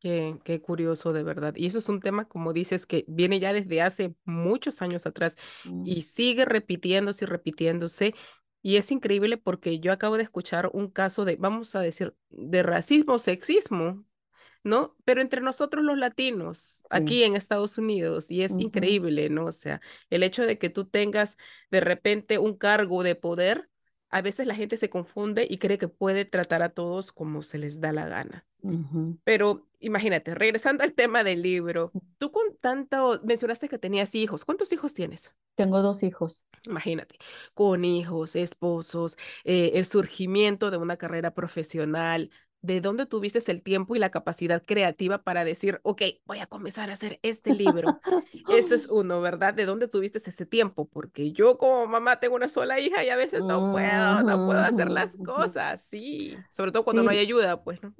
qué, 0.00 0.38
qué, 0.44 0.60
curioso 0.60 1.12
de 1.14 1.22
verdad. 1.22 1.54
Y 1.56 1.66
eso 1.66 1.78
es 1.78 1.88
un 1.88 2.00
tema, 2.00 2.26
como 2.26 2.52
dices, 2.52 2.86
que 2.86 3.04
viene 3.08 3.40
ya 3.40 3.52
desde 3.52 3.80
hace 3.80 4.14
muchos 4.24 4.82
años 4.82 5.06
atrás 5.06 5.36
mm. 5.64 5.86
y 5.86 6.02
sigue 6.02 6.44
repitiéndose 6.44 7.24
y 7.24 7.28
repitiéndose. 7.28 8.14
Y 8.60 8.76
es 8.76 8.92
increíble 8.92 9.38
porque 9.38 9.80
yo 9.80 9.90
acabo 9.90 10.16
de 10.16 10.22
escuchar 10.22 10.70
un 10.72 10.88
caso 10.88 11.24
de, 11.24 11.36
vamos 11.36 11.74
a 11.74 11.80
decir, 11.80 12.14
de 12.30 12.62
racismo, 12.62 13.18
sexismo, 13.18 14.04
¿no? 14.64 14.96
Pero 15.04 15.20
entre 15.20 15.40
nosotros 15.40 15.84
los 15.84 15.98
latinos, 15.98 16.82
aquí 16.90 17.24
en 17.24 17.36
Estados 17.36 17.78
Unidos, 17.78 18.30
y 18.30 18.42
es 18.42 18.52
increíble, 18.58 19.28
¿no? 19.30 19.46
O 19.46 19.52
sea, 19.52 19.80
el 20.10 20.22
hecho 20.22 20.42
de 20.46 20.58
que 20.58 20.70
tú 20.70 20.84
tengas 20.84 21.36
de 21.70 21.80
repente 21.80 22.38
un 22.38 22.56
cargo 22.56 23.02
de 23.02 23.14
poder, 23.14 23.68
a 24.10 24.20
veces 24.20 24.46
la 24.46 24.54
gente 24.54 24.76
se 24.76 24.90
confunde 24.90 25.46
y 25.48 25.58
cree 25.58 25.78
que 25.78 25.88
puede 25.88 26.24
tratar 26.24 26.62
a 26.62 26.68
todos 26.68 27.12
como 27.12 27.42
se 27.42 27.58
les 27.58 27.80
da 27.80 27.92
la 27.92 28.06
gana. 28.06 28.46
Pero 29.24 29.66
imagínate, 29.80 30.34
regresando 30.34 30.84
al 30.84 30.92
tema 30.92 31.24
del 31.24 31.42
libro, 31.42 31.90
mm. 31.92 31.98
tú 32.18 32.30
con 32.30 32.56
tanto, 32.60 33.20
mencionaste 33.24 33.68
que 33.68 33.78
tenías 33.78 34.14
hijos, 34.14 34.44
¿cuántos 34.44 34.72
hijos 34.72 34.94
tienes? 34.94 35.34
Tengo 35.56 35.82
dos 35.82 36.04
hijos. 36.04 36.46
Imagínate, 36.64 37.16
con 37.54 37.84
hijos, 37.84 38.36
esposos, 38.36 39.16
eh, 39.44 39.72
el 39.74 39.84
surgimiento 39.84 40.70
de 40.70 40.76
una 40.76 40.96
carrera 40.96 41.34
profesional, 41.34 42.30
de 42.62 42.80
dónde 42.80 43.06
tuviste 43.06 43.38
el 43.50 43.62
tiempo 43.62 43.96
y 43.96 43.98
la 43.98 44.10
capacidad 44.10 44.62
creativa 44.64 45.22
para 45.22 45.44
decir, 45.44 45.80
ok, 45.82 46.02
voy 46.24 46.38
a 46.38 46.46
comenzar 46.46 46.90
a 46.90 46.92
hacer 46.92 47.18
este 47.22 47.54
libro. 47.54 48.00
Eso 48.48 48.74
es 48.74 48.88
uno, 48.88 49.20
¿verdad? 49.20 49.52
¿De 49.52 49.66
dónde 49.66 49.88
tuviste 49.88 50.18
ese 50.18 50.46
tiempo? 50.46 50.86
Porque 50.86 51.32
yo 51.32 51.58
como 51.58 51.86
mamá 51.86 52.20
tengo 52.20 52.36
una 52.36 52.48
sola 52.48 52.78
hija 52.78 53.04
y 53.04 53.10
a 53.10 53.16
veces 53.16 53.42
no 53.44 53.72
puedo, 53.72 54.22
no 54.22 54.46
puedo 54.46 54.60
hacer 54.60 54.90
las 54.90 55.16
cosas, 55.16 55.82
sí, 55.82 56.36
sobre 56.50 56.70
todo 56.72 56.84
cuando 56.84 57.02
no 57.02 57.10
hay 57.10 57.18
ayuda, 57.18 57.62
pues, 57.62 57.82
¿no? 57.82 57.94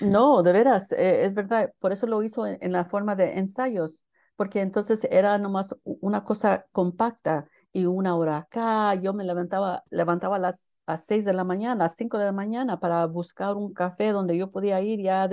no, 0.00 0.42
de 0.42 0.52
veras, 0.52 0.92
eh, 0.92 1.24
es 1.24 1.34
verdad, 1.34 1.72
por 1.78 1.92
eso 1.92 2.06
lo 2.06 2.22
hizo 2.22 2.46
en 2.46 2.72
la 2.72 2.84
forma 2.86 3.14
de 3.16 3.38
ensayos, 3.38 4.06
porque 4.36 4.60
entonces 4.60 5.06
era 5.10 5.36
nomás 5.38 5.76
una 5.84 6.24
cosa 6.24 6.66
compacta 6.72 7.46
y 7.72 7.86
una 7.86 8.16
hora 8.16 8.38
acá. 8.38 8.94
Yo 8.94 9.12
me 9.12 9.24
levantaba, 9.24 9.82
levantaba 9.90 10.36
a 10.36 10.38
las 10.38 10.78
a 10.92 10.96
6 10.96 11.24
de 11.24 11.32
la 11.32 11.44
mañana, 11.44 11.86
a 11.86 11.88
5 11.88 12.18
de 12.18 12.24
la 12.24 12.32
mañana 12.32 12.80
para 12.80 13.06
buscar 13.06 13.56
un 13.56 13.72
café 13.72 14.12
donde 14.12 14.36
yo 14.36 14.50
podía 14.50 14.80
ir 14.80 15.00
ya 15.00 15.28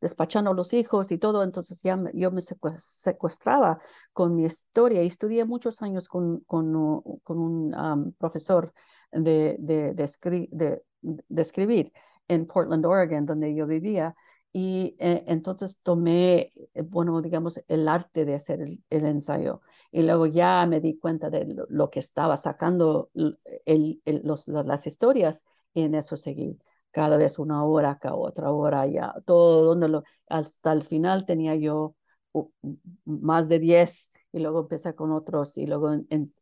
despachando 0.00 0.50
a 0.50 0.54
los 0.54 0.72
hijos 0.72 1.10
y 1.12 1.18
todo. 1.18 1.42
Entonces 1.42 1.80
ya 1.82 1.98
yo 2.14 2.30
me 2.30 2.40
secuestraba 2.40 3.78
con 4.12 4.34
mi 4.34 4.44
historia 4.44 5.02
y 5.02 5.06
estudié 5.06 5.44
muchos 5.44 5.82
años 5.82 6.08
con, 6.08 6.40
con, 6.40 6.74
un 6.74 8.14
profesor 8.18 8.72
de, 9.12 9.56
de, 9.58 10.04
escribir 11.36 11.92
en 12.28 12.46
Portland, 12.46 12.86
Oregon, 12.86 13.26
donde 13.26 13.54
yo 13.54 13.66
vivía. 13.66 14.14
Y 14.58 14.96
eh, 15.00 15.22
entonces 15.26 15.80
tomé, 15.82 16.50
eh, 16.72 16.80
bueno, 16.80 17.20
digamos, 17.20 17.60
el 17.68 17.86
arte 17.88 18.24
de 18.24 18.36
hacer 18.36 18.60
el 18.88 19.04
ensayo. 19.04 19.60
Y 19.92 20.00
luego 20.00 20.24
ya 20.24 20.64
me 20.66 20.80
di 20.80 20.98
cuenta 20.98 21.28
de 21.28 21.44
lo, 21.68 21.90
que 21.90 21.98
estaba 21.98 22.38
sacando 22.38 23.10
el, 23.66 24.00
los, 24.24 24.48
las 24.48 24.86
historias 24.86 25.44
y 25.74 25.82
en 25.82 25.94
eso 25.94 26.16
seguí. 26.16 26.58
Cada 26.90 27.18
vez 27.18 27.38
una 27.38 27.66
hora 27.66 27.90
acá, 27.90 28.14
otra 28.14 28.50
hora 28.50 28.86
ya, 28.86 29.12
todo 29.26 29.62
donde 29.62 29.88
lo, 29.88 30.04
hasta 30.26 30.72
el 30.72 30.84
final 30.84 31.26
tenía 31.26 31.54
yo 31.54 31.94
más 33.04 33.50
de 33.50 33.58
10 33.58 34.10
y 34.32 34.38
luego 34.38 34.60
empecé 34.60 34.94
con 34.94 35.12
otros 35.12 35.58
y 35.58 35.66
luego 35.66 35.90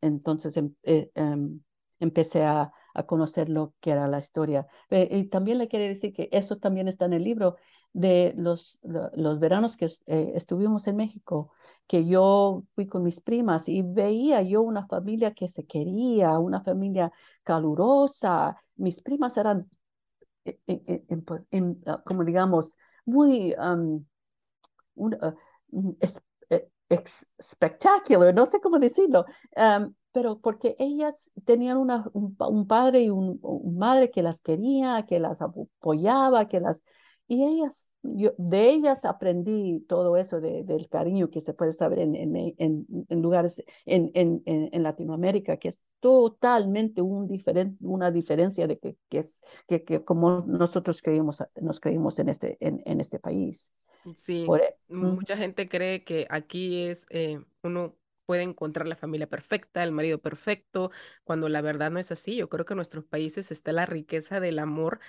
entonces 0.01 0.57
em, 0.57 0.73
eh, 0.85 1.11
em, 1.17 1.61
empecé 1.99 2.45
a, 2.45 2.73
a, 2.95 3.07
conocer 3.07 3.49
lo 3.49 3.75
que 3.81 3.91
era 3.91 4.07
la 4.07 4.19
historia. 4.21 4.69
y 4.89 5.25
también 5.25 5.59
le 5.59 5.67
quiero 5.67 5.87
decir 5.87 6.13
que 6.13 6.29
eso 6.31 6.57
también 6.57 6.87
está 6.87 7.07
en 7.07 7.15
el 7.15 7.25
libro 7.25 7.57
de 7.95 8.35
los, 8.37 8.79
los 8.83 9.39
veranos 9.41 9.79
que 9.79 9.87
eh, 9.87 10.33
estuvimos 10.35 10.87
en 10.87 10.97
México 10.97 11.51
que 11.87 12.07
yo 12.07 12.65
fui 12.75 12.87
con 12.87 13.03
mis 13.03 13.21
primas 13.21 13.69
y 13.69 13.83
veía 13.83 14.43
yo 14.43 14.63
una 14.63 14.87
familia 14.87 15.35
que 15.35 15.49
se 15.49 15.65
quería, 15.67 16.39
una 16.39 16.63
familia 16.63 17.13
calurosa. 17.43 18.57
Mis 18.77 19.01
primas 19.03 19.37
eran, 19.37 19.69
eh, 20.45 20.59
eh, 20.67 21.05
eh, 21.09 21.17
pues, 21.19 21.47
ah, 21.87 22.03
como 22.05 22.25
digamos, 22.25 22.77
muy 23.05 23.55
um, 23.55 24.05
no 28.33 28.47
sé 28.47 28.61
cómo 28.61 28.79
decirlo, 28.79 29.25
pero 30.13 30.39
porque 30.39 30.77
ellas 30.79 31.31
tenían 31.45 31.77
una, 31.79 32.09
un, 32.13 32.67
padre 32.67 33.03
y 33.03 33.11
un, 33.11 33.41
madre 33.77 34.11
que 34.11 34.23
las 34.23 34.41
quería, 34.41 35.05
que 35.07 35.19
las 35.19 35.43
apoyaba, 35.43 36.49
que 36.49 36.61
las 36.61 36.83
y 37.27 37.43
ellas, 37.43 37.89
yo, 38.03 38.33
de 38.37 38.69
ellas 38.69 39.07
aprendí 39.07 39.81
todo 39.89 40.17
eso 40.19 40.41
de, 40.41 40.63
del 40.63 40.89
cariño 40.89 41.31
que 41.31 41.41
se 41.41 41.55
puede 41.55 41.73
saber 41.73 42.01
en, 42.01 42.15
en, 42.15 42.55
en, 42.59 43.23
lugares 43.23 43.65
en, 43.87 44.11
en, 44.15 44.83
Latinoamérica, 44.83 45.57
que 45.57 45.69
es 45.69 45.83
totalmente 46.01 47.01
un 47.01 47.35
una 47.81 48.11
diferencia 48.11 48.67
de 48.67 48.77
que, 48.77 48.97
que 49.09 49.19
es 49.19 49.43
que, 49.67 49.85
que, 49.85 50.05
como 50.05 50.45
nosotros 50.47 51.01
creímos, 51.01 51.43
nos 51.61 51.81
creímos 51.81 52.19
en 52.19 52.29
este, 52.29 52.59
en, 52.61 53.01
este 53.01 53.19
país. 53.19 53.73
Sí, 54.17 54.47
e, 54.61 54.77
mucha 54.95 55.37
gente 55.39 55.67
cree 55.67 56.05
que 56.05 56.27
aquí 56.29 56.85
es 56.85 57.07
eh, 57.09 57.41
uno 57.63 57.97
puede 58.27 58.43
encontrar 58.43 58.87
la 58.87 58.97
familia 58.97 59.29
perfecta, 59.29 59.83
el 59.83 59.93
marido 59.93 60.19
perfecto, 60.21 60.91
cuando 61.25 61.49
la 61.49 61.63
verdad 61.63 61.91
no 61.91 61.99
es 61.99 62.13
así. 62.13 62.37
Yo 62.37 62.49
creo 62.49 62.65
que 62.65 62.75
en 62.75 62.79
nuestros 62.79 63.05
países 63.05 63.51
está 63.51 63.73
la 63.73 63.87
riqueza 63.87 64.41
del 64.41 64.59
amor 64.59 65.01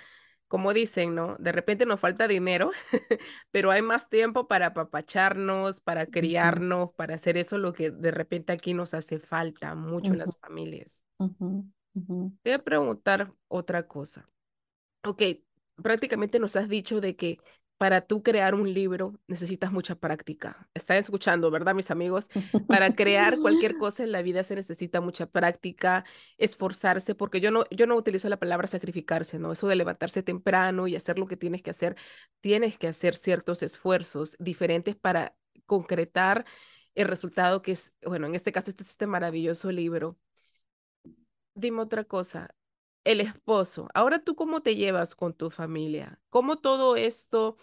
como 0.48 0.72
dicen, 0.72 1.14
¿no? 1.14 1.36
De 1.38 1.52
repente 1.52 1.86
nos 1.86 2.00
falta 2.00 2.28
dinero, 2.28 2.70
pero 3.50 3.70
hay 3.70 3.82
más 3.82 4.08
tiempo 4.08 4.46
para 4.46 4.66
apapacharnos, 4.66 5.80
para 5.80 6.06
criarnos, 6.06 6.90
para 6.94 7.16
hacer 7.16 7.36
eso 7.36 7.58
lo 7.58 7.72
que 7.72 7.90
de 7.90 8.10
repente 8.10 8.52
aquí 8.52 8.74
nos 8.74 8.94
hace 8.94 9.18
falta 9.18 9.74
mucho 9.74 10.12
en 10.12 10.18
las 10.18 10.36
familias. 10.38 11.04
Te 12.42 12.50
voy 12.50 12.52
a 12.52 12.62
preguntar 12.62 13.32
otra 13.48 13.86
cosa. 13.86 14.28
Ok, 15.04 15.22
prácticamente 15.82 16.38
nos 16.38 16.56
has 16.56 16.68
dicho 16.68 17.00
de 17.00 17.16
que 17.16 17.38
para 17.78 18.00
tú 18.00 18.22
crear 18.22 18.54
un 18.54 18.72
libro 18.72 19.18
necesitas 19.26 19.70
mucha 19.72 19.94
práctica. 19.96 20.68
Están 20.74 20.96
escuchando, 20.96 21.50
¿verdad, 21.50 21.74
mis 21.74 21.90
amigos? 21.90 22.28
Para 22.68 22.94
crear 22.94 23.38
cualquier 23.38 23.76
cosa 23.78 24.02
en 24.02 24.12
la 24.12 24.22
vida 24.22 24.42
se 24.44 24.54
necesita 24.56 25.00
mucha 25.00 25.26
práctica, 25.26 26.04
esforzarse, 26.38 27.14
porque 27.14 27.40
yo 27.40 27.50
no, 27.50 27.64
yo 27.70 27.86
no 27.86 27.96
utilizo 27.96 28.28
la 28.28 28.38
palabra 28.38 28.66
sacrificarse, 28.68 29.38
¿no? 29.38 29.52
Eso 29.52 29.68
de 29.68 29.76
levantarse 29.76 30.22
temprano 30.22 30.88
y 30.88 30.96
hacer 30.96 31.18
lo 31.18 31.26
que 31.26 31.36
tienes 31.36 31.62
que 31.62 31.70
hacer, 31.70 31.96
tienes 32.40 32.78
que 32.78 32.88
hacer 32.88 33.14
ciertos 33.14 33.62
esfuerzos 33.62 34.36
diferentes 34.38 34.96
para 34.96 35.36
concretar 35.66 36.46
el 36.94 37.08
resultado 37.08 37.62
que 37.62 37.72
es, 37.72 37.94
bueno, 38.04 38.26
en 38.26 38.34
este 38.34 38.52
caso 38.52 38.70
este 38.70 38.82
es 38.82 38.90
este 38.90 39.06
maravilloso 39.06 39.70
libro. 39.70 40.18
Dime 41.54 41.82
otra 41.82 42.04
cosa, 42.04 42.54
el 43.06 43.20
esposo. 43.20 43.88
Ahora 43.94 44.18
tú 44.22 44.34
cómo 44.34 44.60
te 44.60 44.76
llevas 44.76 45.14
con 45.14 45.32
tu 45.32 45.50
familia? 45.50 46.20
¿Cómo 46.28 46.56
todo 46.56 46.96
esto, 46.96 47.56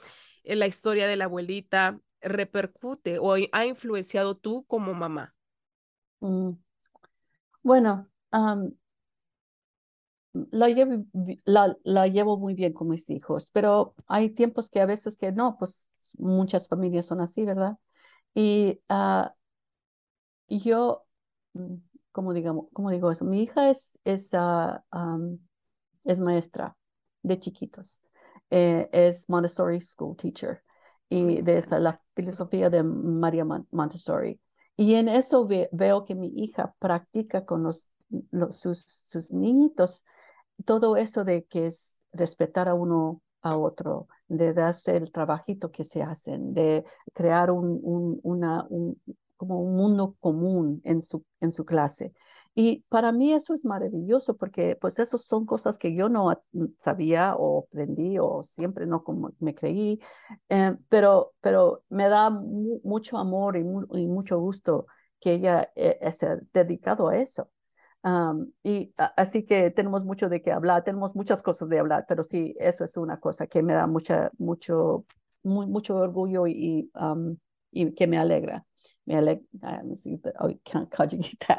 en 0.43 0.59
la 0.59 0.67
historia 0.67 1.05
de 1.07 1.17
la 1.17 1.25
abuelita, 1.25 1.99
repercute 2.21 3.19
o 3.19 3.35
ha 3.51 3.65
influenciado 3.65 4.37
tú 4.37 4.65
como 4.65 4.93
mamá? 4.93 5.35
Mm. 6.21 6.51
Bueno, 7.61 8.09
la, 10.33 12.07
llevo, 12.07 12.37
muy 12.37 12.53
bien 12.53 12.73
con 12.73 12.89
mis 12.89 13.09
hijos, 13.09 13.51
pero 13.51 13.95
hay 14.07 14.29
tiempos 14.29 14.69
que 14.69 14.79
a 14.79 14.85
veces 14.85 15.17
que 15.17 15.31
no, 15.31 15.57
pues 15.57 15.87
muchas 16.17 16.67
familias 16.67 17.05
son 17.05 17.21
así, 17.21 17.45
¿verdad? 17.45 17.77
Y 18.33 18.79
uh, 18.89 19.27
yo 20.47 21.05
mm, 21.53 21.75
como 22.14 22.34
digamos, 22.34 22.68
como 22.72 22.91
digo 22.91 23.11
eso, 23.11 23.26
mi 23.26 23.43
hija 23.43 23.70
es, 23.70 23.99
es, 24.05 24.30
ah, 24.34 24.84
es 26.05 26.20
maestra 26.22 26.78
de 27.22 27.39
chiquitos, 27.39 27.99
eh, 28.49 28.89
es 28.93 29.30
Montessori 29.30 29.82
School 29.82 30.16
Teacher 30.16 30.64
y 31.09 31.41
de 31.41 31.57
esa, 31.57 31.80
la 31.80 31.99
filosofía 32.16 32.70
de 32.70 32.84
María 32.84 33.45
Montessori. 33.72 34.39
Y 34.76 34.95
en 34.95 35.09
eso 35.09 35.47
veo 35.72 36.05
que 36.05 36.16
mi 36.16 36.28
hija 36.36 36.74
practica 36.80 37.45
con 37.45 37.64
los, 37.64 37.89
sus, 38.49 38.82
sus 38.82 39.32
niñitos 39.32 40.03
todo 40.66 40.97
eso 40.97 41.24
de 41.24 41.45
que 41.45 41.68
es 41.68 41.95
respetar 42.11 42.70
a 42.70 42.74
uno 42.74 43.22
a 43.41 43.57
otro, 43.57 44.07
de 44.28 44.53
darse 44.53 44.95
el 44.95 45.11
trabajito 45.11 45.72
que 45.72 45.84
se 45.84 46.01
hacen, 46.01 46.53
de 46.53 46.86
crear 47.14 47.51
un, 47.51 47.80
un, 47.84 48.20
una, 48.24 48.66
un, 48.70 49.01
como 49.47 49.61
un 49.61 49.75
mundo 49.75 50.15
común 50.19 50.81
en 50.83 51.01
su, 51.01 51.23
en 51.41 51.51
su 51.51 51.65
clase. 51.65 52.13
Y 52.55 52.83
para 52.89 53.11
mí 53.11 53.33
eso 53.33 53.53
es 53.55 53.65
maravilloso 53.65 54.37
porque 54.37 54.75
pues 54.75 54.99
eso 54.99 55.17
son 55.17 55.45
cosas 55.45 55.77
que 55.79 55.95
yo 55.95 56.07
no 56.09 56.31
mm, 56.51 56.65
sabía 56.77 57.35
o 57.35 57.65
aprendí 57.67 58.19
o 58.19 58.43
siempre 58.43 58.85
no 58.85 59.03
como 59.03 59.31
me 59.39 59.55
creí, 59.55 59.99
eh, 60.49 60.75
pero, 60.89 61.33
pero 61.41 61.83
me 61.89 62.09
da 62.09 62.29
mucho 62.29 63.17
amor 63.17 63.57
y, 63.57 63.63
mucho 63.63 64.39
gusto 64.39 64.85
que 65.19 65.33
ella 65.35 65.71
eh, 65.75 66.11
se 66.11 66.39
dedicado 66.53 67.09
a 67.09 67.17
eso. 67.17 67.49
y 68.63 68.93
así 69.17 69.43
que 69.45 69.71
tenemos 69.71 70.05
mucho 70.05 70.29
de 70.29 70.41
qué 70.41 70.51
hablar, 70.51 70.83
tenemos 70.83 71.15
muchas 71.15 71.41
cosas 71.43 71.69
de 71.69 71.79
hablar, 71.79 72.05
pero 72.07 72.23
sí, 72.23 72.55
eso 72.59 72.83
es 72.83 72.97
una 72.97 73.19
cosa 73.19 73.47
que 73.47 73.63
me 73.63 73.73
da 73.73 73.87
mucha, 73.87 74.31
mucho, 74.37 75.05
mucho 75.43 75.95
orgullo 75.97 76.47
y, 76.47 76.91
y 77.71 77.93
que 77.93 78.07
me 78.07 78.17
alegra 78.17 78.65
me 79.05 79.15
alegra, 79.17 79.43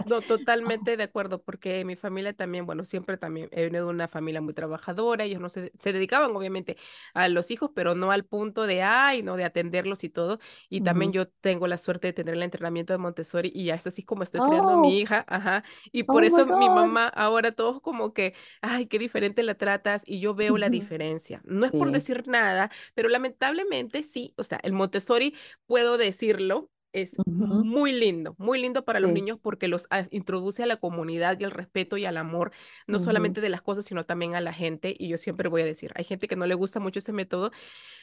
No, 0.08 0.20
totalmente 0.22 0.96
de 0.96 1.02
acuerdo, 1.02 1.42
porque 1.42 1.84
mi 1.84 1.96
familia 1.96 2.32
también, 2.32 2.64
bueno, 2.64 2.84
siempre 2.84 3.18
también 3.18 3.48
he 3.52 3.64
venido 3.64 3.86
de 3.86 3.90
una 3.90 4.08
familia 4.08 4.40
muy 4.40 4.54
trabajadora, 4.54 5.24
ellos 5.24 5.40
no 5.40 5.48
se, 5.48 5.72
se 5.78 5.92
dedicaban 5.92 6.34
obviamente 6.34 6.76
a 7.12 7.28
los 7.28 7.50
hijos, 7.50 7.70
pero 7.74 7.94
no 7.94 8.10
al 8.12 8.24
punto 8.24 8.66
de, 8.66 8.82
ay, 8.82 9.22
no, 9.22 9.36
de 9.36 9.44
atenderlos 9.44 10.04
y 10.04 10.08
todo, 10.08 10.38
y 10.70 10.80
también 10.80 11.12
yo 11.12 11.28
tengo 11.28 11.66
la 11.66 11.78
suerte 11.78 12.08
de 12.08 12.12
tener 12.14 12.34
el 12.34 12.42
entrenamiento 12.42 12.92
de 12.92 12.98
Montessori 12.98 13.52
y 13.54 13.64
ya 13.66 13.74
es 13.74 13.86
así 13.86 14.02
como 14.02 14.22
estoy 14.22 14.40
creando 14.40 14.70
a 14.70 14.80
mi 14.80 14.88
oh. 14.88 15.00
hija, 15.00 15.24
ajá, 15.28 15.64
y 15.92 16.04
por 16.04 16.22
oh 16.22 16.26
eso 16.26 16.46
mi 16.46 16.68
mamá 16.68 17.08
ahora 17.08 17.52
todos 17.52 17.80
como 17.80 18.14
que, 18.14 18.34
ay, 18.62 18.86
qué 18.86 18.98
diferente 18.98 19.42
la 19.42 19.54
tratas, 19.54 20.02
y 20.06 20.20
yo 20.20 20.34
veo 20.34 20.56
la 20.56 20.70
diferencia, 20.70 21.42
no 21.44 21.66
es 21.66 21.72
por 21.72 21.92
decir 21.92 22.26
nada, 22.26 22.70
pero 22.94 23.08
lamentablemente 23.08 24.02
sí, 24.02 24.32
o 24.38 24.44
sea, 24.44 24.58
el 24.62 24.72
Montessori 24.72 25.34
puedo 25.66 25.98
decirlo, 25.98 26.70
es 26.94 27.16
muy 27.26 27.92
lindo, 27.92 28.36
muy 28.38 28.60
lindo 28.60 28.84
para 28.84 29.00
los 29.00 29.10
niños 29.10 29.38
porque 29.42 29.68
los 29.68 29.88
introduce 30.10 30.62
a 30.62 30.66
la 30.66 30.76
comunidad 30.76 31.38
y 31.38 31.44
al 31.44 31.50
respeto 31.50 31.96
y 31.96 32.06
al 32.06 32.16
amor, 32.16 32.52
no 32.86 33.00
solamente 33.00 33.40
de 33.40 33.48
las 33.48 33.62
cosas, 33.62 33.84
sino 33.84 34.04
también 34.04 34.36
a 34.36 34.40
la 34.40 34.52
gente. 34.52 34.94
Y 34.96 35.08
yo 35.08 35.18
siempre 35.18 35.48
voy 35.48 35.62
a 35.62 35.66
decir, 35.66 35.92
hay 35.96 36.04
gente 36.04 36.28
que 36.28 36.36
no 36.36 36.46
le 36.46 36.54
gusta 36.54 36.80
mucho 36.80 37.00
ese 37.00 37.12
método 37.12 37.50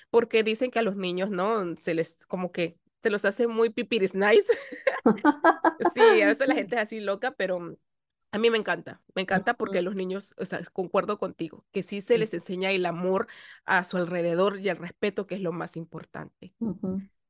porque 0.09 0.43
dicen 0.43 0.71
que 0.71 0.79
a 0.79 0.83
los 0.83 0.97
niños, 0.97 1.29
¿no? 1.29 1.75
Se 1.77 1.93
les 1.93 2.25
como 2.27 2.51
que 2.51 2.77
se 3.01 3.09
los 3.09 3.23
hace 3.25 3.47
muy 3.47 3.69
pipiris 3.69 4.13
nice. 4.13 4.51
sí, 5.93 6.21
a 6.21 6.27
veces 6.27 6.47
la 6.47 6.55
gente 6.55 6.75
es 6.75 6.81
así 6.81 6.99
loca, 6.99 7.31
pero 7.31 7.77
a 8.33 8.37
mí 8.37 8.49
me 8.49 8.57
encanta, 8.57 9.01
me 9.15 9.21
encanta 9.21 9.55
porque 9.55 9.81
los 9.81 9.95
niños, 9.95 10.33
o 10.37 10.45
sea, 10.45 10.61
concuerdo 10.71 11.17
contigo, 11.17 11.65
que 11.71 11.81
sí 11.81 12.01
se 12.01 12.17
les 12.17 12.33
enseña 12.33 12.71
el 12.71 12.85
amor 12.85 13.27
a 13.65 13.83
su 13.83 13.97
alrededor 13.97 14.59
y 14.59 14.69
el 14.69 14.77
respeto, 14.77 15.27
que 15.27 15.35
es 15.35 15.41
lo 15.41 15.51
más 15.51 15.75
importante. 15.75 16.53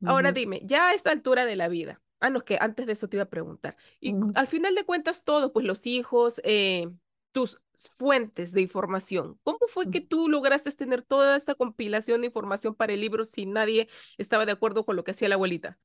Ahora 0.03 0.31
dime, 0.31 0.61
ya 0.65 0.89
a 0.89 0.93
esta 0.93 1.11
altura 1.11 1.45
de 1.45 1.55
la 1.55 1.67
vida, 1.67 2.01
ah, 2.19 2.29
no, 2.29 2.43
que 2.43 2.57
antes 2.59 2.85
de 2.87 2.93
eso 2.93 3.07
te 3.07 3.17
iba 3.17 3.23
a 3.23 3.29
preguntar, 3.29 3.77
y 3.99 4.15
al 4.35 4.47
final 4.47 4.75
de 4.75 4.85
cuentas 4.85 5.23
todo, 5.23 5.53
pues 5.53 5.65
los 5.65 5.85
hijos, 5.87 6.41
eh, 6.43 6.89
tus 7.31 7.61
fuentes 7.75 8.51
de 8.53 8.61
información, 8.61 9.39
¿cómo 9.43 9.59
fue 9.67 9.89
que 9.89 10.01
tú 10.01 10.27
lograste 10.29 10.71
tener 10.71 11.01
toda 11.01 11.35
esta 11.35 11.55
compilación 11.55 12.21
de 12.21 12.27
información 12.27 12.75
para 12.75 12.93
el 12.93 13.01
libro 13.01 13.25
si 13.25 13.45
nadie 13.45 13.87
estaba 14.17 14.45
de 14.45 14.51
acuerdo 14.53 14.85
con 14.85 14.95
lo 14.95 15.03
que 15.03 15.11
hacía 15.11 15.29
la 15.29 15.35
abuelita? 15.35 15.79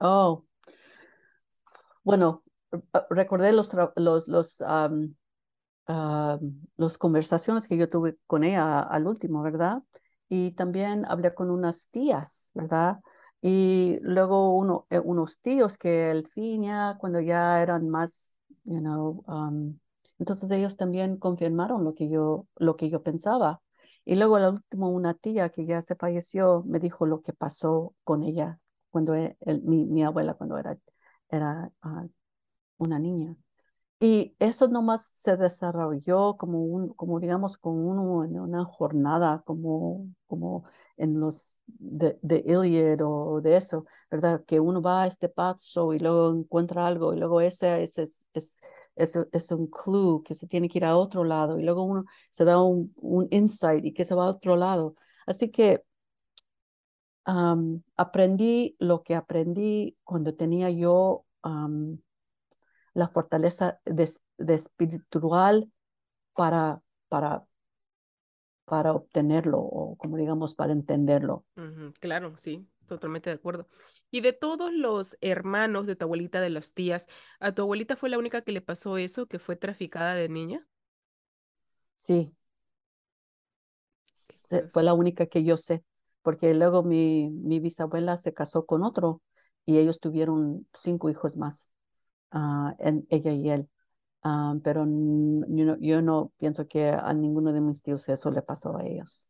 Oh, 0.00 0.44
bueno, 2.02 2.42
recordé 3.10 3.52
los, 3.52 3.72
los, 3.96 4.28
los, 4.28 4.62
los 6.76 6.98
conversaciones 6.98 7.66
que 7.68 7.76
yo 7.76 7.88
tuve 7.88 8.16
con 8.26 8.44
ella 8.44 8.80
al 8.80 9.06
último, 9.06 9.42
¿verdad? 9.42 9.82
Y 10.28 10.52
también 10.52 11.04
hablé 11.06 11.34
con 11.34 11.50
unas 11.50 11.88
tías, 11.90 12.50
¿verdad? 12.54 12.98
Y 13.40 13.98
luego 14.02 14.86
eh, 14.90 14.98
unos 14.98 15.40
tíos 15.40 15.78
que 15.78 16.10
el 16.10 16.26
fin 16.28 16.64
ya, 16.64 16.96
cuando 16.98 17.20
ya 17.20 17.62
eran 17.62 17.88
más, 17.88 18.34
you 18.64 18.80
know, 18.80 19.24
um, 19.26 19.78
entonces 20.18 20.50
ellos 20.50 20.76
también 20.76 21.16
confirmaron 21.16 21.84
lo 21.84 21.94
que 21.94 22.08
yo, 22.08 22.46
lo 22.56 22.76
que 22.76 22.90
yo 22.90 23.02
pensaba. 23.02 23.62
Y 24.04 24.16
luego 24.16 24.36
al 24.36 24.54
último 24.54 24.90
una 24.90 25.14
tía 25.14 25.50
que 25.50 25.66
ya 25.66 25.82
se 25.82 25.94
falleció 25.94 26.62
me 26.66 26.80
dijo 26.80 27.06
lo 27.06 27.22
que 27.22 27.32
pasó 27.32 27.94
con 28.04 28.22
ella 28.22 28.58
cuando 28.90 29.14
e, 29.14 29.36
mi, 29.64 29.84
mi, 29.86 30.02
abuela 30.04 30.34
cuando 30.34 30.58
era, 30.58 30.78
era 31.30 31.70
ah, 31.82 32.06
una 32.78 32.98
niña. 32.98 33.36
Y 34.00 34.36
eso 34.38 34.68
nomás 34.68 35.06
se 35.14 35.36
desarrolló 35.36 36.36
como, 36.36 36.62
un, 36.64 36.88
como 36.94 37.18
digamos, 37.18 37.58
con 37.58 37.74
uno 37.74 38.24
en 38.24 38.38
una 38.38 38.64
jornada, 38.64 39.42
como, 39.44 40.06
como 40.28 40.64
en 40.96 41.18
los 41.20 41.58
de, 41.66 42.16
de 42.22 42.44
Iliad 42.46 43.00
o 43.02 43.40
de 43.40 43.56
eso, 43.56 43.86
¿verdad? 44.10 44.44
Que 44.46 44.60
uno 44.60 44.80
va 44.82 45.02
a 45.02 45.06
este 45.08 45.28
paso 45.28 45.94
y 45.94 45.98
luego 45.98 46.30
encuentra 46.32 46.86
algo 46.86 47.12
y 47.12 47.18
luego 47.18 47.40
ese, 47.40 47.82
ese 47.82 48.04
es, 48.04 48.26
es, 48.34 48.58
es, 48.96 49.18
es, 49.32 49.50
un 49.52 49.66
clue 49.68 50.22
que 50.24 50.34
se 50.34 50.46
tiene 50.46 50.68
que 50.68 50.78
ir 50.78 50.84
a 50.84 50.96
otro 50.96 51.24
lado 51.24 51.58
y 51.58 51.64
luego 51.64 51.82
uno 51.82 52.04
se 52.30 52.44
da 52.44 52.60
un, 52.62 52.92
un 52.96 53.26
insight 53.30 53.84
y 53.84 53.92
que 53.94 54.04
se 54.04 54.14
va 54.14 54.26
a 54.26 54.30
otro 54.30 54.56
lado. 54.56 54.94
Así 55.26 55.50
que 55.50 55.82
aprendí 57.96 58.76
lo 58.78 59.02
que 59.02 59.14
aprendí 59.14 59.96
cuando 60.04 60.34
tenía 60.34 60.70
yo 60.70 61.24
la 62.98 63.08
fortaleza 63.08 63.80
de, 63.84 64.10
espiritual 64.54 65.70
para, 66.34 66.82
para, 67.08 67.44
para 68.64 68.92
obtenerlo 68.92 69.58
o 69.60 69.96
como 69.96 70.16
digamos 70.16 70.54
para 70.54 70.72
entenderlo. 70.72 71.44
claro, 72.00 72.34
sí, 72.36 72.68
totalmente 72.86 73.30
de 73.30 73.36
acuerdo. 73.36 73.68
Y 74.10 74.20
de 74.20 74.32
todos 74.32 74.72
los 74.72 75.16
hermanos 75.20 75.86
de 75.86 75.94
tu 75.94 76.04
abuelita, 76.06 76.40
de 76.40 76.50
las 76.50 76.74
tías, 76.74 77.06
¿a 77.38 77.52
tu 77.52 77.62
abuelita 77.62 77.94
fue 77.94 78.08
la 78.10 78.18
única 78.18 78.42
que 78.42 78.52
le 78.52 78.60
pasó 78.60 78.98
eso, 78.98 79.26
que 79.26 79.38
fue 79.38 79.54
traficada 79.54 80.14
de 80.14 80.28
niña? 80.28 80.66
Sí. 81.94 82.34
fue 84.70 84.82
la 84.82 84.94
única 84.94 85.26
que 85.26 85.44
yo 85.44 85.56
sé, 85.56 85.84
porque 86.22 86.52
luego 86.52 86.82
mi, 86.82 87.30
mi 87.30 87.60
bisabuela 87.60 88.16
se 88.16 88.34
casó 88.34 88.66
con 88.66 88.82
otro 88.82 89.22
y 89.66 89.78
ellos 89.78 90.00
tuvieron 90.00 90.66
cinco 90.72 91.10
hijos 91.10 91.36
más. 91.36 91.77
Ah, 92.30 92.74
en 92.78 93.06
ella 93.10 93.32
y 93.32 93.50
él. 93.50 93.68
Ah, 94.22 94.54
pero 94.62 94.84
yo 94.84 96.02
no, 96.02 96.32
pienso 96.38 96.66
que 96.66 96.88
a 96.88 97.12
ninguno 97.14 97.52
de 97.52 97.60
mis 97.60 97.82
tíos 97.82 98.08
eso 98.08 98.30
le 98.30 98.42
pasó 98.42 98.76
a 98.76 98.86
ellos. 98.86 99.28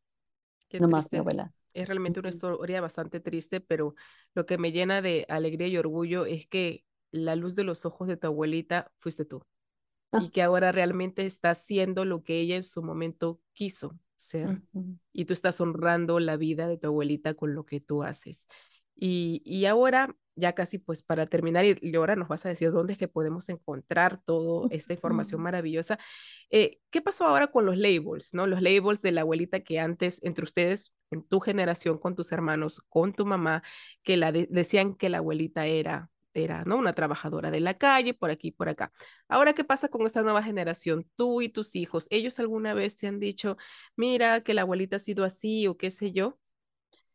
no 0.73 0.89
más 0.89 1.13
mi 1.13 1.19
abuela. 1.19 1.53
Es 1.75 1.87
realmente 1.87 2.21
una 2.21 2.31
historia 2.31 2.81
bastante 2.81 3.21
triste, 3.21 3.61
pero 3.61 3.95
lo 4.35 4.47
que 4.47 4.59
me 4.59 4.73
llena 4.73 5.03
de 5.03 5.27
alegría 5.29 5.69
y 5.69 5.77
orgullo 5.77 6.27
es 6.27 6.47
que 6.47 6.85
la 7.11 7.37
luz 7.37 7.55
de 7.55 7.65
los 7.65 7.85
ojos 7.85 8.09
de 8.09 8.17
tu 8.17 8.27
abuelita 8.27 8.91
fuiste 8.99 9.25
tú. 9.25 9.43
Y 10.13 10.17
ah. 10.27 10.31
que 10.33 10.43
ahora 10.43 10.73
realmente 10.73 11.27
está 11.27 11.51
haciendo 11.51 12.05
lo 12.05 12.23
que 12.23 12.41
ella 12.41 12.57
en 12.57 12.63
su 12.63 12.83
momento 12.83 13.41
quiso, 13.53 13.99
ser. 14.17 14.63
Y 15.13 15.27
tú 15.27 15.35
estás 15.35 15.61
honrando 15.61 16.19
la 16.19 16.37
vida 16.37 16.67
de 16.67 16.79
tu 16.79 16.89
abuelita 16.89 17.35
con 17.35 17.55
lo 17.55 17.65
que 17.65 17.81
tú 17.81 18.03
haces. 18.03 18.47
Y, 18.95 19.43
y 19.45 19.67
ahora, 19.67 20.17
ya 20.39 20.55
casi 20.55 20.79
pues 20.79 21.03
para 21.03 21.27
terminar, 21.27 21.65
y, 21.65 21.97
ahora 21.97 22.17
nos 22.17 22.29
vas 22.29 22.47
a 22.47 22.49
decir 22.49 22.71
dónde 22.71 22.95
es 22.95 22.99
que 22.99 23.09
podemos 23.09 23.49
encontrar 23.49 24.21
toda 24.25 24.69
esta 24.71 24.93
información 24.93 25.41
maravillosa. 25.43 25.99
Eh, 26.51 26.81
¿Qué 26.91 27.03
pasó 27.03 27.27
ahora 27.27 27.49
con 27.49 27.67
los 27.67 27.77
labels, 27.77 28.35
no? 28.35 28.47
Los 28.47 28.63
labels 28.63 29.03
de 29.03 29.13
la 29.13 29.23
abuelita 29.23 29.61
que 29.61 29.81
antes, 29.81 30.23
entre 30.23 30.45
ustedes, 30.45 30.95
en 31.11 31.23
tu 31.23 31.41
generación, 31.41 31.99
con 31.99 32.15
tus 32.15 32.33
hermanos, 32.33 32.83
con 32.89 33.13
tu 33.13 33.27
mamá, 33.27 33.63
que 34.03 34.17
la 34.17 34.33
decían 34.33 34.95
que 34.95 35.09
la 35.09 35.19
abuelita 35.19 35.67
era 35.67 36.11
era, 36.35 36.65
¿no? 36.65 36.77
Una 36.77 36.93
trabajadora 36.93 37.51
de 37.51 37.61
la 37.61 37.75
calle, 37.79 38.15
por 38.15 38.31
aquí, 38.31 38.51
por 38.51 38.69
acá. 38.69 38.93
Ahora, 39.29 39.53
¿qué 39.55 39.65
pasa 39.65 39.89
con 39.89 40.07
esta 40.07 40.23
nueva 40.23 40.43
generación? 40.43 41.09
Tú 41.17 41.43
y 41.43 41.49
tus 41.49 41.77
hijos, 41.77 42.07
¿ellos 42.11 42.39
alguna 42.39 42.75
vez 42.75 42.97
te 42.97 43.07
han 43.07 43.19
dicho, 43.21 43.57
mira, 43.97 44.43
que 44.43 44.55
la 44.55 44.63
abuelita 44.63 44.97
ha 44.97 44.99
sido 45.01 45.25
así 45.25 45.67
o 45.67 45.77
qué 45.77 45.91
sé 45.91 46.13
yo? 46.13 46.39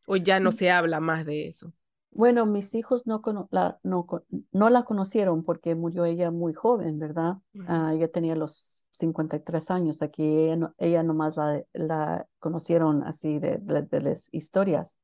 ¿O 0.06 0.16
ya 0.16 0.40
no 0.40 0.50
mm. 0.50 0.52
se 0.52 0.70
habla 0.70 1.00
más 1.00 1.24
de 1.26 1.48
eso? 1.48 1.72
Bueno, 2.14 2.46
mis 2.46 2.74
hijos 2.76 3.06
no, 3.08 3.20
la, 3.50 3.78
no, 3.82 4.06
no 4.52 4.70
la 4.70 4.84
conocieron 4.84 5.42
porque 5.42 5.74
murió 5.74 6.04
ella 6.04 6.30
muy 6.30 6.54
joven, 6.54 6.98
¿verdad? 7.00 7.38
Ah, 7.66 7.92
ella 7.92 8.08
tenía 8.08 8.36
los 8.36 8.84
53 8.90 9.70
años. 9.70 10.00
Aquí 10.00 10.22
ella, 10.22 10.72
ella 10.78 11.02
nomás 11.02 11.36
la, 11.36 11.62
la, 11.72 12.26
conocieron 12.38 13.02
así 13.02 13.40
de, 13.40 13.58
de, 13.58 14.00
las 14.00 14.28
historias. 14.32 14.96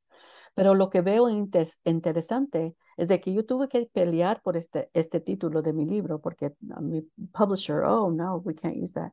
Pero 0.54 0.74
lo 0.74 0.88
que 0.88 1.00
veo 1.00 1.28
interesante 1.28 2.76
es 2.96 3.08
de 3.08 3.20
que 3.20 3.32
yo 3.32 3.44
tuve 3.44 3.68
que 3.68 3.90
pelear 3.92 4.40
por 4.42 4.56
este, 4.56 4.90
este 4.92 5.20
título 5.20 5.62
de 5.62 5.72
mi 5.72 5.86
libro 5.86 6.20
porque 6.20 6.54
mi 6.80 7.02
publisher, 7.32 7.82
oh, 7.84 8.10
no, 8.10 8.36
we 8.36 8.54
can't 8.54 8.76
use 8.76 8.94
that. 8.94 9.12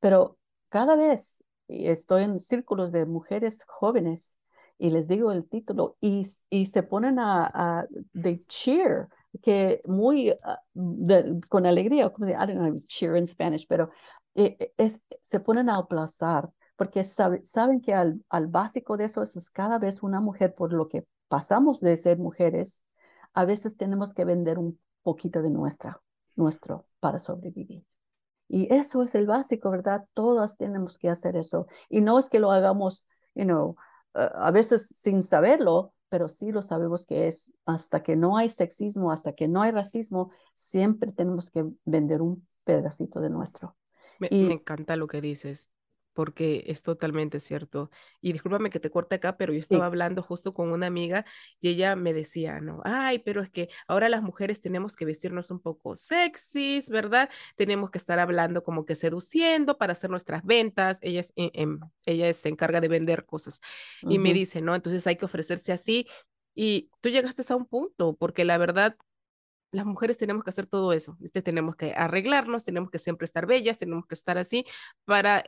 Pero 0.00 0.38
cada 0.68 0.96
vez 0.96 1.42
estoy 1.68 2.24
en 2.24 2.38
círculos 2.38 2.92
de 2.92 3.06
mujeres 3.06 3.64
jóvenes 3.66 4.37
y 4.78 4.90
les 4.90 5.08
digo 5.08 5.32
el 5.32 5.48
título 5.48 5.96
y, 6.00 6.26
y 6.50 6.66
se 6.66 6.82
ponen 6.82 7.18
a, 7.18 7.50
a 7.52 7.86
de 8.12 8.40
cheer, 8.46 9.08
que 9.42 9.80
muy 9.86 10.34
ah, 10.42 10.60
con 11.48 11.66
alegría, 11.66 12.10
como 12.10 12.26
de, 12.26 12.32
I 12.32 12.36
don't 12.36 12.58
know, 12.58 12.74
cheer 12.86 13.16
in 13.16 13.26
Spanish, 13.26 13.66
pero 13.68 13.90
eh, 14.34 14.56
eh, 14.58 14.72
es, 14.76 15.00
se 15.22 15.40
ponen 15.40 15.68
a 15.68 15.76
aplazar 15.78 16.50
porque 16.76 17.02
saben 17.02 17.80
que 17.80 17.92
al, 17.92 18.24
al 18.28 18.46
básico 18.46 18.96
de 18.96 19.06
eso 19.06 19.22
es 19.24 19.50
cada 19.50 19.80
vez 19.80 20.02
una 20.02 20.20
mujer, 20.20 20.54
por 20.54 20.72
lo 20.72 20.88
que 20.88 21.04
pasamos 21.26 21.80
de 21.80 21.96
ser 21.96 22.18
mujeres, 22.18 22.84
a 23.34 23.44
veces 23.44 23.76
tenemos 23.76 24.14
que 24.14 24.24
vender 24.24 24.58
un 24.58 24.78
poquito 25.02 25.42
de 25.42 25.50
nuestra, 25.50 26.00
nuestro 26.36 26.86
para 27.00 27.18
sobrevivir. 27.18 27.84
Y 28.48 28.72
eso 28.72 29.02
es 29.02 29.14
el 29.16 29.26
básico, 29.26 29.70
¿verdad? 29.70 30.06
Todas 30.14 30.56
tenemos 30.56 30.98
que 30.98 31.10
hacer 31.10 31.36
eso. 31.36 31.66
Y 31.88 32.00
no 32.00 32.18
es 32.18 32.30
que 32.30 32.38
lo 32.38 32.52
hagamos, 32.52 33.08
you 33.34 33.44
know, 33.44 33.76
a 34.14 34.50
veces 34.50 34.86
sin 34.86 35.22
saberlo, 35.22 35.92
pero 36.08 36.28
sí 36.28 36.52
lo 36.52 36.62
sabemos 36.62 37.06
que 37.06 37.28
es 37.28 37.52
hasta 37.66 38.02
que 38.02 38.16
no 38.16 38.36
hay 38.36 38.48
sexismo, 38.48 39.12
hasta 39.12 39.32
que 39.34 39.48
no 39.48 39.62
hay 39.62 39.70
racismo, 39.70 40.30
siempre 40.54 41.12
tenemos 41.12 41.50
que 41.50 41.64
vender 41.84 42.22
un 42.22 42.46
pedacito 42.64 43.20
de 43.20 43.30
nuestro. 43.30 43.76
Me, 44.18 44.28
me 44.30 44.54
encanta 44.54 44.96
lo 44.96 45.06
que 45.06 45.20
dices 45.20 45.70
porque 46.18 46.64
es 46.66 46.82
totalmente 46.82 47.38
cierto. 47.38 47.92
Y 48.20 48.32
discúlpame 48.32 48.70
que 48.70 48.80
te 48.80 48.90
corte 48.90 49.14
acá, 49.14 49.36
pero 49.36 49.52
yo 49.52 49.60
estaba 49.60 49.86
hablando 49.86 50.20
justo 50.20 50.52
con 50.52 50.72
una 50.72 50.88
amiga 50.88 51.24
y 51.60 51.68
ella 51.68 51.94
me 51.94 52.12
decía, 52.12 52.60
no, 52.60 52.80
ay, 52.84 53.20
pero 53.20 53.40
es 53.40 53.50
que 53.50 53.68
ahora 53.86 54.08
las 54.08 54.20
mujeres 54.20 54.60
tenemos 54.60 54.96
que 54.96 55.04
vestirnos 55.04 55.52
un 55.52 55.60
poco 55.60 55.94
sexys, 55.94 56.90
¿verdad? 56.90 57.30
Tenemos 57.54 57.92
que 57.92 57.98
estar 57.98 58.18
hablando 58.18 58.64
como 58.64 58.84
que 58.84 58.96
seduciendo 58.96 59.78
para 59.78 59.92
hacer 59.92 60.10
nuestras 60.10 60.42
ventas. 60.42 60.98
Ella, 61.02 61.20
es, 61.20 61.32
em, 61.36 61.50
em, 61.54 61.80
ella 62.04 62.34
se 62.34 62.48
encarga 62.48 62.80
de 62.80 62.88
vender 62.88 63.24
cosas 63.24 63.60
y 64.02 64.18
me 64.18 64.32
dice, 64.32 64.60
no, 64.60 64.74
entonces 64.74 65.06
hay 65.06 65.14
que 65.14 65.26
ofrecerse 65.26 65.70
así. 65.70 66.08
Y 66.52 66.90
tú 67.00 67.10
llegaste 67.10 67.44
a 67.52 67.54
un 67.54 67.66
punto, 67.66 68.16
porque 68.16 68.44
la 68.44 68.58
verdad, 68.58 68.96
las 69.70 69.86
mujeres 69.86 70.18
tenemos 70.18 70.42
que 70.42 70.50
hacer 70.50 70.66
todo 70.66 70.92
eso, 70.92 71.16
este, 71.20 71.42
tenemos 71.42 71.76
que 71.76 71.94
arreglarnos, 71.94 72.64
tenemos 72.64 72.90
que 72.90 72.98
siempre 72.98 73.24
estar 73.24 73.46
bellas, 73.46 73.78
tenemos 73.78 74.04
que 74.06 74.14
estar 74.14 74.36
así 74.36 74.64
para 75.04 75.44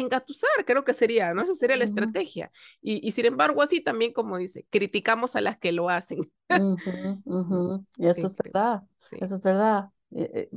engatusar, 0.00 0.50
creo 0.66 0.84
que 0.84 0.94
sería, 0.94 1.34
¿no? 1.34 1.42
Esa 1.42 1.54
sería 1.54 1.76
la 1.76 1.84
estrategia. 1.84 2.50
Y, 2.82 3.06
y, 3.06 3.12
sin 3.12 3.26
embargo, 3.26 3.62
así 3.62 3.80
también, 3.80 4.12
como 4.12 4.38
dice, 4.38 4.66
criticamos 4.70 5.36
a 5.36 5.40
las 5.40 5.58
que 5.58 5.72
lo 5.72 5.88
hacen. 5.88 6.20
Y 6.48 6.48
eso 8.06 8.26
es 8.26 8.36
verdad, 8.36 8.82
eso 9.20 9.36
es 9.36 9.40
verdad. 9.40 9.90
Eh, 10.12 10.30
eh, 10.34 10.50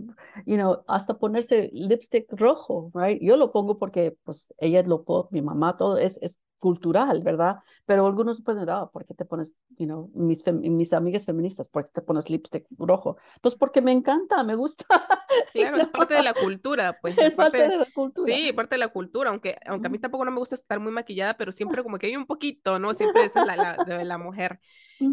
you 0.48 0.56
know, 0.56 0.84
hasta 0.88 1.20
ponerse 1.20 1.70
lipstick 1.74 2.26
rojo, 2.32 2.92
right? 2.96 3.22
Yo 3.22 3.38
lo 3.38 3.52
pongo 3.52 3.78
porque, 3.78 4.18
pues, 4.24 4.52
ella 4.58 4.82
lo 4.84 5.04
pone, 5.04 5.28
mi 5.32 5.42
mamá, 5.42 5.78
todo 5.78 5.98
es, 5.98 6.18
es 6.22 6.40
cultural, 6.64 7.24
¿verdad? 7.24 7.58
Pero 7.86 8.08
algunos 8.08 8.42
pueden, 8.42 8.70
ah, 8.70 8.90
¿por 8.90 9.06
qué 9.06 9.14
te 9.14 9.26
pones, 9.26 9.54
you 9.78 9.86
know, 9.86 10.10
mis, 10.16 10.46
mis 10.48 10.94
amigas 10.94 11.26
feministas, 11.26 11.68
¿por 11.68 11.88
qué 11.88 11.92
te 11.96 12.02
pones 12.02 12.30
lipstick 12.30 12.66
rojo? 12.78 13.18
Pues 13.42 13.56
porque 13.56 13.82
me 13.82 13.92
encanta, 13.92 14.42
me 14.44 14.56
gusta. 14.56 14.86
Claro, 15.52 15.78
es 15.78 15.88
parte 15.88 16.14
de 16.14 16.22
la 16.24 16.34
cultura, 16.34 17.00
pues. 17.02 17.18
Es, 17.18 17.36
parte, 17.36 17.68
de 17.68 17.78
la 17.78 17.88
cultura. 17.94 18.34
Sí, 18.34 18.54
parte 18.54 18.76
de 18.76 18.80
la 18.80 18.90
cultura, 18.90 19.32
aunque, 19.32 19.58
aunque 19.66 19.88
a 19.88 19.90
mí 19.90 19.98
tampoco 19.98 20.26
no 20.26 20.32
me 20.32 20.38
gusta 20.38 20.54
estar 20.54 20.80
muy 20.80 20.92
maquillada, 20.92 21.36
pero 21.36 21.52
siempre 21.52 21.82
como 21.84 21.98
que 21.98 22.08
hay 22.08 22.16
un 22.16 22.28
poquito, 22.28 22.78
¿no? 22.78 22.94
Siempre 22.94 23.26
es 23.26 23.36
la, 23.36 23.56
la, 23.56 23.84
de 23.84 24.06
la 24.06 24.18
mujer. 24.20 24.60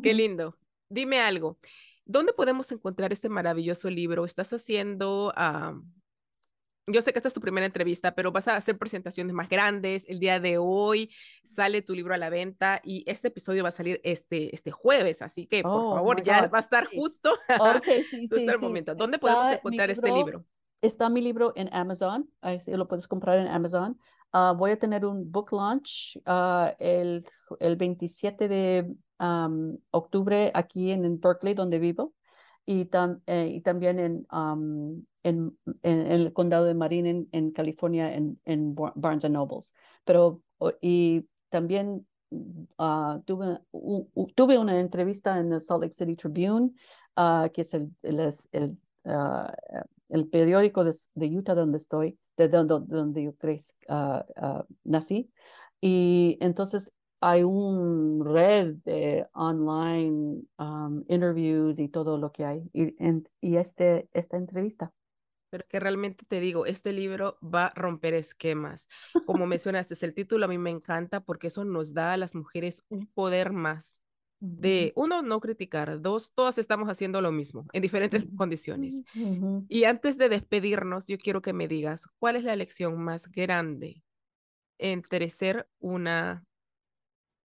Qué 0.03 0.13
lindo. 0.13 0.59
Dime 0.91 1.21
algo. 1.21 1.59
¿Dónde 2.05 2.35
podemos 2.35 2.71
encontrar 2.71 3.13
este 3.13 3.31
maravilloso 3.31 3.89
libro? 3.89 4.27
¿Estás 4.27 4.53
haciendo 4.53 5.33
yo 6.93 7.03
sé 7.03 7.13
que 7.13 7.19
esta 7.19 7.29
es 7.29 7.35
tu 7.35 7.41
primera 7.41 7.67
entrevista, 7.67 8.15
pero 8.15 8.33
vas 8.33 8.49
a 8.49 8.57
hacer 8.57 8.79
presentaciones 8.79 9.35
más 9.35 9.49
grandes. 9.49 10.09
El 10.09 10.19
día 10.19 10.41
de 10.41 10.59
hoy 10.59 11.11
sale 11.45 11.83
tu 11.83 11.95
libro 11.95 12.15
a 12.15 12.19
la 12.19 12.31
venta 12.31 12.81
y 12.85 13.05
este 13.07 13.29
episodio 13.29 13.63
va 13.63 13.69
a 13.69 13.73
salir 13.73 14.01
este, 14.05 14.55
este 14.55 14.71
jueves, 14.71 15.23
así 15.23 15.47
que 15.47 15.63
por 15.63 15.73
oh 15.73 15.95
favor, 15.95 16.23
ya 16.23 16.47
va 16.49 16.59
a 16.59 16.61
estar 16.61 16.87
justo. 16.87 17.31
Ok, 17.61 17.85
sí, 18.09 18.27
sí, 18.27 18.47
el 18.47 18.59
momento. 18.59 18.95
¿Dónde 18.95 19.19
podemos 19.19 19.49
encontrar 19.53 19.91
este 19.91 20.11
libro? 20.13 20.45
Está 20.81 21.11
mi 21.11 21.21
libro 21.21 21.53
en 21.57 21.69
Amazon, 21.75 22.31
ahí 22.41 22.61
lo 22.67 22.89
puedes 22.89 23.07
comprar 23.07 23.39
en 23.39 23.49
Amazon. 23.49 23.99
Ah, 24.33 24.55
voy 24.57 24.71
a 24.71 24.79
tener 24.79 25.05
un 25.05 25.31
book 25.31 25.53
launch 25.53 26.17
uh, 26.27 26.73
el, 26.79 27.27
el 27.59 27.77
27 27.77 28.49
de 28.49 28.95
um, 29.19 29.77
octubre 29.91 30.51
aquí 30.55 30.93
en, 30.93 31.05
en 31.05 31.21
Berkeley, 31.21 31.55
donde 31.55 31.79
vivo 31.79 32.15
y, 32.71 32.89
eh, 33.27 33.47
y 33.49 33.61
también 33.63 33.99
en, 33.99 34.27
en, 35.23 35.57
en, 35.83 36.01
el 36.01 36.33
condado 36.33 36.65
de 36.65 36.75
Marin, 36.75 37.29
en, 37.33 37.51
California, 37.51 38.15
en, 38.15 38.41
en 38.45 38.75
Barnes 38.75 39.31
Nobles. 39.31 39.75
Pero, 40.05 40.43
y 40.81 41.27
también 41.49 42.07
uh, 42.31 43.21
tuve, 43.25 43.61
tuve 44.35 44.59
una 44.59 44.79
entrevista 44.79 45.39
en 45.39 45.53
el 45.53 45.61
Salt 45.61 45.83
Lake 45.83 45.95
City 45.95 46.17
Tribune, 46.17 46.73
uh, 47.17 47.51
que 47.53 47.63
es 47.63 47.75
el, 47.75 47.91
el, 48.03 48.33
el, 48.53 48.79
uh, 49.05 49.53
el 50.09 50.29
periódico 50.29 50.85
de, 50.85 50.95
de, 51.15 51.39
Utah 51.39 51.55
donde 51.55 51.79
estoy, 51.79 52.19
de 52.37 52.49
donde, 52.49 52.81
donde 52.87 53.25
yo 53.25 53.35
crecí, 53.35 53.75
nací. 54.85 55.31
Y 55.81 56.37
entonces 56.41 56.93
hay 57.21 57.43
un 57.43 58.25
red 58.25 58.77
de 58.85 59.27
online 59.35 60.43
um, 60.59 61.05
interviews 61.09 61.79
y 61.79 61.89
todo 61.89 62.17
lo 62.19 62.33
que 62.33 62.45
hay 62.45 62.63
y, 62.73 62.95
y 63.41 63.57
este, 63.57 64.09
esta 64.13 64.37
entrevista. 64.37 64.93
Pero 65.51 65.65
que 65.69 65.81
realmente 65.81 66.25
te 66.27 66.41
digo, 66.41 66.65
este 66.65 66.93
libro 66.93 67.39
va 67.43 67.67
a 67.67 67.75
romper 67.75 68.15
esquemas. 68.15 68.89
Como 69.27 69.47
mencionaste, 69.47 69.95
el 70.07 70.15
título 70.15 70.45
a 70.45 70.49
mí 70.49 70.59
me 70.59 70.71
encanta 70.71 71.21
porque 71.21 71.49
eso 71.49 71.65
nos 71.65 71.93
da 71.93 72.13
a 72.13 72.17
las 72.17 72.35
mujeres 72.35 72.85
un 72.89 73.07
poder 73.07 73.53
más 73.53 74.03
de, 74.41 74.93
uno, 74.97 75.23
no 75.23 75.39
criticar, 75.41 76.01
dos, 76.01 76.33
todas 76.33 76.57
estamos 76.57 76.89
haciendo 76.89 77.21
lo 77.21 77.31
mismo 77.31 77.67
en 77.75 77.83
diferentes 77.83 78.27
condiciones. 78.37 79.03
Y 79.69 79.85
antes 79.85 80.17
de 80.17 80.31
despedirnos, 80.31 81.09
yo 81.09 81.19
quiero 81.19 81.43
que 81.43 81.53
me 81.53 81.69
digas, 81.69 82.07
¿cuál 82.19 82.37
es 82.37 82.45
la 82.45 82.57
lección 82.57 82.99
más 83.03 83.29
grande 83.29 84.03
entre 84.79 85.29
ser 85.29 85.69
una 85.79 86.47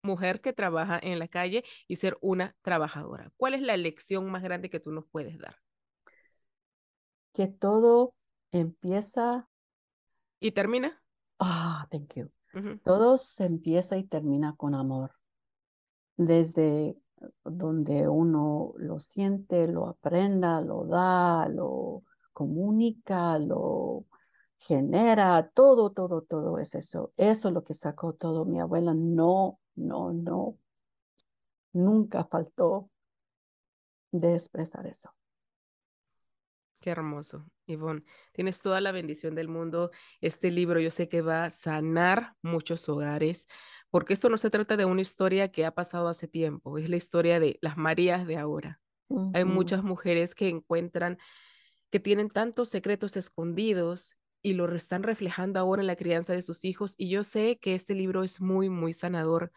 mujer 0.04 0.42
que 0.42 0.52
trabaja 0.52 1.00
en 1.02 1.20
la 1.20 1.30
calle 1.30 1.64
y 1.88 1.96
ser 1.96 2.18
una 2.20 2.58
trabajadora? 2.62 3.32
¿Cuál 3.38 3.54
es 3.54 3.62
la 3.62 3.78
lección 3.78 4.30
más 4.30 4.44
grande 4.44 4.70
que 4.70 4.82
tú 4.82 4.92
nos 4.92 5.06
puedes 5.08 5.40
dar? 5.40 5.56
Que 7.42 7.48
todo 7.48 8.14
empieza. 8.52 9.50
¿Y 10.40 10.52
termina? 10.52 11.02
Ah, 11.40 11.88
thank 11.90 12.14
you. 12.16 12.30
Todo 12.84 13.18
se 13.18 13.46
empieza 13.46 13.98
y 13.98 14.04
termina 14.04 14.56
con 14.56 14.76
amor. 14.76 15.12
Desde 16.18 16.96
donde 17.44 18.08
uno 18.08 18.74
lo 18.78 19.00
siente, 19.00 19.68
lo 19.68 19.88
aprenda, 19.88 20.62
lo 20.62 20.86
da, 20.86 21.48
lo 21.50 22.04
comunica, 22.32 23.40
lo 23.40 24.06
genera, 24.60 25.50
todo, 25.54 25.92
todo, 25.92 26.22
todo 26.22 26.60
es 26.60 26.76
eso. 26.76 27.12
Eso 27.18 27.48
es 27.48 27.54
lo 27.56 27.64
que 27.64 27.74
sacó 27.74 28.14
todo. 28.14 28.46
Mi 28.46 28.60
abuela 28.60 28.94
no 28.94 29.58
no, 29.76 30.12
no, 30.14 30.58
nunca 31.74 32.24
faltó 32.26 32.90
de 34.12 34.34
expresar 34.34 34.86
eso. 34.86 35.10
Qué 36.82 36.90
hermoso, 36.90 37.46
Ivonne. 37.68 38.04
Tienes 38.34 38.62
toda 38.62 38.82
la 38.82 38.92
bendición 38.92 39.36
del 39.36 39.48
mundo. 39.48 39.92
Este 40.20 40.50
libro 40.50 40.80
yo 40.80 40.90
sé 40.90 41.08
que 41.08 41.22
va 41.22 41.46
a 41.46 41.50
sanar 41.52 42.34
muchos 42.42 42.90
hogares, 42.90 43.48
porque 43.92 44.14
esto 44.14 44.30
no 44.30 44.38
se 44.40 44.50
trata 44.50 44.78
de 44.78 44.86
una 44.86 45.02
historia 45.02 45.52
que 45.52 45.64
ha 45.64 45.76
pasado 45.76 46.08
hace 46.08 46.28
tiempo, 46.28 46.80
es 46.80 46.90
la 46.90 46.96
historia 46.96 47.40
de 47.40 47.60
las 47.62 47.78
Marías 47.78 48.26
de 48.26 48.38
ahora. 48.38 48.80
Hay 49.34 49.46
muchas 49.46 49.84
mujeres 49.84 50.34
que 50.34 50.48
encuentran 50.48 51.18
que 51.92 52.00
tienen 52.00 52.30
tantos 52.30 52.70
secretos 52.70 53.18
escondidos 53.18 54.18
y 54.42 54.54
lo 54.54 54.74
están 54.74 55.04
reflejando 55.04 55.60
ahora 55.60 55.82
en 55.82 55.88
la 55.88 55.98
crianza 55.98 56.34
de 56.34 56.42
sus 56.42 56.66
hijos. 56.66 56.96
Y 56.98 57.10
yo 57.10 57.24
sé 57.24 57.60
que 57.62 57.76
este 57.76 57.94
libro 57.94 58.24
es 58.24 58.42
muy, 58.42 58.70
muy 58.70 58.94
sanador. 58.94 59.52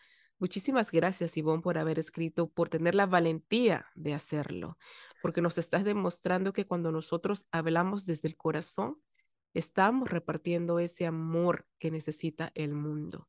Muchísimas 0.45 0.93
gracias, 0.93 1.39
Ivonne, 1.39 1.63
por 1.63 1.79
haber 1.79 1.99
escrito, 1.99 2.51
por 2.51 2.69
tener 2.69 2.95
la 2.95 3.07
valentía 3.07 3.87
de 3.95 4.13
hacerlo, 4.13 4.77
porque 5.23 5.41
nos 5.41 5.57
estás 5.57 5.85
demostrando 5.85 6.53
que 6.53 6.67
cuando 6.67 6.93
nosotros 6.93 7.47
hablamos 7.51 8.05
desde 8.05 8.29
el 8.29 8.37
corazón, 8.37 9.01
estamos 9.55 10.11
repartiendo 10.11 10.81
ese 10.81 11.07
amor 11.07 11.67
que 11.79 11.91
necesita 11.91 12.53
el 12.55 12.75
mundo. 12.75 13.27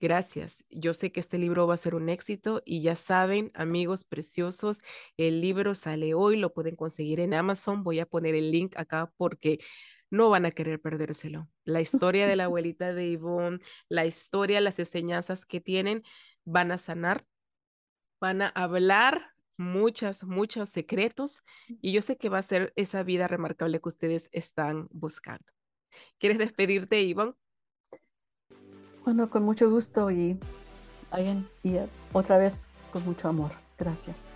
Gracias. 0.00 0.66
Yo 0.68 0.92
sé 0.92 1.12
que 1.12 1.20
este 1.20 1.38
libro 1.38 1.66
va 1.66 1.72
a 1.72 1.78
ser 1.78 1.94
un 1.94 2.10
éxito 2.10 2.60
y 2.66 2.82
ya 2.82 2.94
saben, 2.94 3.50
amigos 3.54 4.04
preciosos, 4.04 4.82
el 5.16 5.40
libro 5.40 5.74
sale 5.74 6.12
hoy, 6.12 6.36
lo 6.36 6.52
pueden 6.52 6.76
conseguir 6.76 7.20
en 7.20 7.32
Amazon. 7.32 7.82
Voy 7.84 8.00
a 8.00 8.06
poner 8.06 8.34
el 8.34 8.50
link 8.50 8.76
acá 8.76 9.10
porque 9.16 9.60
no 10.10 10.30
van 10.30 10.46
a 10.46 10.50
querer 10.52 10.80
perdérselo. 10.80 11.48
La 11.64 11.80
historia 11.80 12.26
de 12.26 12.36
la 12.36 12.44
abuelita 12.44 12.92
de 12.94 13.12
Yvonne, 13.12 13.58
la 13.88 14.06
historia, 14.06 14.60
las 14.60 14.78
enseñanzas 14.78 15.46
que 15.46 15.60
tienen, 15.60 16.02
van 16.44 16.72
a 16.72 16.78
sanar, 16.78 17.26
van 18.20 18.42
a 18.42 18.48
hablar 18.48 19.34
muchas, 19.56 20.24
muchos 20.24 20.68
secretos 20.68 21.42
y 21.80 21.92
yo 21.92 22.02
sé 22.02 22.16
que 22.16 22.28
va 22.28 22.38
a 22.38 22.42
ser 22.42 22.72
esa 22.76 23.02
vida 23.02 23.28
remarcable 23.28 23.80
que 23.80 23.88
ustedes 23.88 24.28
están 24.32 24.88
buscando. 24.90 25.44
¿Quieres 26.18 26.38
despedirte, 26.38 27.06
Yvonne? 27.06 27.34
Bueno, 29.04 29.28
con 29.28 29.44
mucho 29.44 29.70
gusto 29.70 30.10
y, 30.10 30.38
y 31.62 31.76
otra 32.12 32.38
vez 32.38 32.68
con 32.90 33.04
mucho 33.04 33.28
amor. 33.28 33.52
Gracias. 33.78 34.28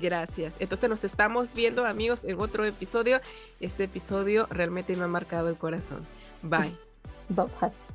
Gracias. 0.00 0.56
Entonces 0.58 0.90
nos 0.90 1.04
estamos 1.04 1.54
viendo 1.54 1.86
amigos 1.86 2.24
en 2.24 2.40
otro 2.40 2.64
episodio. 2.64 3.20
Este 3.60 3.84
episodio 3.84 4.46
realmente 4.50 4.96
me 4.96 5.04
ha 5.04 5.08
marcado 5.08 5.48
el 5.48 5.56
corazón. 5.56 6.04
Bye. 6.42 6.76
Bye. 7.28 7.85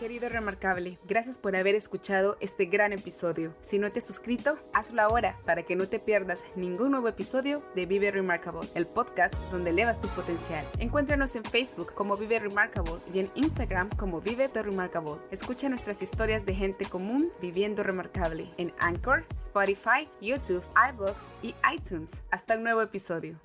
Querido 0.00 0.28
Remarcable, 0.28 0.98
gracias 1.06 1.38
por 1.38 1.54
haber 1.54 1.76
escuchado 1.76 2.36
este 2.40 2.66
gran 2.66 2.92
episodio. 2.92 3.54
Si 3.62 3.78
no 3.78 3.92
te 3.92 4.00
has 4.00 4.06
suscrito, 4.06 4.58
hazlo 4.72 5.02
ahora 5.02 5.36
para 5.46 5.62
que 5.62 5.76
no 5.76 5.88
te 5.88 6.00
pierdas 6.00 6.44
ningún 6.56 6.90
nuevo 6.90 7.08
episodio 7.08 7.62
de 7.76 7.86
Vive 7.86 8.10
Remarkable, 8.10 8.68
el 8.74 8.86
podcast 8.86 9.34
donde 9.52 9.70
elevas 9.70 10.00
tu 10.00 10.08
potencial. 10.08 10.66
Encuéntranos 10.80 11.36
en 11.36 11.44
Facebook 11.44 11.94
como 11.94 12.16
Vive 12.16 12.40
Remarkable 12.40 13.00
y 13.12 13.20
en 13.20 13.30
Instagram 13.36 13.88
como 13.90 14.20
Vive 14.20 14.48
The 14.48 14.62
Remarkable. 14.62 15.20
Escucha 15.30 15.68
nuestras 15.68 16.02
historias 16.02 16.44
de 16.44 16.54
gente 16.54 16.86
común 16.86 17.30
viviendo 17.40 17.84
remarcable 17.84 18.50
en 18.58 18.72
Anchor, 18.80 19.24
Spotify, 19.36 20.08
YouTube, 20.20 20.64
iBooks 20.90 21.28
y 21.40 21.54
iTunes. 21.72 22.24
Hasta 22.30 22.54
el 22.54 22.62
nuevo 22.64 22.82
episodio. 22.82 23.38